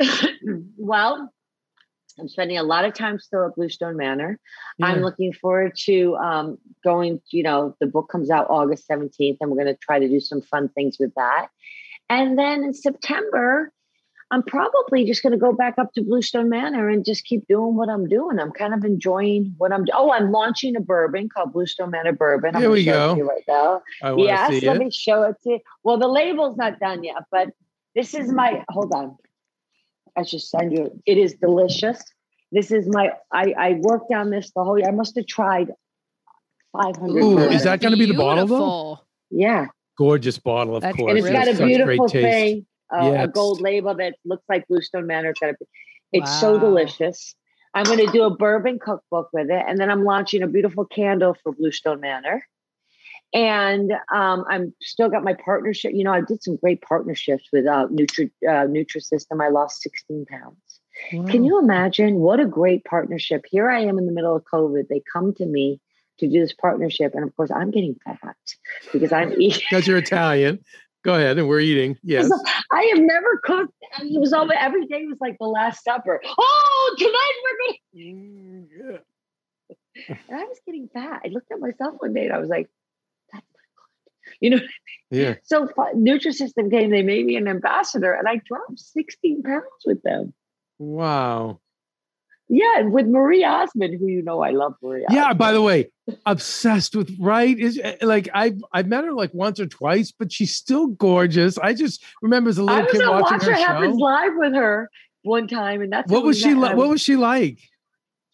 well, 0.76 1.30
I'm 2.18 2.28
spending 2.28 2.58
a 2.58 2.62
lot 2.62 2.84
of 2.84 2.94
time 2.94 3.18
still 3.18 3.46
at 3.46 3.56
Bluestone 3.56 3.96
Manor. 3.96 4.38
I'm 4.80 5.00
looking 5.00 5.32
forward 5.32 5.76
to 5.84 6.16
um, 6.16 6.58
going. 6.84 7.20
You 7.30 7.42
know, 7.42 7.76
the 7.80 7.86
book 7.86 8.08
comes 8.08 8.30
out 8.30 8.46
August 8.50 8.88
17th, 8.88 9.38
and 9.40 9.50
we're 9.50 9.56
going 9.56 9.74
to 9.74 9.76
try 9.76 9.98
to 9.98 10.08
do 10.08 10.20
some 10.20 10.40
fun 10.42 10.68
things 10.68 10.96
with 11.00 11.12
that. 11.16 11.48
And 12.08 12.38
then 12.38 12.62
in 12.62 12.72
September, 12.74 13.72
I'm 14.30 14.42
probably 14.42 15.04
just 15.04 15.22
going 15.22 15.32
to 15.32 15.38
go 15.38 15.52
back 15.52 15.74
up 15.78 15.92
to 15.94 16.02
Bluestone 16.02 16.48
Manor 16.48 16.88
and 16.88 17.04
just 17.04 17.24
keep 17.24 17.46
doing 17.48 17.74
what 17.76 17.88
I'm 17.88 18.08
doing. 18.08 18.38
I'm 18.38 18.52
kind 18.52 18.74
of 18.74 18.84
enjoying 18.84 19.54
what 19.58 19.72
I'm. 19.72 19.84
doing. 19.84 19.94
Oh, 19.96 20.12
I'm 20.12 20.30
launching 20.30 20.76
a 20.76 20.80
bourbon 20.80 21.28
called 21.28 21.52
Bluestone 21.52 21.90
Manor 21.90 22.12
Bourbon. 22.12 22.54
I'm 22.54 22.62
Here 22.62 22.70
we 22.70 22.84
show 22.84 22.90
it 22.90 22.94
go. 22.94 23.14
to 23.14 23.18
you 23.18 23.28
right 23.28 23.44
now. 23.48 23.82
I 24.02 24.14
Yes, 24.16 24.62
let 24.62 24.76
it. 24.76 24.78
me 24.78 24.90
show 24.90 25.22
it 25.22 25.36
to 25.42 25.50
you. 25.50 25.58
Well, 25.82 25.98
the 25.98 26.08
label's 26.08 26.56
not 26.56 26.78
done 26.78 27.02
yet, 27.02 27.24
but 27.30 27.48
this 27.94 28.14
is 28.14 28.30
my. 28.32 28.64
Hold 28.70 28.92
on. 28.92 29.16
I 30.16 30.22
should 30.24 30.42
send 30.42 30.72
you. 30.72 31.00
It 31.06 31.18
is 31.18 31.34
delicious. 31.34 32.02
This 32.52 32.70
is 32.70 32.86
my. 32.88 33.10
I 33.32 33.54
I 33.58 33.72
worked 33.80 34.12
on 34.12 34.30
this 34.30 34.52
the 34.54 34.62
whole 34.62 34.78
year. 34.78 34.88
I 34.88 34.92
must 34.92 35.16
have 35.16 35.26
tried 35.26 35.68
500. 36.72 37.52
Is 37.52 37.64
that 37.64 37.80
gonna 37.80 37.96
be 37.96 38.06
the 38.06 38.14
bottle, 38.14 38.46
though? 38.46 38.54
Beautiful. 38.56 39.06
Yeah, 39.30 39.66
Gorgeous 39.98 40.38
bottle, 40.38 40.76
of 40.76 40.82
That's 40.82 40.96
course. 40.96 41.10
and 41.10 41.18
it's 41.18 41.24
really 41.24 41.36
got 41.36 41.48
a 41.48 41.54
great 41.56 41.66
beautiful 41.66 42.08
taste. 42.08 42.24
thing, 42.28 42.66
uh, 42.92 43.10
Yes. 43.12 43.24
a 43.24 43.28
gold 43.28 43.60
label 43.60 43.94
that 43.94 44.14
looks 44.24 44.44
like 44.48 44.66
Bluestone 44.68 45.06
Manor. 45.06 45.30
It's 45.30 45.40
got 45.40 45.50
a. 45.50 45.56
It's 46.12 46.40
so 46.40 46.58
delicious. 46.58 47.34
I'm 47.74 47.84
going 47.84 47.98
to 47.98 48.12
do 48.12 48.22
a 48.22 48.30
bourbon 48.30 48.78
cookbook 48.78 49.30
with 49.32 49.50
it, 49.50 49.64
and 49.66 49.78
then 49.78 49.90
I'm 49.90 50.04
launching 50.04 50.44
a 50.44 50.46
beautiful 50.46 50.84
candle 50.84 51.36
for 51.42 51.52
Bluestone 51.52 52.00
Manor. 52.00 52.46
And 53.34 53.92
um, 54.14 54.44
I'm 54.48 54.72
still 54.80 55.08
got 55.08 55.24
my 55.24 55.34
partnership. 55.34 55.92
You 55.92 56.04
know, 56.04 56.12
I 56.12 56.20
did 56.20 56.42
some 56.42 56.56
great 56.56 56.80
partnerships 56.82 57.48
with 57.52 57.66
uh, 57.66 57.88
Nutri 57.88 58.30
uh, 58.48 58.66
Nutrisystem. 58.68 59.42
I 59.44 59.48
lost 59.48 59.82
16 59.82 60.24
pounds. 60.26 60.56
Can 61.28 61.42
you 61.44 61.58
imagine 61.58 62.20
what 62.20 62.38
a 62.38 62.46
great 62.46 62.84
partnership? 62.84 63.44
Here 63.50 63.68
I 63.68 63.80
am 63.80 63.98
in 63.98 64.06
the 64.06 64.12
middle 64.12 64.36
of 64.36 64.44
COVID. 64.44 64.86
They 64.88 65.02
come 65.12 65.34
to 65.34 65.44
me 65.44 65.80
to 66.18 66.28
do 66.28 66.40
this 66.40 66.52
partnership, 66.52 67.14
and 67.16 67.24
of 67.24 67.34
course, 67.34 67.50
I'm 67.50 67.72
getting 67.72 67.96
fat 68.04 68.36
because 68.92 69.12
I'm 69.12 69.32
eating. 69.38 69.60
Because 69.68 69.88
you're 69.88 69.98
Italian. 69.98 70.60
Go 71.04 71.14
ahead, 71.14 71.36
and 71.38 71.48
we're 71.48 71.60
eating. 71.60 71.98
Yes. 72.04 72.30
I 72.70 72.92
have 72.94 73.02
never 73.02 73.38
cooked. 73.42 73.74
I 73.98 74.04
mean, 74.04 74.14
it 74.14 74.20
was 74.20 74.32
all 74.32 74.48
every 74.52 74.86
day 74.86 75.04
was 75.06 75.18
like 75.20 75.36
the 75.40 75.46
Last 75.46 75.82
Supper. 75.82 76.20
Oh, 76.38 76.94
tonight 76.96 77.32
we're 77.42 77.54
Mm, 78.00 78.66
yeah. 78.70 78.84
gonna. 78.92 80.18
And 80.28 80.38
I 80.38 80.44
was 80.44 80.58
getting 80.64 80.88
fat. 80.94 81.22
I 81.24 81.28
looked 81.28 81.50
at 81.52 81.58
myself 81.60 81.94
one 81.98 82.12
day 82.14 82.24
and 82.26 82.32
I 82.32 82.38
was 82.38 82.48
like, 82.48 82.68
"That's 82.68 82.68
not 82.68 82.68
good." 82.70 82.83
You 84.40 84.50
know. 84.50 84.60
Yeah. 85.10 85.34
So 85.44 85.68
Nutrisystem 85.96 86.70
came. 86.70 86.90
They 86.90 87.02
made 87.02 87.24
me 87.26 87.36
an 87.36 87.46
ambassador, 87.48 88.12
and 88.12 88.26
I 88.28 88.40
dropped 88.46 88.80
16 88.80 89.42
pounds 89.42 89.64
with 89.84 90.02
them. 90.02 90.32
Wow. 90.78 91.60
Yeah, 92.48 92.78
and 92.78 92.92
with 92.92 93.06
Marie 93.06 93.42
Osmond, 93.44 93.96
who 93.98 94.06
you 94.06 94.22
know 94.22 94.42
I 94.42 94.50
love 94.50 94.74
Marie. 94.82 95.04
Yeah. 95.10 95.22
Osmond. 95.22 95.38
By 95.38 95.52
the 95.52 95.62
way, 95.62 95.90
obsessed 96.26 96.94
with 96.94 97.10
right 97.18 97.58
is 97.58 97.80
eh, 97.82 97.96
like 98.02 98.28
I've 98.34 98.60
I've 98.72 98.86
met 98.86 99.04
her 99.04 99.12
like 99.12 99.32
once 99.32 99.58
or 99.60 99.66
twice, 99.66 100.12
but 100.12 100.30
she's 100.32 100.54
still 100.54 100.88
gorgeous. 100.88 101.56
I 101.58 101.74
just 101.74 102.04
remember 102.20 102.50
as 102.50 102.58
a 102.58 102.62
little 102.64 102.82
was 102.82 102.92
kid 102.92 103.00
watching 103.08 103.38
Watch 103.38 103.42
her 103.44 103.50
What 103.52 103.60
Happens 103.60 103.94
show. 103.94 104.04
live 104.04 104.32
with 104.36 104.54
her 104.54 104.90
one 105.22 105.48
time, 105.48 105.80
and 105.80 105.92
that's 105.92 106.10
What 106.10 106.22
was 106.24 106.38
she? 106.38 106.54
like. 106.54 106.76
What 106.76 106.88
was 106.90 107.00
she 107.00 107.16
like? 107.16 107.60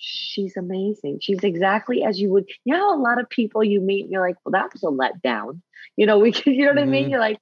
She's 0.03 0.57
amazing. 0.57 1.19
She's 1.21 1.45
exactly 1.45 2.03
as 2.03 2.19
you 2.21 2.31
would. 2.31 2.49
You 2.65 2.75
know, 2.75 2.95
a 2.95 2.99
lot 3.01 3.21
of 3.21 3.29
people 3.29 3.63
you 3.63 3.81
meet, 3.81 4.05
and 4.05 4.11
you're 4.13 4.27
like, 4.27 4.37
well, 4.45 4.53
that 4.53 4.73
was 4.73 4.83
a 4.83 4.87
letdown. 4.87 5.61
You 5.97 6.07
know, 6.07 6.19
we 6.25 6.33
can. 6.33 6.55
You 6.55 6.65
know 6.67 6.73
what 6.73 6.79
I 6.83 6.87
mean? 6.87 7.07
Mhm. 7.07 7.11
You're 7.11 7.21
like, 7.21 7.39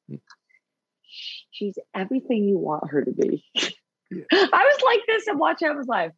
she's 1.50 1.78
everything 1.94 2.44
you 2.44 2.59
want 2.59 2.90
her 2.90 3.04
to 3.04 3.12
be. 3.12 3.44
Yeah. 3.54 4.22
I 4.32 4.72
was 4.72 4.82
like 4.84 5.00
this 5.06 5.26
and 5.26 5.38
watch 5.38 5.61
Happens 5.61 5.86
live, 5.86 6.12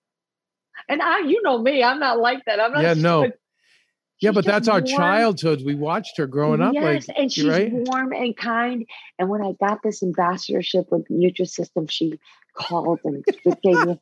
and 0.88 1.02
I, 1.02 1.20
you 1.20 1.42
know 1.42 1.58
me, 1.60 1.82
I'm 1.82 1.98
not 2.00 2.18
like 2.18 2.44
that. 2.46 2.60
I'm 2.60 2.72
not. 2.72 2.82
Yeah, 2.82 2.94
no. 2.94 3.22
but 3.22 3.38
Yeah, 4.20 4.30
but 4.32 4.44
that's 4.44 4.68
our 4.68 4.80
warm. 4.80 4.86
childhoods. 4.86 5.64
We 5.64 5.74
watched 5.74 6.16
her 6.18 6.26
growing 6.26 6.60
up. 6.60 6.72
Yes, 6.74 7.08
Like, 7.08 7.18
and 7.18 7.32
she's 7.32 7.44
right. 7.46 7.70
warm 7.72 8.12
and 8.12 8.36
kind. 8.36 8.86
And 9.18 9.28
when 9.28 9.42
I 9.42 9.52
got 9.60 9.82
this 9.82 10.02
ambassadorship 10.02 10.86
with 10.92 11.08
Nutrisystem, 11.08 11.90
she 11.90 12.18
called 12.56 13.00
and 13.04 13.24
gave 13.62 13.86
me. 13.86 14.00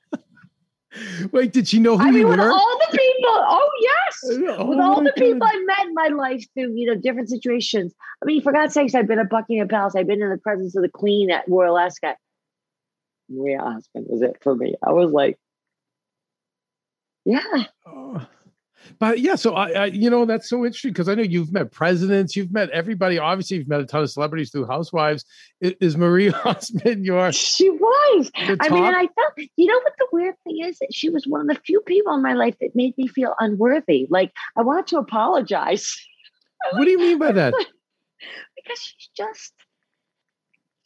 wait, 1.32 1.53
did 1.53 1.68
she 1.68 1.78
know 1.78 1.96
who 1.96 2.05
I 2.05 2.07
you 2.09 2.12
mean, 2.12 2.28
with 2.28 2.38
were? 2.38 2.51
all 2.51 2.78
the 2.78 2.99
people. 2.99 3.34
Oh 3.34 3.70
yes, 3.80 4.24
Oh 4.59 4.66
with 4.66 4.78
all 4.78 5.03
the 5.03 5.12
people 5.16 5.46
I 5.46 5.64
met 5.66 5.86
in 5.86 5.94
my 5.94 6.09
life 6.09 6.44
through 6.55 6.74
you 6.74 6.86
know 6.86 7.01
different 7.01 7.28
situations. 7.28 7.94
I 8.22 8.26
mean, 8.26 8.42
for 8.42 8.53
God's 8.53 8.74
sakes, 8.74 8.94
I've 8.94 9.07
been 9.07 9.18
at 9.18 9.30
Buckingham 9.30 9.68
Palace. 9.68 9.94
I've 9.96 10.07
been 10.07 10.22
in 10.22 10.30
the 10.30 10.38
presence 10.38 10.76
of 10.76 10.82
the 10.82 10.88
Queen 10.88 11.30
at 11.30 11.44
Royal 11.49 11.78
Ascot. 11.78 12.16
Maria 13.28 13.61
Osmond 13.61 14.07
was 14.09 14.22
it 14.22 14.36
for 14.42 14.55
me. 14.55 14.74
I 14.82 14.92
was 14.92 15.11
like, 15.12 15.38
yeah. 17.24 17.64
Oh. 17.86 18.26
But 18.99 19.20
yeah, 19.20 19.35
so 19.35 19.55
I, 19.55 19.70
I, 19.70 19.85
you 19.87 20.09
know, 20.11 20.24
that's 20.24 20.49
so 20.49 20.64
interesting 20.64 20.93
because 20.93 21.09
I 21.09 21.14
know 21.14 21.22
you've 21.22 21.53
met 21.53 21.70
presidents, 21.72 22.37
you've 22.37 22.53
met 22.53 22.70
everybody. 22.70 23.18
Obviously, 23.18 23.59
you've 23.59 23.68
met 23.68 23.81
a 23.81 23.87
ton 23.87 24.03
of 24.03 24.11
celebrities 24.11 24.51
through 24.51 24.66
Housewives. 24.66 25.24
I- 25.62 25.76
Is 25.81 25.97
Marie 25.97 26.31
Osmond 26.45 27.05
your 27.05 27.31
She 27.33 27.70
was. 27.70 28.31
I 28.37 28.68
mean, 28.70 28.85
and 28.85 28.97
I 28.97 29.09
felt, 29.09 29.35
you 29.57 29.66
know 29.66 29.81
what 29.83 29.93
the 29.99 30.07
weird 30.12 30.35
thing 30.45 30.64
is? 30.64 30.79
That 30.79 30.93
she 30.93 31.11
was 31.11 31.26
one 31.26 31.41
of 31.43 31.49
the 31.49 31.61
few 31.64 31.81
people 31.83 32.14
in 32.14 32.22
my 32.22 32.35
life 32.35 32.57
that 32.61 32.70
made 32.74 32.97
me 32.97 33.09
feel 33.09 33.35
unworthy. 33.39 34.07
Like 34.11 34.33
I 34.57 34.62
wanted 34.62 34.87
to 34.89 34.99
apologize 34.99 35.97
what 36.72 36.85
do 36.85 36.91
you 36.91 36.99
mean 36.99 37.18
by 37.18 37.33
that? 37.33 37.55
because 38.57 38.79
she's 38.81 39.11
just, 39.16 39.53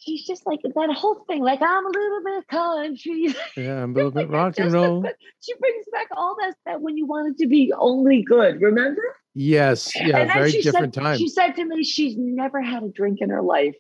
she's 0.05 0.27
just 0.27 0.47
like 0.47 0.61
that 0.63 0.91
whole 0.93 1.25
thing. 1.27 1.43
Like 1.43 1.61
I'm 1.63 1.87
a 1.87 1.89
little 1.89 2.23
bit 2.25 2.49
country. 2.49 3.35
Yeah, 3.57 3.83
I'm 3.83 3.93
a 3.93 3.95
little 3.95 4.11
bit 4.11 4.29
rock 4.29 4.59
and 4.59 4.73
roll. 4.73 5.05
She 5.41 5.55
brings 5.59 5.87
back 5.93 6.09
all 6.17 6.37
that 6.41 6.55
that 6.67 6.81
when 6.81 6.97
you 6.97 7.07
wanted 7.07 7.39
to 7.39 7.47
be 7.47 7.73
only 7.77 8.23
good. 8.23 8.61
Remember? 8.61 9.03
Yes, 9.35 9.93
yeah, 9.97 10.31
very 10.33 10.53
different 10.53 10.95
said, 10.95 11.03
time. 11.03 11.19
She 11.19 11.29
said 11.29 11.53
to 11.53 11.65
me, 11.65 11.85
she's 11.85 12.17
never 12.19 12.61
had 12.61 12.83
a 12.83 12.89
drink 12.89 13.19
in 13.21 13.31
her 13.31 13.41
life. 13.43 13.75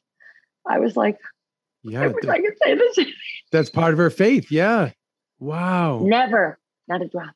I 0.66 0.79
was 0.79 0.97
like, 0.97 1.18
I 1.87 1.91
Yeah, 1.91 2.07
wish 2.09 2.23
th- 2.23 2.33
I 2.33 2.41
could 2.41 2.55
say 2.62 2.75
this. 2.75 2.99
that's 3.51 3.70
part 3.70 3.93
of 3.93 3.99
her 3.99 4.11
faith. 4.11 4.51
Yeah. 4.51 4.91
Wow. 5.39 5.99
Never, 6.03 6.59
not 6.89 7.03
a 7.03 7.09
drop. 7.09 7.35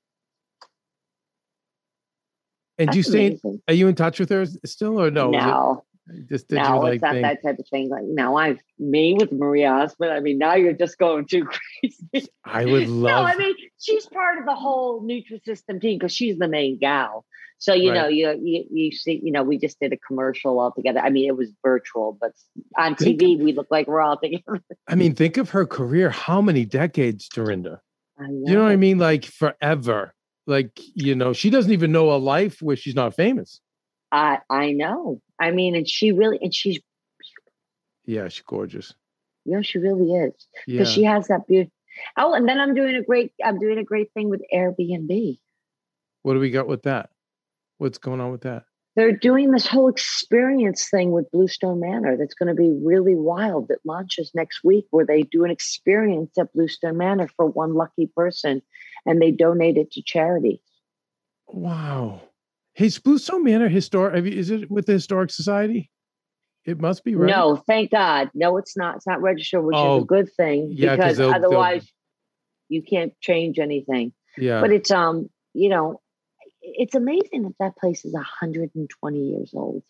And 2.78 2.90
do 2.90 2.98
you 2.98 3.02
That's 3.02 3.40
stay? 3.40 3.58
Are 3.68 3.74
you 3.74 3.88
in 3.88 3.94
touch 3.94 4.20
with 4.20 4.28
her 4.30 4.44
still, 4.64 5.00
or 5.00 5.10
no? 5.10 5.30
No, 5.30 5.84
just 6.28 6.48
did 6.48 6.56
no, 6.56 6.74
you 6.76 6.80
like 6.82 6.94
it's 6.94 7.02
not 7.02 7.12
thing? 7.12 7.22
that 7.22 7.42
type 7.42 7.58
of 7.58 7.66
thing. 7.68 7.88
Like 7.90 8.04
now, 8.04 8.36
I've 8.36 8.60
me 8.78 9.14
with 9.18 9.32
Maria 9.32 9.70
Osmond. 9.70 10.12
I 10.12 10.20
mean, 10.20 10.38
now 10.38 10.54
you're 10.54 10.72
just 10.72 10.98
going 10.98 11.26
too 11.26 11.44
crazy. 11.82 12.28
I 12.44 12.64
would 12.64 12.88
no, 12.88 12.94
love. 12.94 13.26
I 13.26 13.36
mean 13.36 13.54
she's 13.80 14.06
part 14.06 14.38
of 14.38 14.46
the 14.46 14.54
whole 14.54 15.02
Nutrisystem 15.02 15.80
team 15.80 15.98
because 15.98 16.12
she's 16.14 16.38
the 16.38 16.48
main 16.48 16.78
gal. 16.78 17.24
So 17.58 17.72
you 17.72 17.90
Right. 17.90 18.02
know, 18.02 18.08
you, 18.08 18.38
you 18.42 18.64
you 18.70 18.92
see, 18.92 19.20
you 19.22 19.32
know, 19.32 19.42
we 19.42 19.56
just 19.58 19.80
did 19.80 19.92
a 19.92 19.96
commercial 19.96 20.60
all 20.60 20.72
together. 20.72 21.00
I 21.00 21.08
mean, 21.10 21.26
it 21.26 21.36
was 21.36 21.50
virtual, 21.64 22.16
but 22.20 22.32
on 22.76 22.94
Think- 22.96 23.20
TV 23.20 23.38
we 23.42 23.52
look 23.52 23.68
like 23.70 23.86
we're 23.88 24.00
all 24.02 24.18
together. 24.18 24.62
I 24.86 24.94
mean, 24.94 25.14
think 25.14 25.36
of 25.38 25.50
her 25.50 25.66
career. 25.66 26.10
How 26.10 26.40
many 26.42 26.64
decades, 26.64 27.28
Dorinda? 27.28 27.80
You 28.20 28.54
know 28.54 28.62
what 28.62 28.72
I 28.72 28.76
mean? 28.76 28.98
Like 28.98 29.24
forever. 29.24 30.12
Like 30.46 30.78
you 30.94 31.14
know, 31.14 31.32
she 31.32 31.50
doesn't 31.50 31.72
even 31.72 31.92
know 31.92 32.12
a 32.12 32.16
life 32.16 32.62
where 32.62 32.76
she's 32.76 32.94
not 32.94 33.14
famous. 33.14 33.60
I 34.12 34.38
I 34.48 34.72
know. 34.72 35.20
I 35.38 35.50
mean, 35.50 35.74
and 35.74 35.88
she 35.88 36.12
really, 36.12 36.38
and 36.40 36.54
she's, 36.54 36.80
Yeah, 38.04 38.28
she's 38.28 38.44
gorgeous. 38.44 38.94
you 39.44 39.52
know, 39.56 39.62
she 39.62 39.78
really 39.78 40.12
is 40.12 40.46
Yeah. 40.66 40.78
because 40.78 40.92
she 40.92 41.04
has 41.04 41.28
that 41.28 41.46
beauty. 41.46 41.70
Oh, 42.16 42.34
and 42.34 42.48
then 42.48 42.58
I'm 42.60 42.74
doing 42.74 42.94
a 42.96 43.02
great, 43.02 43.32
I'm 43.44 43.58
doing 43.58 43.78
a 43.78 43.84
great 43.84 44.12
thing 44.12 44.28
with 44.28 44.42
Airbnb. 44.52 45.38
what 46.22 46.34
do 46.34 46.40
we 46.40 46.50
got 46.50 46.66
with 46.66 46.82
that? 46.82 47.10
What's 47.78 47.98
going 47.98 48.20
on 48.20 48.30
with 48.32 48.42
that? 48.42 48.64
they're 48.96 49.12
doing 49.12 49.50
this 49.50 49.66
whole 49.66 49.88
experience 49.88 50.88
thing 50.88 51.10
with 51.10 51.30
Bluestone 51.30 51.80
Manor 51.80 52.16
that's 52.16 52.32
going 52.32 52.48
to 52.48 52.54
be 52.54 52.72
really 52.82 53.14
wild 53.14 53.68
that 53.68 53.78
launches 53.84 54.30
next 54.34 54.64
week 54.64 54.86
where 54.90 55.04
they 55.04 55.20
do 55.20 55.44
an 55.44 55.50
experience 55.50 56.30
at 56.38 56.50
Bluestone 56.54 56.96
Manor 56.96 57.28
for 57.36 57.44
one 57.44 57.74
lucky 57.74 58.06
person 58.16 58.62
and 59.04 59.20
they 59.20 59.30
donate 59.30 59.76
it 59.76 59.92
to 59.92 60.02
charity. 60.02 60.62
Wow. 61.48 62.22
Hey, 62.76 62.90
Bluestone 63.02 63.42
Manor 63.42 63.68
historic? 63.70 64.26
Is 64.26 64.50
it 64.50 64.70
with 64.70 64.84
the 64.84 64.92
Historic 64.92 65.30
Society? 65.30 65.90
It 66.66 66.78
must 66.78 67.04
be 67.04 67.14
right. 67.14 67.30
No, 67.30 67.56
thank 67.56 67.90
God. 67.90 68.30
No, 68.34 68.58
it's 68.58 68.76
not. 68.76 68.96
It's 68.96 69.06
not 69.06 69.22
registered, 69.22 69.64
which 69.64 69.76
Oh, 69.78 69.96
is 69.96 70.02
a 70.02 70.06
good 70.06 70.30
thing 70.36 70.68
yeah, 70.72 70.88
'cause 70.90 70.96
because 70.96 71.16
they'll- 71.16 71.26
they'll- 71.28 71.36
otherwise 71.46 71.90
you 72.68 72.82
can't 72.82 73.18
change 73.20 73.58
anything. 73.58 74.12
Yeah. 74.36 74.60
But 74.60 74.72
it's 74.72 74.90
um, 74.90 75.30
you 75.54 75.70
know, 75.70 76.02
it's 76.60 76.94
amazing 76.94 77.44
that 77.44 77.54
that 77.60 77.76
place 77.76 78.04
is 78.04 78.12
120 78.12 79.18
years 79.20 79.54
old. 79.54 79.82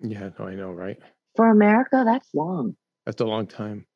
yeah. 0.00 0.28
No, 0.38 0.44
I 0.46 0.54
know, 0.56 0.70
right? 0.72 0.98
For 1.36 1.48
America, 1.48 2.02
that's 2.04 2.28
long. 2.34 2.76
That's 3.06 3.20
a 3.22 3.24
long 3.24 3.46
time. 3.46 3.86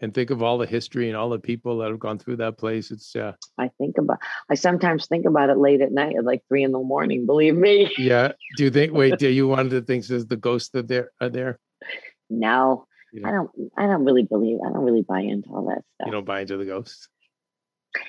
And 0.00 0.14
think 0.14 0.30
of 0.30 0.42
all 0.42 0.58
the 0.58 0.66
history 0.66 1.08
and 1.08 1.16
all 1.16 1.28
the 1.28 1.40
people 1.40 1.78
that 1.78 1.90
have 1.90 1.98
gone 1.98 2.18
through 2.18 2.36
that 2.36 2.56
place. 2.56 2.92
It's 2.92 3.16
uh, 3.16 3.32
I 3.58 3.68
think 3.78 3.98
about 3.98 4.18
I 4.48 4.54
sometimes 4.54 5.06
think 5.06 5.26
about 5.26 5.50
it 5.50 5.58
late 5.58 5.80
at 5.80 5.90
night 5.90 6.16
at 6.16 6.24
like 6.24 6.42
three 6.48 6.62
in 6.62 6.70
the 6.70 6.78
morning, 6.78 7.26
believe 7.26 7.56
me. 7.56 7.92
yeah. 7.98 8.32
Do 8.56 8.64
you 8.64 8.70
think? 8.70 8.92
Wait, 8.92 9.18
do 9.18 9.28
you 9.28 9.48
one 9.48 9.60
of 9.60 9.70
the 9.70 9.82
things 9.82 10.10
is 10.10 10.26
the 10.26 10.36
ghosts 10.36 10.68
that 10.70 10.86
there 10.86 11.10
are 11.20 11.28
there? 11.28 11.58
No, 12.30 12.86
You 13.12 13.22
I 13.26 13.30
don't, 13.32 13.50
I 13.76 13.86
don't 13.86 14.04
really 14.04 14.22
believe 14.22 14.58
I 14.64 14.70
don't 14.72 14.84
really 14.84 15.02
buy 15.02 15.20
into 15.20 15.48
all 15.48 15.66
that 15.66 15.82
stuff. 15.94 16.06
you 16.06 16.12
don't 16.12 16.26
buy 16.26 16.40
into 16.42 16.56
the 16.58 16.66
ghosts. 16.66 17.08
I 17.96 18.00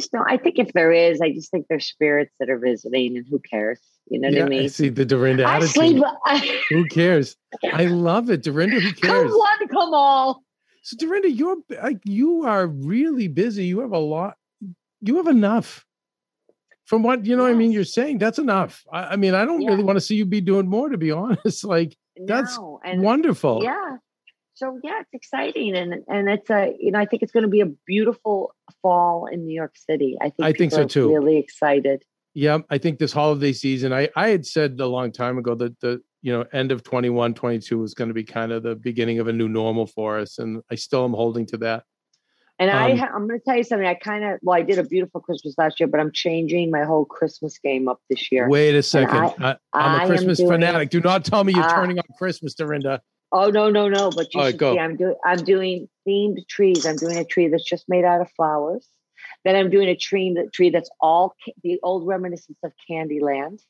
just 0.00 0.12
don't. 0.12 0.30
I 0.30 0.36
think 0.36 0.58
if 0.58 0.72
there 0.72 0.92
is, 0.92 1.20
I 1.20 1.32
just 1.32 1.50
think 1.50 1.66
there's 1.68 1.86
spirits 1.86 2.32
that 2.40 2.50
are 2.50 2.58
visiting 2.58 3.16
and 3.16 3.26
who 3.28 3.38
cares? 3.40 3.80
You 4.08 4.20
know 4.20 4.28
what 4.28 4.42
I 4.42 4.48
mean? 4.48 4.64
I 4.64 4.66
see 4.66 4.88
the 4.90 5.04
Dorinda 5.04 5.44
I 5.44 5.56
attitude. 5.56 5.72
sleep 5.72 6.04
I, 6.26 6.60
Who 6.70 6.84
cares? 6.86 7.36
I 7.72 7.86
love 7.86 8.28
it, 8.28 8.42
Dorinda. 8.42 8.78
Who 8.80 8.92
cares? 8.92 9.30
come 9.30 9.30
one, 9.30 9.68
come 9.68 9.94
all. 9.94 10.42
So 10.84 10.98
Dorinda, 10.98 11.30
you're 11.30 11.56
like 11.82 11.98
you 12.04 12.44
are 12.44 12.66
really 12.66 13.26
busy. 13.26 13.64
You 13.64 13.80
have 13.80 13.92
a 13.92 13.98
lot. 13.98 14.36
You 15.00 15.16
have 15.16 15.26
enough. 15.26 15.84
From 16.84 17.02
what 17.02 17.24
you 17.24 17.34
know, 17.34 17.46
I 17.46 17.54
mean, 17.54 17.72
you're 17.72 17.84
saying 17.84 18.18
that's 18.18 18.38
enough. 18.38 18.84
I, 18.92 19.04
I 19.12 19.16
mean, 19.16 19.34
I 19.34 19.46
don't 19.46 19.62
Yeah. 19.62 19.70
really 19.70 19.82
want 19.82 19.96
to 19.96 20.00
see 20.02 20.16
you 20.16 20.26
be 20.26 20.42
doing 20.42 20.68
more, 20.68 20.90
to 20.90 20.98
be 20.98 21.10
honest. 21.22 21.64
Like 21.64 21.96
That's 22.26 22.56
No, 22.58 22.80
and 22.84 23.00
wonderful. 23.02 23.64
yeah. 23.64 23.96
So 24.52 24.78
yeah, 24.84 25.00
it's 25.00 25.14
exciting 25.14 25.74
and 25.74 26.04
and 26.06 26.28
it's 26.28 26.50
a 26.50 26.74
you 26.78 26.92
know 26.92 26.98
I 27.00 27.06
think 27.06 27.22
it's 27.22 27.32
going 27.32 27.42
to 27.44 27.48
be 27.48 27.62
a 27.62 27.70
beautiful 27.86 28.54
fall 28.82 29.26
in 29.26 29.46
New 29.46 29.54
York 29.54 29.76
City. 29.76 30.16
I 30.20 30.28
think 30.28 30.46
I 30.48 30.52
think 30.52 30.70
so 30.72 30.84
too. 30.86 31.08
Really 31.08 31.38
excited. 31.38 32.04
Yeah, 32.34 32.58
I 32.68 32.76
think 32.78 32.98
this 32.98 33.12
holiday 33.12 33.52
season, 33.54 33.92
I 33.94 34.10
I 34.14 34.28
had 34.28 34.44
said 34.44 34.78
a 34.80 34.86
long 34.86 35.12
time 35.12 35.38
ago 35.38 35.54
that 35.54 35.80
the 35.80 36.02
you 36.24 36.32
know 36.32 36.44
end 36.54 36.72
of 36.72 36.82
21, 36.82 37.34
22 37.34 37.78
was 37.78 37.92
going 37.94 38.08
to 38.08 38.14
be 38.14 38.24
kind 38.24 38.50
of 38.50 38.62
the 38.62 38.74
beginning 38.74 39.18
of 39.20 39.28
a 39.28 39.32
new 39.32 39.48
normal 39.48 39.86
for 39.86 40.18
us, 40.18 40.38
and 40.38 40.62
I 40.70 40.74
still 40.74 41.04
am 41.04 41.12
holding 41.12 41.44
to 41.46 41.58
that. 41.58 41.84
And 42.58 42.70
I 42.70 42.92
Um, 42.92 42.98
ha- 42.98 43.10
I'm 43.14 43.26
going 43.28 43.38
to 43.40 43.44
tell 43.44 43.56
you 43.56 43.64
something. 43.64 43.86
I 43.86 43.94
kind 43.94 44.24
of 44.24 44.38
well 44.42 44.56
I 44.56 44.62
did 44.62 44.78
a 44.78 44.84
beautiful 44.84 45.20
Christmas 45.20 45.54
last 45.58 45.78
year, 45.78 45.86
but 45.86 46.00
I'm 46.00 46.10
changing 46.12 46.70
my 46.70 46.84
whole 46.84 47.04
Christmas 47.04 47.58
game 47.58 47.88
up 47.88 48.00
this 48.08 48.32
year. 48.32 48.48
Wait 48.48 48.74
a 48.74 48.82
second, 48.82 49.16
I- 49.38 49.56
I, 49.74 49.96
am 49.96 50.00
a 50.02 50.06
Christmas 50.06 50.38
doing- 50.38 50.50
fanatic. 50.50 50.88
Do 50.90 51.00
not 51.00 51.24
tell 51.26 51.44
me 51.44 51.52
you're 51.52 51.62
Ah. 51.64 51.74
turning 51.74 51.98
on 51.98 52.04
Christmas, 52.16 52.54
Dorinda. 52.54 53.02
Oh 53.30 53.50
no 53.50 53.68
no 53.68 53.88
no! 53.88 54.10
But 54.10 54.32
you 54.32 54.40
All 54.40 54.46
should 54.50 54.60
see. 54.60 54.78
I'm 54.78 54.96
doing 54.96 55.16
I'm 55.26 55.38
doing 55.44 55.88
themed 56.08 56.46
trees. 56.48 56.86
I'm 56.86 56.96
doing 56.96 57.18
a 57.18 57.24
tree 57.24 57.48
that's 57.48 57.68
just 57.68 57.86
made 57.88 58.04
out 58.04 58.20
of 58.22 58.30
flowers. 58.30 58.88
Then 59.44 59.56
I'm 59.56 59.68
doing 59.68 59.88
a 59.88 59.96
tree 59.96 60.32
that 60.36 60.52
tree 60.54 60.70
that's 60.70 60.88
all 61.00 61.34
ca- 61.44 61.52
the 61.62 61.78
old 61.82 62.06
reminiscence 62.06 62.58
of 62.62 62.72
Candyland. 62.88 63.60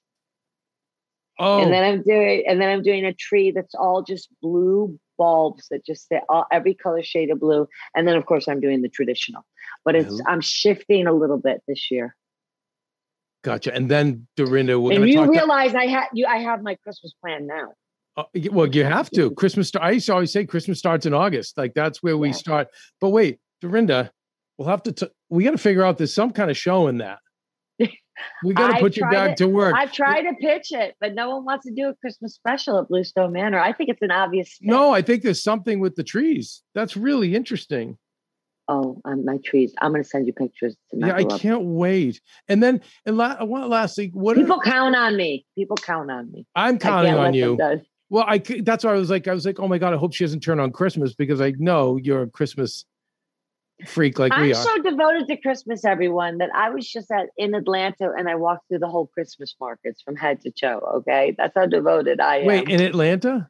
Oh, 1.38 1.60
And 1.62 1.72
then 1.72 1.82
I'm 1.84 2.02
doing 2.02 2.44
and 2.46 2.60
then 2.60 2.68
I'm 2.68 2.82
doing 2.82 3.04
a 3.04 3.12
tree 3.12 3.50
that's 3.50 3.74
all 3.74 4.02
just 4.02 4.28
blue 4.40 4.98
bulbs 5.18 5.68
that 5.70 5.84
just 5.84 6.08
say 6.08 6.20
all 6.28 6.46
every 6.52 6.74
color 6.74 7.02
shade 7.02 7.30
of 7.30 7.40
blue. 7.40 7.68
And 7.96 8.06
then 8.06 8.16
of 8.16 8.26
course 8.26 8.46
I'm 8.48 8.60
doing 8.60 8.82
the 8.82 8.88
traditional. 8.88 9.44
But 9.84 9.96
it's 9.96 10.14
Mhm. 10.20 10.24
I'm 10.26 10.40
shifting 10.40 11.06
a 11.06 11.12
little 11.12 11.38
bit 11.38 11.62
this 11.66 11.90
year. 11.90 12.16
gotcha. 13.42 13.74
And 13.74 13.90
then 13.90 14.26
Dorinda, 14.36 14.78
we're 14.80 14.92
and 14.94 15.08
you 15.08 15.30
realize 15.30 15.74
I 15.74 15.86
have 15.86 16.08
you 16.12 16.26
I 16.26 16.38
have 16.38 16.62
my 16.62 16.76
Christmas 16.76 17.12
plan 17.20 17.46
now. 17.46 17.72
Uh, 18.16 18.22
well, 18.52 18.68
you 18.68 18.84
have 18.84 19.10
to. 19.10 19.30
Christmas. 19.34 19.72
I 19.74 19.90
used 19.90 20.06
to 20.06 20.14
always 20.14 20.32
say 20.32 20.46
Christmas 20.46 20.78
starts 20.78 21.04
in 21.04 21.12
August. 21.14 21.58
Like 21.58 21.74
that's 21.74 22.02
where 22.02 22.16
we 22.16 22.28
Yeah. 22.28 22.34
start. 22.34 22.68
But 23.00 23.10
wait, 23.10 23.40
Dorinda, 23.60 24.12
we'll 24.56 24.68
have 24.68 24.82
to. 24.84 24.92
T- 24.92 25.08
we 25.30 25.42
got 25.44 25.50
to 25.50 25.58
figure 25.58 25.82
out 25.84 25.98
there's 25.98 26.14
some 26.14 26.30
kind 26.32 26.50
of 26.50 26.56
show 26.56 26.86
in 26.86 26.98
that. 26.98 27.18
We 28.42 28.54
got 28.54 28.74
to 28.74 28.80
put 28.80 28.96
you 28.96 29.02
tried 29.02 29.12
back 29.12 29.30
it. 29.32 29.36
to 29.38 29.48
work. 29.48 29.74
I've 29.76 29.92
tried 29.92 30.22
to 30.22 30.34
pitch 30.40 30.72
it, 30.72 30.96
but 31.00 31.14
no 31.14 31.30
one 31.30 31.44
wants 31.44 31.66
to 31.66 31.72
do 31.72 31.88
a 31.88 31.94
Christmas 31.94 32.34
special 32.34 32.78
at 32.78 32.88
Bluestone 32.88 33.32
Manor. 33.32 33.58
I 33.58 33.72
think 33.72 33.90
it's 33.90 34.02
an 34.02 34.10
obvious 34.10 34.58
no, 34.60 34.92
I 34.92 35.02
think 35.02 35.22
there's 35.22 35.42
something 35.42 35.80
with 35.80 35.96
the 35.96 36.04
trees. 36.04 36.62
That's 36.74 36.96
really 36.96 37.34
interesting. 37.34 37.98
Oh, 38.66 39.00
um, 39.04 39.24
my 39.24 39.38
trees. 39.44 39.74
I'm 39.80 39.90
going 39.92 40.02
to 40.02 40.08
send 40.08 40.26
you 40.26 40.32
pictures. 40.32 40.74
tonight. 40.90 41.08
Yeah, 41.08 41.34
I 41.34 41.38
can't 41.38 41.64
wait. 41.64 42.20
And 42.48 42.62
then, 42.62 42.80
and 43.04 43.18
la- 43.18 43.44
one 43.44 43.68
last 43.68 43.96
thing, 43.96 44.10
what 44.14 44.36
People 44.36 44.56
are, 44.56 44.62
count 44.62 44.96
on 44.96 45.16
me. 45.16 45.44
People 45.54 45.76
count 45.76 46.10
on 46.10 46.32
me. 46.32 46.46
I'm 46.56 46.78
counting 46.78 47.14
on 47.14 47.34
you. 47.34 47.58
Well, 48.10 48.24
I 48.26 48.38
that's 48.38 48.84
why 48.84 48.92
I 48.92 48.96
was 48.96 49.10
like, 49.10 49.28
I 49.28 49.34
was 49.34 49.44
like, 49.44 49.58
oh 49.58 49.66
my 49.66 49.78
god, 49.78 49.92
I 49.92 49.96
hope 49.96 50.14
she 50.14 50.24
doesn't 50.24 50.40
turn 50.40 50.60
on 50.60 50.70
Christmas 50.72 51.14
because 51.14 51.40
I 51.40 51.52
know 51.58 51.96
you're 51.96 52.22
a 52.22 52.30
Christmas 52.30 52.84
freak 53.86 54.18
like 54.18 54.32
I'm 54.32 54.42
we 54.42 54.52
are. 54.52 54.56
I'm 54.56 54.62
so 54.62 54.82
devoted 54.82 55.26
to 55.28 55.36
Christmas, 55.36 55.84
everyone, 55.84 56.38
that 56.38 56.50
I 56.54 56.70
was 56.70 56.88
just 56.90 57.10
at 57.10 57.26
in 57.36 57.54
Atlanta 57.54 58.10
and 58.16 58.28
I 58.28 58.34
walked 58.36 58.68
through 58.68 58.78
the 58.80 58.88
whole 58.88 59.06
Christmas 59.08 59.54
markets 59.60 60.00
from 60.02 60.16
head 60.16 60.40
to 60.42 60.50
toe. 60.50 60.80
Okay, 60.98 61.34
that's 61.36 61.52
how 61.56 61.66
devoted 61.66 62.20
I 62.20 62.36
am. 62.38 62.46
Wait, 62.46 62.68
in 62.68 62.80
Atlanta? 62.80 63.48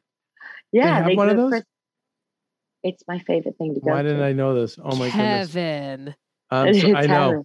yeah, 0.71 1.03
have 1.03 1.15
one 1.17 1.29
of 1.29 1.37
those? 1.37 1.51
Chris- 1.51 1.63
It's 2.83 3.03
my 3.07 3.19
favorite 3.19 3.55
thing 3.57 3.73
to 3.75 3.79
go. 3.81 3.91
Why 3.91 4.01
didn't 4.03 4.19
to. 4.19 4.25
I 4.25 4.33
know 4.33 4.53
this? 4.55 4.77
Oh 4.83 4.95
my 4.95 5.09
goodness. 5.09 5.55
Um, 6.51 6.67
It's 6.67 6.81
so- 6.81 6.95
I 6.95 7.05
know. 7.05 7.13
heaven. 7.29 7.43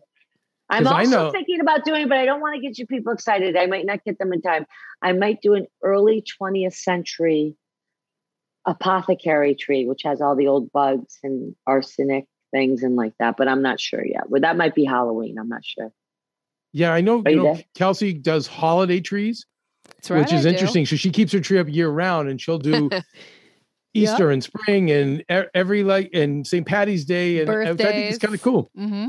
I'm 0.72 0.85
'Cause 0.85 0.93
I 0.93 0.99
also 1.01 1.11
know- 1.26 1.31
thinking 1.33 1.61
about 1.61 1.85
doing, 1.85 2.09
but 2.09 2.16
I 2.18 2.24
don't 2.24 2.41
want 2.41 2.55
to 2.55 2.61
get 2.61 2.78
you 2.78 2.87
people 2.87 3.12
excited. 3.12 3.57
I 3.57 3.66
might 3.66 3.87
not 3.87 4.05
get 4.05 4.18
them 4.18 4.33
in 4.33 4.41
time. 4.41 4.66
I 5.03 5.12
might 5.12 5.41
do 5.43 5.55
an 5.55 5.66
early 5.83 6.22
20th 6.41 6.74
century 6.74 7.57
apothecary 8.66 9.55
tree, 9.55 9.87
which 9.87 10.03
has 10.05 10.20
all 10.20 10.37
the 10.37 10.47
old 10.47 10.70
bugs 10.72 11.18
and 11.22 11.55
arsenic 11.66 12.26
things 12.51 12.82
and 12.82 12.96
like 12.96 13.12
that. 13.18 13.36
But 13.36 13.48
I'm 13.48 13.62
not 13.62 13.80
sure 13.80 14.05
yet. 14.05 14.28
Well, 14.30 14.40
that 14.42 14.57
might 14.57 14.74
be 14.74 14.84
Halloween. 14.84 15.38
I'm 15.38 15.48
not 15.48 15.64
sure. 15.64 15.92
Yeah, 16.72 16.92
I 16.92 17.01
know. 17.01 17.22
You 17.26 17.30
you 17.30 17.42
know. 17.42 17.61
Kelsey 17.74 18.12
does 18.12 18.46
holiday 18.46 19.01
trees, 19.01 19.44
That's 19.86 20.11
right. 20.11 20.20
which 20.20 20.32
is 20.32 20.46
I 20.46 20.51
do. 20.51 20.55
interesting. 20.55 20.86
So 20.86 20.96
she 20.96 21.11
keeps 21.11 21.32
her 21.32 21.40
tree 21.40 21.59
up 21.59 21.68
year 21.68 21.88
round, 21.88 22.28
and 22.28 22.40
she'll 22.40 22.59
do 22.59 22.88
Easter 23.94 24.30
and 24.30 24.42
spring 24.42 24.90
and 24.90 25.24
every 25.55 25.82
like 25.82 26.11
and 26.14 26.46
St. 26.46 26.64
Patty's 26.64 27.05
Day, 27.05 27.40
and 27.40 27.48
which 27.48 27.57
I 27.59 27.64
think 27.66 27.78
Birthdays. 27.78 28.14
it's 28.14 28.24
kind 28.24 28.34
of 28.34 28.42
cool, 28.42 28.70
Mm-hmm. 28.78 29.09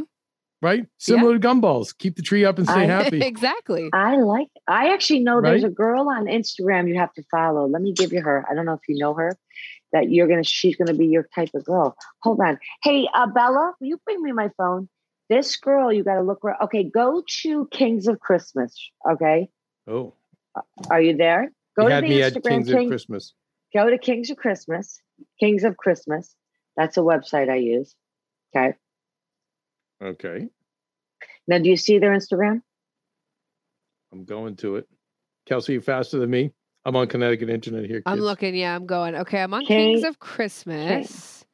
right? 0.63 0.87
Similar 0.97 1.37
to 1.37 1.47
gumballs. 1.47 1.95
Keep 1.95 2.15
the 2.15 2.23
tree 2.23 2.45
up 2.45 2.57
and 2.57 2.67
stay 2.67 2.81
I- 2.81 2.85
happy. 2.85 3.21
exactly. 3.23 3.89
I 3.93 4.17
like. 4.17 4.47
I 4.67 4.91
actually 4.93 5.19
know 5.19 5.39
there's 5.39 5.63
a 5.63 5.69
girl 5.69 6.09
on 6.09 6.25
Instagram 6.25 6.87
you 6.87 6.97
have 6.97 7.13
to 7.13 7.23
follow. 7.29 7.67
Let 7.67 7.83
me 7.83 7.93
give 7.93 8.11
you 8.11 8.21
her. 8.21 8.43
I 8.49 8.55
don't 8.55 8.65
know 8.65 8.73
if 8.73 8.81
you 8.89 8.97
know 8.97 9.13
her. 9.13 9.37
That 9.93 10.09
you're 10.09 10.27
gonna. 10.27 10.43
She's 10.43 10.75
gonna 10.75 10.93
be 10.93 11.07
your 11.07 11.27
type 11.35 11.49
of 11.53 11.65
girl. 11.65 11.95
Hold 12.23 12.39
on. 12.39 12.59
Hey, 12.83 13.07
uh, 13.13 13.27
Bella, 13.27 13.73
will 13.79 13.87
you 13.87 13.99
bring 14.05 14.21
me 14.21 14.31
my 14.31 14.49
phone? 14.57 14.87
This 15.29 15.55
girl, 15.57 15.93
you 15.93 16.03
got 16.03 16.15
to 16.15 16.21
look. 16.21 16.43
Where, 16.43 16.57
okay, 16.63 16.83
go 16.83 17.23
to 17.41 17.67
Kings 17.71 18.07
of 18.07 18.19
Christmas. 18.19 18.75
Okay, 19.09 19.49
Oh, 19.87 20.13
are 20.89 21.01
you 21.01 21.15
there? 21.15 21.51
Go 21.77 21.87
he 21.87 21.93
to 21.93 22.01
the 22.01 22.39
Instagram. 22.39 22.49
Kings 22.49 22.69
of 22.69 22.87
Christmas. 22.87 23.33
go 23.73 23.89
to 23.89 23.97
Kings 23.97 24.29
of 24.29 24.37
Christmas. 24.37 25.01
Kings 25.39 25.63
of 25.63 25.77
Christmas. 25.77 26.35
That's 26.75 26.97
a 26.97 27.01
website 27.01 27.49
I 27.49 27.55
use. 27.55 27.95
Okay. 28.55 28.75
Okay, 30.03 30.47
Now, 31.47 31.59
do 31.59 31.69
you 31.69 31.77
see 31.77 31.99
their 31.99 32.11
Instagram? 32.11 32.61
I'm 34.11 34.25
going 34.25 34.55
to 34.57 34.77
it. 34.77 34.87
Kelsey, 35.45 35.73
you 35.73 35.81
faster 35.81 36.17
than 36.17 36.29
me. 36.29 36.51
I'm 36.85 36.95
on 36.95 37.07
Connecticut 37.07 37.49
internet 37.49 37.85
here. 37.85 38.01
I'm 38.05 38.19
looking. 38.19 38.55
Yeah, 38.55 38.75
I'm 38.75 38.85
going. 38.85 39.15
Okay, 39.15 39.41
I'm 39.41 39.53
on 39.53 39.65
King- 39.65 39.95
Kings 39.95 40.03
of 40.03 40.19
Christmas. 40.19 41.45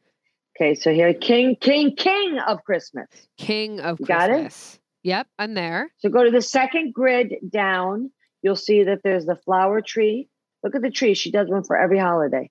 Okay, 0.60 0.74
so 0.74 0.92
here, 0.94 1.14
King, 1.14 1.56
King, 1.60 1.96
King 1.96 2.40
of 2.40 2.64
Christmas. 2.64 3.08
King 3.38 3.80
of 3.80 4.00
You 4.00 4.06
got 4.06 4.30
it? 4.30 4.34
Christmas. 4.34 4.80
Yep, 5.04 5.28
I'm 5.38 5.54
there. 5.54 5.90
So 6.00 6.10
go 6.10 6.24
to 6.24 6.32
the 6.32 6.42
second 6.42 6.94
grid 6.94 7.36
down. 7.50 8.12
You'll 8.42 8.56
see 8.56 8.84
that 8.84 9.00
there's 9.04 9.26
the 9.26 9.36
flower 9.46 9.82
tree. 9.82 10.30
Look 10.64 10.76
at 10.76 10.82
the 10.82 10.90
tree. 10.90 11.14
She 11.14 11.32
does 11.32 11.48
one 11.50 11.64
for 11.64 11.78
every 11.78 12.00
holiday. 12.00 12.50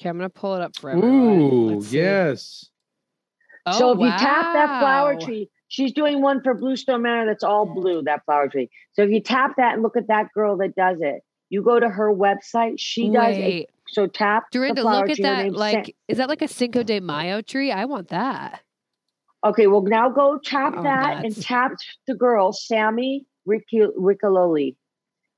Okay, 0.00 0.08
I'm 0.08 0.16
gonna 0.16 0.30
pull 0.30 0.54
it 0.54 0.62
up 0.62 0.76
for 0.76 0.90
everyone. 0.90 1.40
Ooh, 1.40 1.70
Let's 1.74 1.88
see. 1.88 1.96
yes. 1.98 2.66
Oh, 3.66 3.78
so 3.78 3.92
if 3.92 3.98
you 4.00 4.08
tap 4.10 4.54
that 4.54 4.80
flower 4.80 5.18
tree, 5.20 5.50
she's 5.68 5.92
doing 5.92 6.22
one 6.22 6.42
for 6.42 6.54
Bluestone 6.54 7.02
Manor 7.02 7.26
that's 7.26 7.44
all 7.44 7.66
blue, 7.66 8.02
that 8.04 8.24
flower 8.24 8.48
tree. 8.48 8.70
So 8.92 9.02
if 9.02 9.10
you 9.10 9.20
tap 9.20 9.56
that 9.58 9.74
and 9.74 9.82
look 9.82 9.96
at 9.96 10.06
that 10.08 10.28
girl 10.32 10.56
that 10.58 10.74
does 10.74 10.98
it, 11.00 11.22
you 11.50 11.62
go 11.62 11.78
to 11.78 11.88
her 11.88 12.12
website. 12.14 12.74
She 12.78 13.10
does 13.10 13.36
it. 13.36 13.40
Wait, 13.40 13.70
So 13.88 14.06
tap 14.06 14.44
the 14.52 14.58
Dorinda, 14.60 14.82
flower 14.82 15.00
look 15.06 15.10
at 15.10 15.22
that. 15.22 15.42
name's 15.42 15.56
Like, 15.56 15.86
Sa- 15.86 15.92
is 16.08 16.18
that 16.18 16.28
like 16.28 16.42
a 16.42 16.48
Cinco 16.48 16.82
de 16.82 17.00
Mayo 17.00 17.42
tree? 17.42 17.70
I 17.70 17.84
want 17.84 18.08
that. 18.08 18.62
okay, 19.44 19.66
well 19.66 19.82
now 19.82 20.08
go 20.10 20.38
tap 20.42 20.74
Oh, 20.76 20.82
that 20.82 21.24
and 21.24 21.34
tap 21.42 21.72
the 22.06 22.14
girl, 22.14 22.52
Sammy 22.52 23.26
Ricky 23.46 23.80
Riccololi. 23.80 24.76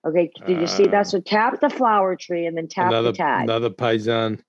Okay, 0.07 0.31
did 0.47 0.61
you 0.61 0.67
see 0.67 0.87
Ah. 0.89 0.91
that? 0.91 1.07
So 1.07 1.21
tap 1.21 1.61
the 1.61 1.71
flower 1.71 2.17
tree 2.17 2.45
and 2.47 2.57
then 2.57 2.67
tap 2.69 2.89
another 2.89 3.13
the 3.13 3.17
tag. 3.19 3.45
another 3.45 3.71
paisan. 3.71 4.41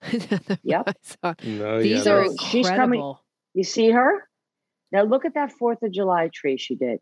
Yep. 0.64 0.96
No, 1.44 1.80
These 1.82 2.06
yeah, 2.06 2.12
are 2.12 2.26
So 2.26 2.36
she's 2.48 2.66
coming- 2.68 2.98
incredible. 3.00 3.22
You 3.54 3.62
see 3.64 3.90
her? 3.90 4.26
Now 4.90 5.02
look 5.04 5.24
at 5.26 5.34
that 5.34 5.52
Fourth 5.52 5.82
of 5.82 5.92
July 5.92 6.30
tree 6.34 6.56
she 6.56 6.74
did. 6.74 6.98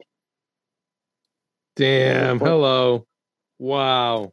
Damn. 1.77 2.39
Hello. 2.39 3.07
Wow. 3.61 4.33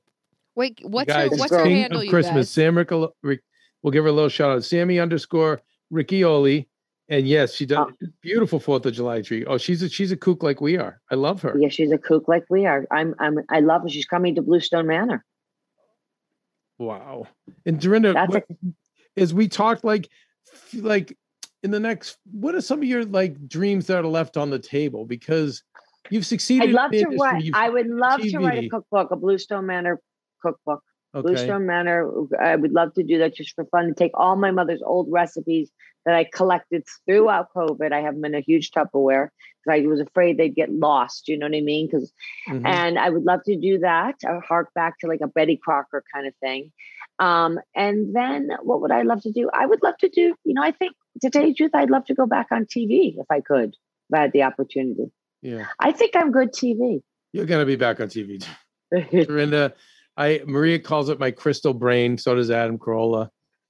Wait, 0.56 0.80
You 0.80 0.88
what's 0.88 1.08
guys, 1.12 1.30
your 1.32 1.40
what's 1.40 1.52
girl- 1.52 1.60
your 1.60 1.68
King 1.68 1.78
handle, 1.82 2.00
of 2.00 2.06
you 2.06 2.10
Christmas, 2.10 2.48
guys? 2.48 2.50
Sam 2.50 2.76
Riccolo- 2.78 3.12
Rick, 3.22 3.42
we'll 3.84 3.92
give 3.92 4.06
her 4.06 4.10
a 4.10 4.14
little 4.14 4.30
shout 4.30 4.52
out. 4.52 4.64
Sammy 4.64 5.00
underscore 5.00 5.62
Riccioli. 5.94 6.68
And 7.10 7.28
yes, 7.28 7.54
she 7.54 7.66
does 7.66 7.78
Oh. 7.78 8.08
beautiful 8.22 8.60
Fourth 8.60 8.86
of 8.86 8.94
July 8.94 9.22
tree. 9.22 9.46
Oh, 9.46 9.58
she's 9.58 9.82
a 9.82 9.88
she's 9.90 10.12
a 10.12 10.18
kook 10.18 10.44
like 10.44 10.60
we 10.60 10.78
are. 10.78 11.00
I 11.12 11.16
love 11.16 11.42
her. 11.42 11.56
Yeah, 11.58 11.70
she's 11.70 11.92
a 11.92 11.98
kook 11.98 12.28
like 12.28 12.44
we 12.50 12.66
are. 12.66 12.86
I'm 12.92 13.16
I'm 13.20 13.40
I 13.50 13.60
love 13.62 13.84
her. 13.84 13.90
She's 13.90 14.06
coming 14.06 14.36
to 14.36 14.42
Bluestone 14.42 14.88
Manor. 14.88 15.24
Wow. 16.80 17.28
And 17.66 17.80
Dorinda, 17.80 18.14
That's 18.14 18.34
what, 18.34 18.46
as 19.16 19.34
we 19.34 19.48
talked, 19.48 19.84
like, 19.86 20.10
like 20.74 21.18
in 21.64 21.72
the 21.72 21.80
next, 21.80 22.18
what 22.32 22.56
are 22.56 22.62
some 22.62 22.80
of 22.80 22.86
your 22.86 23.06
like 23.06 23.48
dreams 23.48 23.88
that 23.88 24.04
are 24.04 24.08
left 24.08 24.36
on 24.38 24.50
the 24.50 24.60
table? 24.60 25.06
Because 25.06 25.64
you've 26.10 26.26
succeeded. 26.26 26.70
I'd 26.70 26.74
love 26.76 26.94
in 26.94 27.00
to 27.00 27.06
industry, 27.12 27.18
write. 27.32 27.44
you've- 27.44 27.54
I 27.58 27.70
would 27.70 27.88
love 27.88 28.22
to 28.22 28.38
write 28.40 28.64
a 28.64 28.70
cookbook, 28.70 29.12
a 29.12 29.16
Bluestone 29.16 29.66
Manor 29.66 30.00
cookbook. 30.42 30.84
okay. 31.16 31.22
Bluestone 31.26 31.66
Manor. 31.66 32.10
I 32.40 32.56
would 32.56 32.72
love 32.74 32.94
to 32.96 33.04
do 33.04 33.18
that 33.20 33.36
just 33.36 33.56
for 33.56 33.66
fun. 33.66 33.86
And 33.86 33.98
take 33.98 34.12
all 34.14 34.36
my 34.36 34.52
mother's 34.52 34.82
old 34.86 35.08
recipes 35.12 35.72
that 36.06 36.16
I 36.16 36.24
collected 36.26 36.84
throughout 37.06 37.48
COVID. 37.56 37.92
I 37.92 38.02
have 38.02 38.16
them 38.16 38.26
in 38.26 38.36
a 38.36 38.40
huge 38.40 38.72
Tupperware 38.72 39.30
because 39.66 39.82
I 39.84 39.88
was 39.88 40.00
afraid 40.00 40.38
they'd 40.38 40.56
get 40.56 40.72
lost. 40.72 41.28
You 41.28 41.38
know 41.38 41.48
what 41.48 41.56
I 41.56 41.62
mean? 41.62 41.88
Because 41.88 42.14
Mhm. 42.48 42.66
and 42.66 42.98
I 43.00 43.10
would 43.10 43.24
love 43.24 43.44
to 43.46 43.58
do 43.58 43.80
that. 43.80 44.16
Or 44.26 44.40
hark 44.42 44.74
back 44.74 45.00
to 45.00 45.08
like 45.08 45.22
a 45.22 45.28
Betty 45.28 45.58
Crocker 45.58 46.04
kind 46.14 46.28
of 46.28 46.36
thing. 46.36 46.72
Um, 47.20 47.60
and 47.76 48.16
then 48.16 48.50
what 48.62 48.82
would 48.82 48.92
I 48.92 49.02
love 49.02 49.22
to 49.24 49.32
do? 49.32 49.50
I 49.54 49.66
would 49.66 49.82
love 49.84 49.98
to 50.00 50.10
do. 50.10 50.36
You 50.46 50.54
know, 50.54 50.62
I 50.62 50.72
think 50.72 50.94
to 51.24 51.30
tell 51.30 51.42
you 51.42 51.50
the 51.50 51.56
truth, 51.56 51.72
I'd 51.74 51.90
love 51.90 52.06
to 52.06 52.14
go 52.16 52.26
back 52.28 52.48
on 52.52 52.66
TV 52.66 53.16
if 53.18 53.26
I 53.32 53.42
could. 53.42 53.70
If 54.10 54.14
I 54.14 54.20
had 54.22 54.32
the 54.34 54.44
opportunity. 54.44 55.12
Yeah. 55.42 55.66
I 55.80 55.92
think 55.92 56.16
I'm 56.16 56.32
good 56.32 56.52
TV. 56.52 57.02
You're 57.34 57.46
gonna 57.46 57.66
be 57.66 57.76
back 57.76 58.00
on 58.00 58.08
TV. 58.08 58.46
Dorinda, 59.26 59.74
I 60.18 60.42
Maria 60.46 60.80
calls 60.80 61.10
it 61.10 61.20
my 61.20 61.32
crystal 61.32 61.74
brain. 61.74 62.18
So 62.18 62.36
does 62.36 62.50
Adam 62.50 62.78
Carolla. 62.78 63.30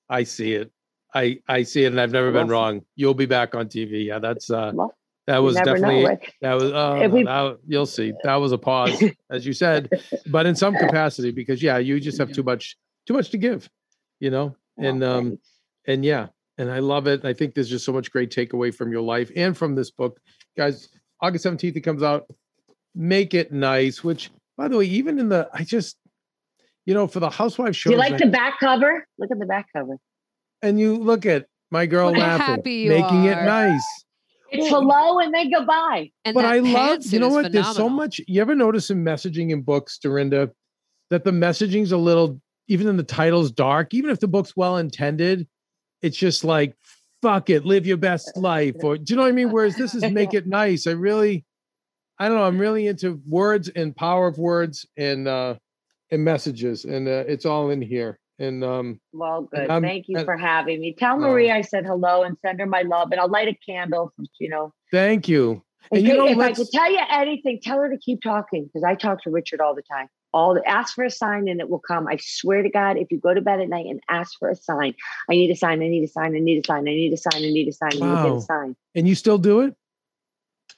I 0.09 0.23
see 0.23 0.53
it. 0.53 0.71
I 1.13 1.39
I 1.47 1.63
see 1.63 1.83
it, 1.83 1.87
and 1.87 1.99
I've 1.99 2.11
never 2.11 2.31
been 2.31 2.47
wrong. 2.47 2.81
You'll 2.95 3.13
be 3.13 3.25
back 3.25 3.55
on 3.55 3.67
TV. 3.67 4.05
Yeah, 4.05 4.19
that's 4.19 4.49
uh 4.49 4.71
that 5.25 5.39
was 5.39 5.55
definitely 5.55 6.03
know. 6.03 6.07
right? 6.07 6.33
that 6.41 6.53
was 6.53 6.71
oh 6.71 7.01
If 7.01 7.09
no, 7.11 7.15
we- 7.17 7.23
that, 7.25 7.57
you'll 7.67 7.85
see. 7.85 8.13
That 8.23 8.35
was 8.35 8.51
a 8.51 8.57
pause, 8.57 9.03
as 9.29 9.45
you 9.45 9.53
said, 9.53 9.89
but 10.27 10.45
in 10.45 10.55
some 10.55 10.75
capacity 10.75 11.31
because 11.31 11.61
yeah, 11.61 11.77
you 11.79 11.99
just 11.99 12.17
have 12.19 12.31
too 12.31 12.43
much 12.43 12.77
too 13.07 13.13
much 13.13 13.29
to 13.31 13.37
give, 13.37 13.69
you 14.19 14.29
know. 14.29 14.55
And 14.77 15.03
um 15.03 15.39
and 15.87 16.05
yeah, 16.05 16.27
and 16.57 16.71
I 16.71 16.79
love 16.79 17.07
it. 17.07 17.25
I 17.25 17.33
think 17.33 17.55
there's 17.55 17.69
just 17.69 17.83
so 17.83 17.91
much 17.91 18.11
great 18.11 18.29
takeaway 18.31 18.73
from 18.73 18.91
your 18.91 19.01
life 19.01 19.31
and 19.35 19.57
from 19.57 19.75
this 19.75 19.91
book, 19.91 20.19
guys. 20.55 20.87
August 21.21 21.45
17th 21.45 21.75
it 21.75 21.81
comes 21.81 22.03
out. 22.03 22.25
Make 22.95 23.33
it 23.33 23.51
nice. 23.51 24.03
Which, 24.03 24.29
by 24.57 24.67
the 24.67 24.77
way, 24.77 24.85
even 24.85 25.19
in 25.19 25.29
the 25.29 25.49
I 25.53 25.63
just, 25.63 25.97
you 26.85 26.93
know, 26.93 27.07
for 27.07 27.19
the 27.19 27.29
housewife 27.29 27.75
shows, 27.75 27.91
Do 27.91 27.95
you 27.95 27.99
like 27.99 28.13
I- 28.13 28.17
the 28.25 28.31
back 28.31 28.59
cover? 28.59 29.05
Look 29.17 29.31
at 29.31 29.39
the 29.39 29.45
back 29.45 29.67
cover. 29.75 29.97
and 30.61 30.79
you 30.79 30.97
look 30.97 31.25
at 31.25 31.45
my 31.69 31.85
girl 31.85 32.07
Look 32.07 32.17
how 32.17 32.37
laughing, 32.37 32.45
happy 32.55 32.73
you 32.73 32.89
making 32.89 33.25
it 33.25 33.43
nice. 33.43 33.83
It's 34.49 34.69
hello 34.69 35.19
and 35.19 35.33
then 35.33 35.51
goodbye. 35.51 36.09
And 36.23 36.33
but 36.33 36.45
I 36.45 36.59
love, 36.59 37.05
you 37.07 37.19
know 37.19 37.27
is 37.27 37.33
what? 37.33 37.51
There's 37.51 37.75
so 37.75 37.89
much. 37.89 38.21
You 38.27 38.39
ever 38.41 38.55
notice 38.55 38.89
in 38.89 39.03
messaging 39.03 39.51
in 39.51 39.61
books, 39.61 39.97
Dorinda, 39.99 40.49
that 41.09 41.25
the 41.25 41.31
messaging's 41.31 41.91
a 41.91 41.97
little, 41.97 42.39
even 42.69 42.87
in 42.87 42.95
the 42.95 43.03
titles, 43.03 43.51
dark. 43.51 43.93
Even 43.93 44.09
if 44.09 44.21
the 44.21 44.27
book's 44.29 44.55
well 44.55 44.77
intended, 44.77 45.45
it's 46.01 46.15
just 46.15 46.45
like, 46.45 46.75
fuck 47.27 47.49
it, 47.49 47.65
live 47.65 47.85
your 47.85 47.97
best 47.97 48.35
life. 48.37 48.75
Or 48.83 48.97
do 48.97 49.03
you 49.13 49.15
know 49.17 49.23
what 49.23 49.29
I 49.29 49.33
mean? 49.33 49.51
Whereas 49.51 49.75
this 49.75 49.93
is 49.95 50.09
make 50.11 50.33
it 50.33 50.47
nice. 50.47 50.87
I 50.87 50.91
really, 50.91 51.45
I 52.19 52.27
don't 52.27 52.37
know. 52.37 52.43
I'm 52.43 52.59
really 52.59 52.87
into 52.87 53.21
words 53.27 53.69
and 53.69 53.95
power 53.95 54.27
of 54.27 54.37
words 54.37 54.85
and 54.97 55.27
uh 55.27 55.55
and 56.09 56.23
messages, 56.23 56.85
and 56.85 57.07
uh, 57.07 57.25
it's 57.27 57.45
all 57.45 57.69
in 57.69 57.81
here. 57.81 58.17
And 58.39 58.63
um, 58.63 58.99
Well, 59.11 59.41
good. 59.41 59.67
Thank 59.67 60.07
you 60.07 60.17
and- 60.17 60.25
for 60.25 60.37
having 60.37 60.79
me. 60.79 60.95
Tell 60.97 61.17
Marie 61.17 61.31
Maria 61.31 61.55
I 61.55 61.61
said 61.61 61.85
hello 61.85 62.23
and 62.23 62.37
send 62.45 62.59
her 62.59 62.65
my 62.65 62.83
love, 62.83 63.09
and 63.11 63.19
I'll 63.19 63.29
light 63.29 63.49
a 63.49 63.57
candle. 63.69 64.13
You 64.39 64.49
know, 64.49 64.73
thank 64.91 65.27
you. 65.27 65.63
And 65.91 66.01
In 66.01 66.05
you 66.05 66.17
know, 66.17 66.27
if 66.27 66.37
I 66.37 66.53
could 66.53 66.69
tell 66.71 66.91
you 66.91 66.99
anything, 67.09 67.59
tell 67.61 67.77
her 67.79 67.89
to 67.89 67.97
keep 67.97 68.21
talking 68.21 68.65
because 68.65 68.83
I 68.83 68.95
talk 68.95 69.23
to 69.23 69.31
Richard 69.31 69.59
all 69.61 69.75
the 69.75 69.83
time. 69.83 70.07
All 70.37 70.53
the, 70.53 70.63
ask 70.67 70.93
for 70.93 71.03
a 71.03 71.09
sign 71.09 71.47
and 71.47 71.59
it 71.59 71.67
will 71.67 71.79
come. 71.91 72.07
I 72.07 72.17
swear 72.21 72.61
to 72.61 72.69
God, 72.69 72.97
if 72.97 73.07
you 73.11 73.17
go 73.19 73.33
to 73.33 73.41
bed 73.41 73.59
at 73.59 73.69
night 73.69 73.87
and 73.87 73.99
ask 74.07 74.37
for 74.37 74.49
a 74.49 74.55
sign, 74.55 74.93
I 75.29 75.33
need 75.33 75.49
a 75.49 75.55
sign, 75.55 75.81
I 75.81 75.87
need 75.87 76.03
a 76.03 76.07
sign, 76.07 76.35
I 76.35 76.39
need 76.39 76.59
a 76.63 76.67
sign, 76.67 76.87
I 76.87 76.91
need 76.91 77.11
a 77.11 77.17
sign, 77.17 77.37
I 77.37 77.39
need 77.57 77.67
a 77.67 77.71
sign, 77.73 77.91
and 77.93 78.01
you 78.03 78.17
get 78.17 78.31
Wow. 78.31 78.37
a 78.37 78.41
sign. 78.41 78.75
and 78.95 79.07
you 79.07 79.15
still 79.15 79.39
do 79.39 79.61
it. 79.61 79.73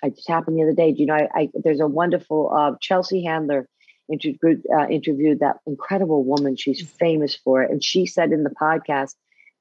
I 0.02 0.10
just 0.12 0.30
happened 0.30 0.56
the 0.58 0.64
other 0.64 0.74
day. 0.74 0.94
Do 0.94 1.00
you 1.02 1.08
know? 1.08 1.16
I, 1.16 1.28
I 1.36 1.50
there's 1.54 1.82
a 1.82 1.88
wonderful 1.88 2.42
uh, 2.58 2.72
Chelsea 2.80 3.24
Handler 3.26 3.68
interviewed 4.10 4.64
uh, 4.74 4.88
interviewed 4.88 5.40
that 5.42 5.58
incredible 5.68 6.24
woman. 6.24 6.56
She's 6.56 6.82
famous 6.82 7.36
for 7.36 7.62
it, 7.64 7.70
and 7.72 7.84
she 7.84 8.06
said 8.06 8.32
in 8.32 8.44
the 8.46 8.56
podcast 8.66 9.16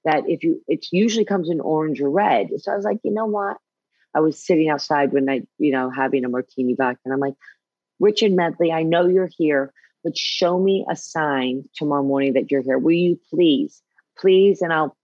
that 0.05 0.23
if 0.29 0.45
you, 0.45 0.63
it 0.69 0.87
usually 0.93 1.25
comes 1.25 1.51
in 1.51 1.61
orange 1.61 2.01
or 2.01 2.09
red. 2.09 2.51
So 2.59 2.73
I 2.73 2.77
was 2.77 2.85
like, 2.85 3.01
you 3.03 3.13
know 3.13 3.27
what? 3.27 3.57
I 4.15 4.21
was 4.21 4.41
sitting 4.47 4.69
outside 4.69 5.13
when 5.13 5.29
I, 5.29 5.43
you 5.59 5.73
know, 5.73 5.91
having 5.91 6.25
a 6.25 6.29
martini 6.29 6.75
back, 6.75 6.99
and 7.05 7.13
I'm 7.13 7.21
like, 7.21 7.35
Richard 7.99 8.33
Medley, 8.33 8.71
I 8.73 8.85
know 8.85 9.07
you're 9.09 9.31
here, 9.37 9.73
but 10.05 10.17
show 10.17 10.59
me 10.59 10.87
a 10.91 10.97
sign 10.97 11.69
tomorrow 11.75 12.03
morning 12.03 12.35
that 12.35 12.51
you're 12.51 12.63
here. 12.63 12.79
Will 12.79 12.93
you 12.93 13.21
please, 13.31 13.83
please? 14.19 14.63
And 14.63 14.73
I'll, 14.73 14.97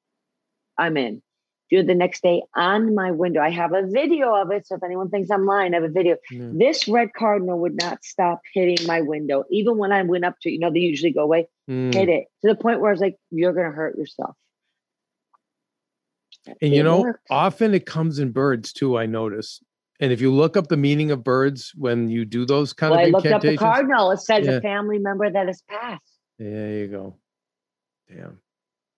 I'm 0.78 0.96
in. 0.96 1.22
Do 1.70 1.78
it 1.78 1.86
the 1.86 1.94
next 1.94 2.22
day 2.22 2.42
on 2.54 2.94
my 2.94 3.10
window. 3.10 3.40
I 3.40 3.48
have 3.50 3.72
a 3.72 3.86
video 3.86 4.34
of 4.34 4.50
it. 4.50 4.66
So 4.66 4.76
if 4.76 4.82
anyone 4.82 5.08
thinks 5.08 5.30
I'm 5.30 5.46
lying, 5.46 5.72
I 5.72 5.76
have 5.76 5.84
a 5.84 5.88
video. 5.88 6.16
Yeah. 6.30 6.50
This 6.52 6.86
red 6.86 7.14
cardinal 7.16 7.58
would 7.60 7.76
not 7.80 8.04
stop 8.04 8.40
hitting 8.52 8.86
my 8.86 9.00
window, 9.00 9.44
even 9.50 9.78
when 9.78 9.90
I 9.90 10.02
went 10.02 10.24
up 10.26 10.36
to, 10.42 10.50
you 10.50 10.58
know, 10.58 10.70
they 10.70 10.80
usually 10.80 11.12
go 11.12 11.22
away, 11.22 11.48
Mm. 11.68 11.94
hit 11.94 12.10
it 12.10 12.26
to 12.42 12.48
the 12.48 12.54
point 12.54 12.80
where 12.80 12.90
I 12.90 12.92
was 12.92 13.00
like, 13.00 13.16
you're 13.30 13.54
going 13.54 13.64
to 13.64 13.72
hurt 13.72 13.96
yourself. 13.96 14.36
And 16.60 16.74
you 16.74 16.82
know, 16.82 17.00
works. 17.00 17.20
often 17.30 17.72
it 17.72 17.86
comes 17.86 18.18
in 18.18 18.32
birds 18.32 18.72
too, 18.72 18.98
I 18.98 19.06
notice. 19.06 19.62
And 20.00 20.12
if 20.12 20.20
you 20.20 20.32
look 20.32 20.56
up 20.56 20.68
the 20.68 20.76
meaning 20.76 21.10
of 21.12 21.22
birds 21.22 21.72
when 21.76 22.08
you 22.08 22.24
do 22.24 22.44
those 22.44 22.72
kind 22.72 22.90
Well, 22.90 23.00
I 23.00 23.04
of 23.04 23.10
looked 23.12 23.26
up 23.26 23.42
the 23.42 23.56
cardinal. 23.56 24.10
It 24.10 24.20
says 24.20 24.46
Yeah. 24.46 24.54
a 24.54 24.60
family 24.60 24.98
member 24.98 25.30
that 25.30 25.46
has 25.46 25.62
passed. 25.68 26.02
there 26.38 26.70
you 26.78 26.88
go. 26.88 27.16
Damn. 28.08 28.40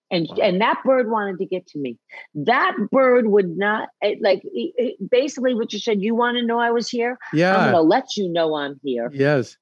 and 0.09 0.25
Wow. 0.29 0.35
and 0.41 0.61
that 0.61 0.81
bird 0.85 1.09
wanted 1.11 1.37
to 1.39 1.45
get 1.45 1.67
to 1.67 1.79
me. 1.79 1.97
That 2.33 2.75
bird 2.93 3.27
would 3.27 3.57
not 3.57 3.89
it, 4.01 4.21
like 4.21 4.41
it- 4.45 4.73
it- 4.77 4.95
eh, 5.01 5.05
basically 5.11 5.53
what 5.53 5.73
you 5.73 5.79
said. 5.79 6.01
You 6.01 6.15
want 6.15 6.37
to 6.37 6.45
know 6.45 6.57
I 6.59 6.71
was 6.71 6.87
here. 6.89 7.17
Yeah. 7.33 7.55
I'm 7.57 7.71
going 7.73 7.83
to 7.83 7.87
let 7.89 8.15
you 8.15 8.29
know 8.29 8.55
I'm 8.55 8.79
here. 8.83 9.11
Yes. 9.13 9.57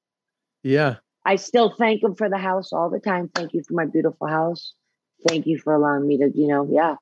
Yeah. 0.62 0.96
I 1.24 1.34
still 1.36 1.74
thank 1.76 2.02
him 2.04 2.14
for 2.14 2.28
the 2.30 2.38
house 2.38 2.72
all 2.72 2.88
the 2.90 3.00
time. 3.00 3.28
Thank 3.34 3.54
you 3.54 3.62
for 3.66 3.74
my 3.74 3.86
beautiful 3.86 4.28
house. 4.28 4.72
Thank 5.28 5.46
you 5.46 5.58
for 5.58 5.74
allowing 5.74 6.06
me 6.06 6.16
to, 6.18 6.30
you 6.32 6.46
know, 6.46 6.64
yeah. 6.70 6.94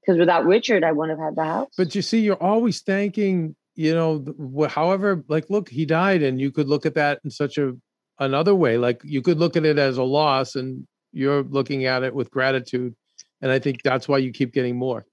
Because 0.00 0.18
without 0.18 0.46
Richard, 0.46 0.82
I 0.82 0.92
wouldn't 0.92 1.18
have 1.18 1.26
had 1.26 1.36
the 1.36 1.44
house. 1.44 1.68
But 1.76 1.94
you 1.94 2.00
see, 2.00 2.20
you're 2.20 2.42
always 2.42 2.80
thanking, 2.80 3.54
you 3.78 3.94
know, 3.94 4.66
however, 4.66 5.24
like, 5.28 5.48
look, 5.50 5.68
he 5.68 5.86
died, 5.86 6.24
and 6.24 6.40
you 6.40 6.50
could 6.50 6.68
look 6.68 6.84
at 6.84 6.96
that 6.96 7.20
in 7.22 7.30
such 7.30 7.58
a 7.58 7.74
another 8.18 8.52
way. 8.52 8.76
Like 8.76 9.00
you 9.04 9.22
could 9.22 9.38
look 9.38 9.56
at 9.56 9.64
it 9.64 9.78
as 9.78 9.98
a 9.98 10.02
loss, 10.02 10.56
and 10.56 10.84
you're 11.12 11.44
looking 11.44 11.84
at 11.84 12.02
it 12.02 12.12
with 12.12 12.28
gratitude. 12.28 12.96
And 13.40 13.52
I 13.52 13.60
think 13.60 13.84
that's 13.84 14.08
why 14.08 14.18
you 14.18 14.32
keep 14.32 14.52
getting 14.52 14.76
more, 14.76 15.06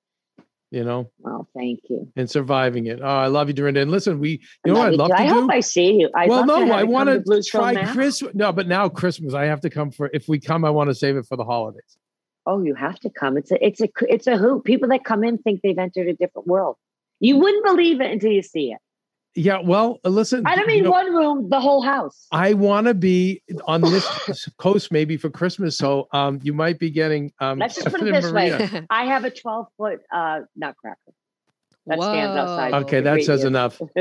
you 0.72 0.84
know, 0.84 1.12
well, 1.20 1.48
thank 1.56 1.82
you. 1.92 2.12
and 2.16 2.28
surviving 2.28 2.88
it. 2.88 3.02
Oh, 3.04 3.06
I 3.06 3.28
love 3.28 3.50
you, 3.50 3.54
Dorinda. 3.54 3.82
And 3.82 3.92
listen, 3.92 4.18
we, 4.20 4.42
you 4.66 4.74
know 4.74 4.80
love 4.80 4.88
I'd 4.88 4.92
you 4.94 4.98
love 4.98 5.08
too. 5.10 5.16
to 5.18 5.22
I 5.22 5.28
do? 5.28 5.34
hope 5.34 5.52
I 5.52 5.60
see 5.60 5.94
you. 6.00 6.10
I 6.16 6.26
well, 6.26 6.44
no, 6.48 6.72
I 6.72 6.82
want 6.82 7.10
want 7.10 7.26
to 7.28 7.44
try 7.44 7.94
Christmas. 7.94 8.34
No, 8.34 8.52
but 8.52 8.68
now 8.68 8.90
Christmas, 8.90 9.36
I 9.36 9.46
have 9.46 9.62
to 9.62 9.70
come 9.70 9.92
for. 9.92 10.10
If 10.12 10.28
we 10.28 10.40
come, 10.40 10.66
I 10.66 10.72
want 10.72 10.90
to 10.90 10.96
save 10.96 11.18
it 11.18 11.28
for 11.28 11.38
the 11.38 11.46
holidays. 11.46 11.98
Oh, 12.48 12.64
you 12.64 12.74
have 12.74 13.00
to 13.02 13.12
come. 13.12 13.38
It's 13.38 13.52
a, 13.52 13.64
it's 13.64 13.82
a, 13.82 13.90
it's 14.10 14.26
a 14.26 14.38
hoot. 14.38 14.64
People 14.64 14.90
that 14.90 15.04
come 15.04 15.24
in 15.24 15.38
think 15.38 15.62
they've 15.62 15.78
entered 15.78 16.08
a 16.08 16.14
different 16.14 16.48
world. 16.48 16.78
You 17.20 17.38
wouldn't 17.38 17.66
believe 17.66 18.02
it 18.02 18.12
until 18.12 18.32
you 18.32 18.42
see 18.42 18.72
it. 18.72 18.80
Yeah. 19.36 19.60
Well, 19.64 20.00
uh, 20.06 20.10
listen. 20.10 20.44
I 20.46 20.56
don't 20.56 20.68
you 20.70 20.76
mean 20.76 20.84
know, 20.86 20.92
one 20.92 21.14
room, 21.14 21.50
the 21.50 21.60
whole 21.60 21.82
house. 21.82 22.28
I 22.32 22.54
want 22.54 22.88
to 22.88 22.94
be 22.94 23.42
on 23.68 23.82
this 23.82 24.50
coast 24.58 24.92
maybe 24.92 25.18
for 25.18 25.30
Christmas. 25.30 25.78
So 25.78 26.08
um, 26.14 26.40
you 26.44 26.54
might 26.54 26.80
be 26.80 26.90
getting. 26.90 27.34
Um, 27.40 27.60
Let's 27.60 27.76
just 27.76 27.88
put 27.88 28.02
it 28.02 28.08
and 28.08 28.16
this 28.16 28.32
way. 28.32 28.86
I 28.90 29.06
have 29.06 29.26
a 29.26 29.30
12 29.30 29.68
foot 29.78 30.00
uh, 30.12 30.42
nutcracker. 30.56 31.00
That 31.88 32.02
stands 32.02 32.36
outside. 32.38 32.72
Whoa. 32.72 32.80
Okay, 32.80 33.02
that 33.02 33.24
says 33.24 33.42
you. 33.42 33.48
enough. 33.48 33.82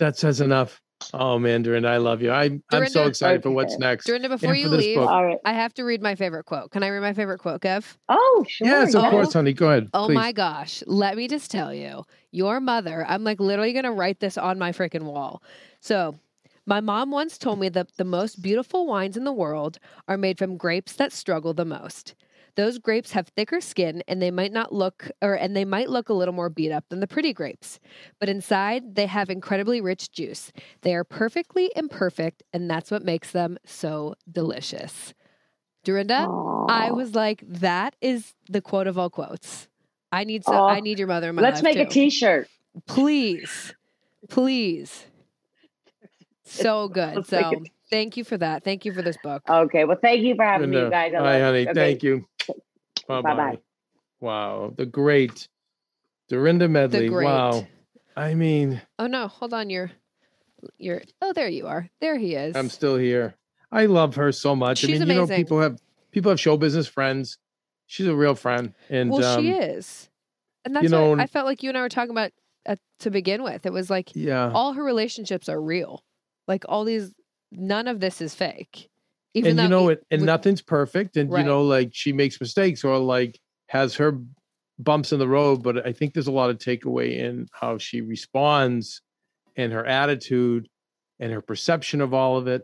That 0.00 0.16
says 0.16 0.40
enough. 0.40 0.80
Oh, 1.12 1.38
Mandarin, 1.38 1.84
I 1.84 1.98
love 1.98 2.22
you. 2.22 2.30
I, 2.30 2.58
I'm 2.70 2.86
so 2.88 3.06
excited 3.06 3.42
for 3.42 3.50
what's 3.50 3.78
next. 3.78 4.06
Dorinda, 4.06 4.28
before 4.28 4.54
you 4.54 4.68
leave, 4.68 4.96
book. 4.96 5.10
All 5.10 5.24
right. 5.24 5.38
I 5.44 5.52
have 5.52 5.74
to 5.74 5.84
read 5.84 6.02
my 6.02 6.14
favorite 6.14 6.44
quote. 6.44 6.70
Can 6.70 6.82
I 6.82 6.88
read 6.88 7.00
my 7.00 7.12
favorite 7.12 7.38
quote, 7.38 7.60
Kev? 7.60 7.96
Oh, 8.08 8.44
sure. 8.48 8.66
Yes, 8.66 8.94
of 8.94 9.02
yeah. 9.02 9.10
course, 9.10 9.32
honey. 9.32 9.52
Go 9.52 9.68
ahead. 9.68 9.90
Oh 9.92 10.06
please. 10.06 10.14
my 10.14 10.32
gosh. 10.32 10.82
Let 10.86 11.16
me 11.16 11.28
just 11.28 11.50
tell 11.50 11.74
you, 11.74 12.04
your 12.30 12.60
mother, 12.60 13.04
I'm 13.08 13.24
like 13.24 13.40
literally 13.40 13.72
going 13.72 13.84
to 13.84 13.92
write 13.92 14.20
this 14.20 14.38
on 14.38 14.58
my 14.58 14.72
freaking 14.72 15.04
wall. 15.04 15.42
So, 15.80 16.18
my 16.66 16.80
mom 16.80 17.10
once 17.10 17.36
told 17.36 17.58
me 17.58 17.68
that 17.70 17.96
the 17.96 18.04
most 18.04 18.40
beautiful 18.40 18.86
wines 18.86 19.16
in 19.18 19.24
the 19.24 19.32
world 19.32 19.78
are 20.08 20.16
made 20.16 20.38
from 20.38 20.56
grapes 20.56 20.94
that 20.94 21.12
struggle 21.12 21.52
the 21.52 21.66
most. 21.66 22.14
Those 22.56 22.78
grapes 22.78 23.12
have 23.12 23.28
thicker 23.28 23.60
skin 23.60 24.02
and 24.06 24.22
they 24.22 24.30
might 24.30 24.52
not 24.52 24.72
look 24.72 25.10
or 25.20 25.34
and 25.34 25.56
they 25.56 25.64
might 25.64 25.90
look 25.90 26.08
a 26.08 26.14
little 26.14 26.34
more 26.34 26.48
beat 26.48 26.70
up 26.70 26.84
than 26.88 27.00
the 27.00 27.06
pretty 27.06 27.32
grapes. 27.32 27.80
But 28.20 28.28
inside 28.28 28.94
they 28.94 29.06
have 29.06 29.28
incredibly 29.28 29.80
rich 29.80 30.12
juice. 30.12 30.52
They 30.82 30.94
are 30.94 31.04
perfectly 31.04 31.70
imperfect 31.74 32.42
and 32.52 32.70
that's 32.70 32.90
what 32.90 33.04
makes 33.04 33.32
them 33.32 33.58
so 33.64 34.14
delicious. 34.30 35.14
Dorinda, 35.82 36.26
I 36.68 36.92
was 36.92 37.14
like, 37.14 37.42
that 37.46 37.94
is 38.00 38.34
the 38.48 38.60
quote 38.62 38.86
of 38.86 38.96
all 38.98 39.10
quotes. 39.10 39.68
I 40.12 40.24
need 40.24 40.44
so 40.44 40.52
Aw. 40.52 40.68
I 40.68 40.80
need 40.80 40.98
your 40.98 41.08
mother 41.08 41.28
in 41.30 41.34
my 41.34 41.42
Let's 41.42 41.56
life 41.62 41.74
make 41.74 41.78
a 41.78 41.84
too. 41.84 41.90
t-shirt. 41.90 42.48
Please. 42.86 43.74
Please. 44.30 45.04
So 46.44 46.88
good. 46.92 47.26
So 47.26 47.62
thank 47.90 48.16
you 48.16 48.24
for 48.24 48.38
that. 48.38 48.64
Thank 48.64 48.84
you 48.84 48.92
for 48.94 49.02
this 49.02 49.16
book. 49.22 49.42
Okay. 49.48 49.84
Well, 49.84 49.98
thank 50.00 50.22
you 50.22 50.36
for 50.36 50.44
having 50.44 50.70
me, 50.70 50.76
Linda. 50.76 50.90
guys. 50.90 51.12
I 51.14 51.18
Hi, 51.18 51.40
honey. 51.40 51.68
okay. 51.68 51.74
Thank 51.74 52.02
you. 52.02 52.24
Bye 53.08 53.20
bye. 53.22 53.58
Wow, 54.20 54.72
the 54.76 54.86
great 54.86 55.48
Dorinda 56.28 56.68
Medley. 56.68 57.08
great. 57.08 57.26
Wow. 57.26 57.66
I 58.16 58.34
mean, 58.34 58.80
Oh 58.98 59.06
no, 59.06 59.28
hold 59.28 59.52
on. 59.52 59.70
You're 59.70 59.90
you're 60.78 61.02
oh 61.20 61.32
there 61.32 61.48
you 61.48 61.66
are. 61.66 61.88
There 62.00 62.16
he 62.16 62.34
is. 62.34 62.56
I'm 62.56 62.70
still 62.70 62.96
here. 62.96 63.34
I 63.70 63.86
love 63.86 64.14
her 64.16 64.32
so 64.32 64.54
much. 64.54 64.78
She's 64.78 64.88
I 64.88 64.92
mean, 64.92 65.08
you 65.08 65.14
know, 65.14 65.22
amazing. 65.24 65.36
people 65.36 65.60
have 65.60 65.78
people 66.12 66.30
have 66.30 66.40
show 66.40 66.56
business 66.56 66.86
friends. 66.86 67.38
She's 67.86 68.06
a 68.06 68.14
real 68.14 68.34
friend, 68.34 68.72
and 68.88 69.10
well, 69.10 69.24
um, 69.24 69.42
she 69.42 69.50
is. 69.50 70.08
And 70.64 70.74
that's 70.74 70.84
you 70.84 70.88
know, 70.88 71.10
what 71.10 71.20
I 71.20 71.26
felt 71.26 71.46
like 71.46 71.62
you 71.62 71.68
and 71.68 71.76
I 71.76 71.82
were 71.82 71.88
talking 71.88 72.12
about 72.12 72.30
at, 72.64 72.78
to 73.00 73.10
begin 73.10 73.42
with. 73.42 73.66
It 73.66 73.72
was 73.72 73.90
like 73.90 74.12
yeah. 74.14 74.50
all 74.54 74.72
her 74.72 74.82
relationships 74.82 75.48
are 75.48 75.60
real. 75.60 76.02
Like 76.48 76.64
all 76.68 76.84
these 76.84 77.12
none 77.52 77.88
of 77.88 78.00
this 78.00 78.20
is 78.20 78.34
fake. 78.34 78.88
Even 79.34 79.58
and 79.58 79.60
you 79.60 79.68
know 79.68 79.88
it 79.88 79.98
it, 80.10 80.16
and 80.16 80.22
nothing's 80.26 80.62
perfect, 80.62 81.16
and 81.16 81.30
Right. 81.30 81.40
you 81.40 81.44
know, 81.46 81.62
like 81.62 81.90
she 81.92 82.12
makes 82.12 82.40
mistakes 82.40 82.84
or 82.84 82.98
like 82.98 83.38
has 83.68 83.94
her 83.96 84.20
bumps 84.78 85.12
in 85.12 85.18
the 85.18 85.28
road. 85.28 85.62
But 85.62 85.86
I 85.86 85.92
think 85.92 86.14
there's 86.14 86.26
a 86.28 86.32
lot 86.32 86.50
of 86.50 86.58
takeaway 86.58 87.18
in 87.18 87.48
how 87.52 87.78
she 87.78 88.00
responds, 88.00 89.02
and 89.56 89.72
her 89.72 89.84
attitude, 89.84 90.68
and 91.18 91.32
her 91.32 91.40
perception 91.40 92.00
of 92.00 92.14
all 92.14 92.36
of 92.36 92.46
it. 92.46 92.62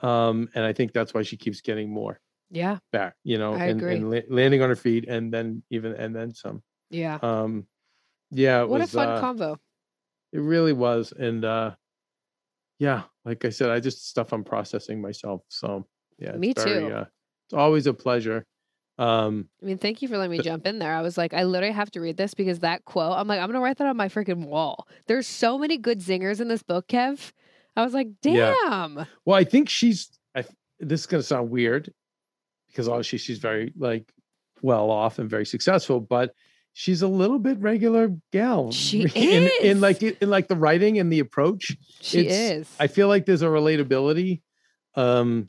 Um, 0.00 0.48
and 0.54 0.64
I 0.64 0.72
think 0.72 0.92
that's 0.92 1.12
why 1.12 1.22
she 1.22 1.36
keeps 1.36 1.60
getting 1.60 1.90
more. 1.90 2.20
Yeah. 2.52 2.78
back, 2.90 3.14
you 3.22 3.38
know, 3.38 3.52
I 3.54 3.66
and, 3.66 3.80
agree. 3.80 3.94
and 3.94 4.10
la- 4.10 4.20
landing 4.28 4.60
on 4.60 4.68
her 4.70 4.76
feet, 4.76 5.06
and 5.08 5.32
then 5.32 5.62
even 5.70 5.92
and 5.94 6.14
then 6.16 6.34
some. 6.34 6.62
Yeah. 6.90 7.18
Um, 7.22 7.66
yeah, 8.32 8.62
What 8.62 8.80
was, 8.80 8.92
a 8.92 8.96
fun 8.96 9.08
uh, 9.08 9.22
convo. 9.22 9.58
It 10.32 10.40
really 10.40 10.72
was, 10.72 11.12
and 11.12 11.44
uh, 11.44 11.76
yeah, 12.80 13.02
like 13.24 13.44
I 13.44 13.50
said, 13.50 13.70
I 13.70 13.78
just 13.80 14.08
stuff 14.08 14.32
I'm 14.32 14.42
processing 14.44 15.00
myself. 15.00 15.42
So 15.48 15.86
yeah, 16.20 16.32
Me 16.32 16.52
very, 16.52 16.80
too. 16.80 16.94
Uh, 16.94 17.04
it's 17.46 17.54
always 17.54 17.86
a 17.86 17.94
pleasure. 17.94 18.46
Um, 18.98 19.48
I 19.62 19.66
mean, 19.66 19.78
thank 19.78 20.02
you 20.02 20.08
for 20.08 20.18
letting 20.18 20.30
me 20.32 20.36
but- 20.38 20.44
jump 20.44 20.66
in 20.66 20.78
there. 20.78 20.92
I 20.94 21.00
was 21.02 21.16
like, 21.16 21.32
I 21.32 21.44
literally 21.44 21.72
have 21.74 21.90
to 21.92 22.00
read 22.00 22.16
this 22.18 22.34
because 22.34 22.58
that 22.60 22.84
quote, 22.84 23.12
I'm 23.16 23.26
like, 23.26 23.40
I'm 23.40 23.46
gonna 23.48 23.60
write 23.60 23.78
that 23.78 23.86
on 23.86 23.96
my 23.96 24.08
freaking 24.08 24.46
wall. 24.46 24.86
There's 25.06 25.26
so 25.26 25.58
many 25.58 25.78
good 25.78 26.00
zingers 26.00 26.40
in 26.40 26.48
this 26.48 26.62
book, 26.62 26.86
Kev. 26.88 27.32
I 27.76 27.82
was 27.84 27.94
like, 27.94 28.08
Yeah. 28.22 28.54
damn. 28.68 29.06
well, 29.24 29.36
I 29.38 29.44
think 29.44 29.68
she's. 29.70 30.10
I, 30.36 30.44
this 30.80 31.00
is 31.00 31.06
gonna 31.06 31.22
sound 31.22 31.50
weird, 31.50 31.92
because 32.68 32.88
obviously 32.88 33.18
she's 33.18 33.38
very 33.38 33.72
like 33.78 34.12
well 34.62 34.90
off 34.90 35.18
and 35.18 35.30
very 35.30 35.46
successful, 35.46 35.98
but 36.00 36.34
she's 36.74 37.00
a 37.00 37.08
little 37.08 37.38
bit 37.38 37.58
regular 37.58 38.12
gal. 38.32 38.70
She 38.70 39.00
in, 39.14 39.44
is. 39.44 39.52
in 39.62 39.80
like 39.80 40.02
in 40.02 40.28
like 40.28 40.48
the 40.48 40.56
writing 40.56 40.98
and 40.98 41.10
the 41.10 41.20
approach. 41.20 41.74
She 42.02 42.20
It's- 42.26 42.50
is. 42.68 42.76
I 42.78 42.86
feel 42.86 43.08
like 43.08 43.24
there's 43.24 43.40
a 43.42 43.46
relatability 43.46 44.42
um, 44.94 45.48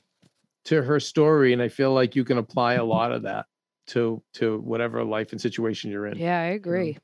to 0.65 0.81
her 0.81 0.99
story, 0.99 1.53
and 1.53 1.61
I 1.61 1.69
feel 1.69 1.93
like 1.93 2.15
you 2.15 2.23
can 2.23 2.37
apply 2.37 2.75
a 2.75 2.85
lot 2.85 3.11
of 3.11 3.23
that 3.23 3.45
to 3.87 4.23
to 4.33 4.59
whatever 4.59 5.03
life 5.03 5.31
and 5.31 5.41
situation 5.41 5.91
you're 5.91 6.07
in. 6.07 6.17
yeah, 6.17 6.39
I 6.39 6.45
agree. 6.45 6.87
You 6.87 6.93
know, 6.93 6.99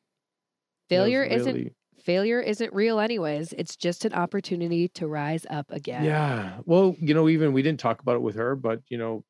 Failure 0.90 1.24
it's 1.24 1.42
isn't 1.42 1.76
failure 2.00 2.40
isn't 2.40 2.74
real 2.74 3.00
anyways. 3.00 3.54
It's 3.54 3.76
just 3.76 4.06
an 4.06 4.14
opportunity 4.14 4.88
to 4.90 5.08
rise 5.08 5.46
up 5.50 5.70
again. 5.72 6.06
Yeah. 6.06 6.60
Well, 6.66 6.96
you 7.00 7.14
know, 7.14 7.28
even 7.28 7.52
we 7.52 7.62
didn't 7.62 7.80
talk 7.80 8.02
about 8.02 8.16
it 8.16 8.22
with 8.22 8.36
her, 8.36 8.56
but 8.56 8.82
you 8.88 8.98
know, 8.98 9.26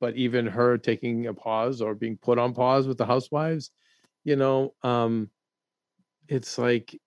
but 0.00 0.16
even 0.16 0.46
her 0.46 0.76
taking 0.78 1.26
a 1.26 1.34
pause 1.34 1.80
or 1.80 1.94
being 1.94 2.18
put 2.18 2.38
on 2.38 2.52
pause 2.54 2.86
with 2.86 2.98
the 2.98 3.06
housewives, 3.06 3.70
you 4.24 4.36
know, 4.36 4.74
um, 4.82 5.30
it's 6.28 6.58
like 6.58 6.98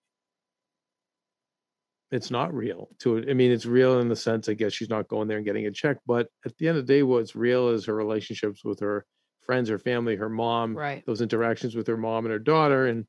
it's 2.14 2.30
not 2.30 2.54
real 2.54 2.88
to 3.00 3.16
it. 3.16 3.28
I 3.28 3.34
mean, 3.34 3.50
it's 3.50 3.66
real 3.66 3.98
in 4.00 4.08
the 4.08 4.16
sense, 4.16 4.48
I 4.48 4.54
guess 4.54 4.72
she's 4.72 4.88
not 4.88 5.08
going 5.08 5.26
there 5.28 5.38
and 5.38 5.46
getting 5.46 5.66
a 5.66 5.70
check, 5.70 5.98
but 6.06 6.28
at 6.44 6.56
the 6.56 6.68
end 6.68 6.78
of 6.78 6.86
the 6.86 6.92
day, 6.92 7.02
what's 7.02 7.34
real 7.34 7.70
is 7.70 7.86
her 7.86 7.94
relationships 7.94 8.64
with 8.64 8.80
her 8.80 9.04
friends, 9.40 9.68
her 9.68 9.78
family, 9.78 10.16
her 10.16 10.28
mom, 10.28 10.76
Right. 10.76 11.04
those 11.06 11.20
interactions 11.20 11.74
with 11.74 11.86
her 11.86 11.96
mom 11.96 12.24
and 12.24 12.32
her 12.32 12.38
daughter. 12.38 12.86
And, 12.86 13.06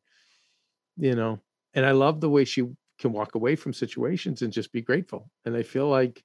you 0.97 1.16
know, 1.16 1.39
and 1.74 1.86
I 1.86 1.91
love 1.91 2.20
the 2.20 2.30
way 2.30 2.45
she 2.45 2.64
can 2.99 3.12
walk 3.12 3.36
away 3.36 3.56
from 3.56 3.74
situations 3.74 4.41
and 4.41 4.51
just 4.51 4.72
be 4.72 4.82
grateful. 4.82 5.30
And 5.45 5.56
I 5.56 5.64
feel 5.64 5.88
like, 5.88 6.24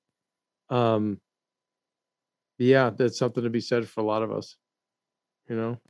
um, 0.69 1.21
yeah, 2.59 2.91
that's 2.91 3.19
something 3.19 3.43
to 3.43 3.51
be 3.51 3.61
said 3.61 3.89
for 3.89 4.01
a 4.01 4.05
lot 4.05 4.23
of 4.23 4.33
us. 4.33 4.57
You 5.49 5.57
know, 5.57 5.81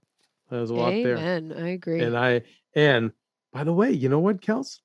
there's 0.51 0.71
a 0.71 0.75
lot 0.75 0.93
there. 0.93 1.19
Amen. 1.19 1.53
I 1.57 1.69
agree. 1.71 2.01
And 2.01 2.17
I, 2.17 2.43
and 2.75 3.13
by 3.53 3.65
the 3.65 3.73
way, 3.73 3.91
you 3.91 4.09
know 4.09 4.21
what, 4.21 4.41
Kels? 4.41 4.79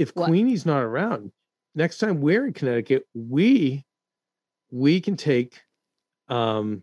If 0.00 0.12
What? 0.16 0.28
Queenie's 0.28 0.64
not 0.64 0.82
around, 0.82 1.30
next 1.74 1.98
time 1.98 2.22
we're 2.22 2.46
in 2.46 2.54
Connecticut, 2.54 3.06
we, 3.12 3.84
we 4.70 4.98
can 4.98 5.14
take, 5.14 5.60
um, 6.28 6.82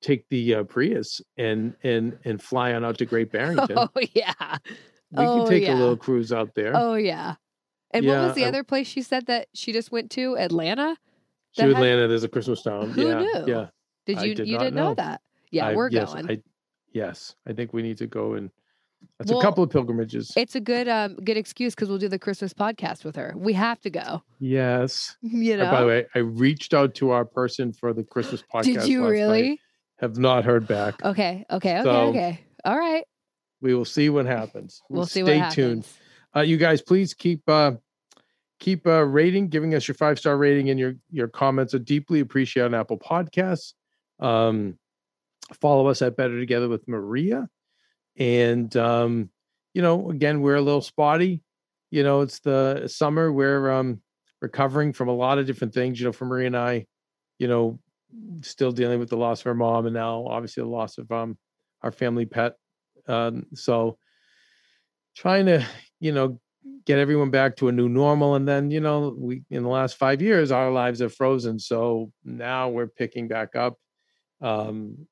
take 0.00 0.26
the 0.30 0.54
uh, 0.54 0.64
Prius 0.64 1.20
and 1.36 1.74
and 1.82 2.16
and 2.24 2.40
fly 2.40 2.72
on 2.72 2.86
out 2.86 2.96
to 2.98 3.04
Great 3.04 3.30
Barrington. 3.32 3.76
oh 3.76 3.90
yeah. 4.14 4.32
we 5.10 5.18
oh, 5.18 5.40
can 5.40 5.48
take 5.50 5.64
yeah. 5.64 5.74
a 5.74 5.76
little 5.76 5.96
cruise 5.96 6.32
out 6.32 6.54
there. 6.54 6.72
Oh 6.74 6.94
yeah. 6.94 7.34
And 7.90 8.06
what 8.06 8.18
was 8.18 8.34
the 8.34 8.46
I- 8.46 8.48
other 8.48 8.64
place 8.64 8.86
she 8.86 9.02
said 9.02 9.26
that 9.26 9.48
she 9.52 9.74
just 9.74 9.92
went 9.92 10.10
to? 10.12 10.38
Atlanta? 10.38 10.96
to 10.96 11.62
that 11.62 11.62
had- 11.62 11.76
Atlanta, 11.76 12.08
there's 12.08 12.24
a 12.24 12.28
Christmas 12.28 12.62
town. 12.62 12.90
Who 12.90 13.08
yeah, 13.08 13.18
knew? 13.18 13.44
yeah. 13.46 13.66
Did 14.06 14.22
you 14.22 14.34
did 14.34 14.48
you 14.48 14.58
didn't 14.58 14.74
know. 14.74 14.88
know. 14.88 14.94
that? 14.94 15.20
Yeah, 15.50 15.66
I- 15.66 15.74
we're 15.74 15.90
yes, 15.90 16.14
going. 16.14 16.30
I, 16.30 16.42
yes, 16.94 17.36
I 17.46 17.52
think 17.52 17.74
we 17.74 17.82
need 17.82 17.98
to 17.98 18.06
go 18.06 18.34
and 18.34 18.50
that's 19.18 19.30
Well, 19.30 19.40
a 19.40 19.42
couple 19.42 19.64
of 19.64 19.70
pilgrimages. 19.70 20.32
It's 20.36 20.54
a 20.54 20.60
good 20.60 20.88
um 20.88 21.14
good 21.16 21.36
excuse 21.36 21.74
because 21.74 21.88
we'll 21.88 21.98
do 21.98 22.08
the 22.08 22.18
Christmas 22.18 22.52
podcast 22.52 23.04
with 23.04 23.16
her. 23.16 23.32
We 23.36 23.52
have 23.54 23.80
to 23.82 23.90
go. 23.90 24.22
yes. 24.38 25.16
You 25.22 25.56
know. 25.56 25.70
By 25.70 25.80
the 25.80 25.86
way, 25.86 26.06
I 26.14 26.18
reached 26.20 26.74
out 26.74 26.94
to 26.96 27.10
our 27.10 27.24
person 27.24 27.72
for 27.72 27.92
the 27.92 28.04
Christmas 28.04 28.42
podcast. 28.54 28.64
Did 28.64 28.88
you 28.88 29.00
last 29.02 29.08
night. 29.08 29.10
really? 29.12 29.60
Have 29.98 30.18
not 30.18 30.44
heard 30.44 30.66
back. 30.66 31.02
Okay. 31.04 31.46
Okay. 31.50 31.78
Okay. 31.78 31.82
So- 31.84 32.08
okay. 32.08 32.40
All 32.64 32.76
right. 32.78 33.04
We 33.62 33.74
will 33.74 33.86
see 33.86 34.10
what 34.10 34.26
happens. 34.26 34.82
We'll 34.90 35.06
see 35.06 35.22
Stay 35.22 35.40
what 35.40 35.52
tuned. 35.52 35.84
happens. 35.84 35.98
Uh, 36.36 36.40
you 36.42 36.58
guys, 36.58 36.82
please 36.82 37.14
keep 37.14 37.48
uh, 37.48 37.72
keep 38.60 38.86
uh, 38.86 39.04
rating, 39.06 39.48
giving 39.48 39.74
us 39.74 39.88
your 39.88 39.94
five 39.94 40.18
star 40.18 40.36
rating, 40.36 40.68
and 40.68 40.78
your 40.78 40.94
your 41.10 41.28
comments 41.28 41.72
are 41.72 41.78
deeply 41.78 42.20
appreciated 42.20 42.66
on 42.74 42.78
Apple 42.78 42.98
Podcasts. 42.98 43.72
Um, 44.20 44.78
follow 45.60 45.86
us 45.86 46.02
at 46.02 46.16
Better 46.16 46.38
Together 46.38 46.68
with 46.68 46.86
Maria, 46.86 47.48
and 48.16 48.74
um, 48.76 49.30
you 49.74 49.82
know, 49.82 50.10
again, 50.10 50.40
we're 50.40 50.56
a 50.56 50.62
little 50.62 50.82
spotty. 50.82 51.42
You 51.90 52.02
know, 52.02 52.22
it's 52.22 52.40
the 52.40 52.88
summer. 52.88 53.32
We're 53.32 53.70
um, 53.70 54.00
recovering 54.40 54.92
from 54.92 55.08
a 55.08 55.14
lot 55.14 55.38
of 55.38 55.46
different 55.46 55.74
things. 55.74 56.00
You 56.00 56.06
know, 56.06 56.12
for 56.12 56.24
Marie 56.24 56.46
and 56.46 56.56
I, 56.56 56.86
you 57.38 57.48
know, 57.48 57.78
still 58.42 58.72
dealing 58.72 58.98
with 58.98 59.10
the 59.10 59.16
loss 59.16 59.40
of 59.40 59.46
our 59.48 59.54
mom, 59.54 59.86
and 59.86 59.94
now 59.94 60.26
obviously 60.26 60.62
the 60.62 60.68
loss 60.68 60.98
of 60.98 61.10
um, 61.12 61.36
our 61.82 61.92
family 61.92 62.26
pet. 62.26 62.54
Um, 63.08 63.46
so 63.54 63.98
trying 65.14 65.46
to, 65.46 65.64
you 66.00 66.12
know, 66.12 66.40
get 66.84 66.98
everyone 66.98 67.30
back 67.30 67.56
to 67.56 67.68
a 67.68 67.72
new 67.72 67.88
normal. 67.88 68.34
And 68.34 68.46
then, 68.46 68.70
you 68.70 68.80
know, 68.80 69.14
we 69.16 69.42
in 69.50 69.62
the 69.62 69.68
last 69.68 69.96
five 69.96 70.22
years, 70.22 70.50
our 70.50 70.70
lives 70.70 71.00
have 71.00 71.14
frozen. 71.14 71.58
So 71.58 72.12
now 72.24 72.68
we're 72.68 72.86
picking 72.86 73.28
back 73.28 73.56
up. 73.56 73.74
Um, 74.40 75.06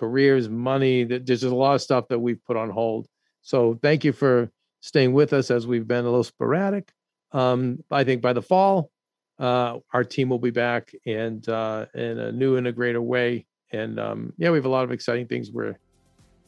careers, 0.00 0.48
money, 0.48 1.04
that 1.04 1.26
there's 1.26 1.42
just 1.42 1.52
a 1.52 1.54
lot 1.54 1.74
of 1.74 1.82
stuff 1.82 2.08
that 2.08 2.18
we've 2.18 2.42
put 2.46 2.56
on 2.56 2.70
hold. 2.70 3.06
So 3.42 3.78
thank 3.82 4.02
you 4.02 4.12
for 4.12 4.50
staying 4.80 5.12
with 5.12 5.34
us 5.34 5.50
as 5.50 5.66
we've 5.66 5.86
been 5.86 6.06
a 6.06 6.08
little 6.08 6.24
sporadic. 6.24 6.90
Um, 7.32 7.84
I 7.90 8.02
think 8.04 8.22
by 8.22 8.32
the 8.32 8.42
fall, 8.42 8.90
uh, 9.38 9.78
our 9.92 10.04
team 10.04 10.30
will 10.30 10.38
be 10.38 10.50
back 10.50 10.92
and 11.06 11.46
uh, 11.48 11.86
in 11.94 12.18
a 12.18 12.32
new 12.32 12.56
and 12.56 12.66
a 12.66 12.72
greater 12.72 13.02
way. 13.02 13.46
And 13.72 14.00
um, 14.00 14.32
yeah, 14.38 14.50
we 14.50 14.56
have 14.56 14.64
a 14.64 14.70
lot 14.70 14.84
of 14.84 14.90
exciting 14.90 15.26
things 15.26 15.50
we're 15.50 15.78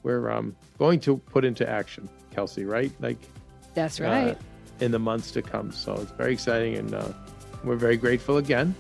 we're 0.03 0.31
um, 0.31 0.57
going 0.79 0.99
to 1.01 1.19
put 1.19 1.45
into 1.45 1.69
action, 1.69 2.09
Kelsey. 2.35 2.65
Right? 2.65 2.91
Like 3.01 3.19
That's 3.75 4.01
uh, 4.01 4.05
right. 4.05 4.39
in 4.81 4.91
the 4.91 4.99
months 4.99 5.31
to 5.33 5.43
come. 5.43 5.73
So 5.73 5.93
it's 5.95 6.11
very 6.13 6.33
exciting, 6.33 6.77
and 6.77 6.95
uh, 6.95 7.09
we're 7.65 7.77
very 7.77 7.97
grateful 7.99 8.39
again. 8.39 8.75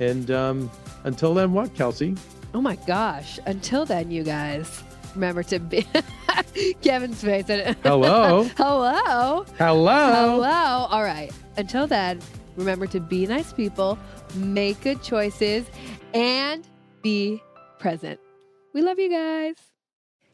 And 0.00 0.30
um, 0.30 0.70
until 1.04 1.34
then, 1.34 1.52
what, 1.52 1.74
Kelsey? 1.74 2.16
Oh 2.54 2.60
my 2.60 2.76
gosh. 2.86 3.38
Until 3.46 3.84
then, 3.84 4.10
you 4.10 4.22
guys 4.22 4.82
remember 5.14 5.42
to 5.44 5.58
be 5.58 5.86
Kevin's 6.82 7.22
face. 7.22 7.48
and- 7.50 7.76
Hello, 7.82 8.44
Hello. 8.56 9.44
hello. 9.58 10.12
Hello. 10.12 10.86
All 10.90 11.02
right. 11.02 11.30
Until 11.56 11.86
then, 11.86 12.20
remember 12.56 12.86
to 12.88 13.00
be 13.00 13.26
nice 13.26 13.52
people, 13.52 13.98
make 14.36 14.80
good 14.82 15.02
choices, 15.02 15.66
and 16.14 16.66
be 17.02 17.42
present. 17.78 18.18
We 18.72 18.82
love 18.82 18.98
you 18.98 19.10
guys. 19.10 19.54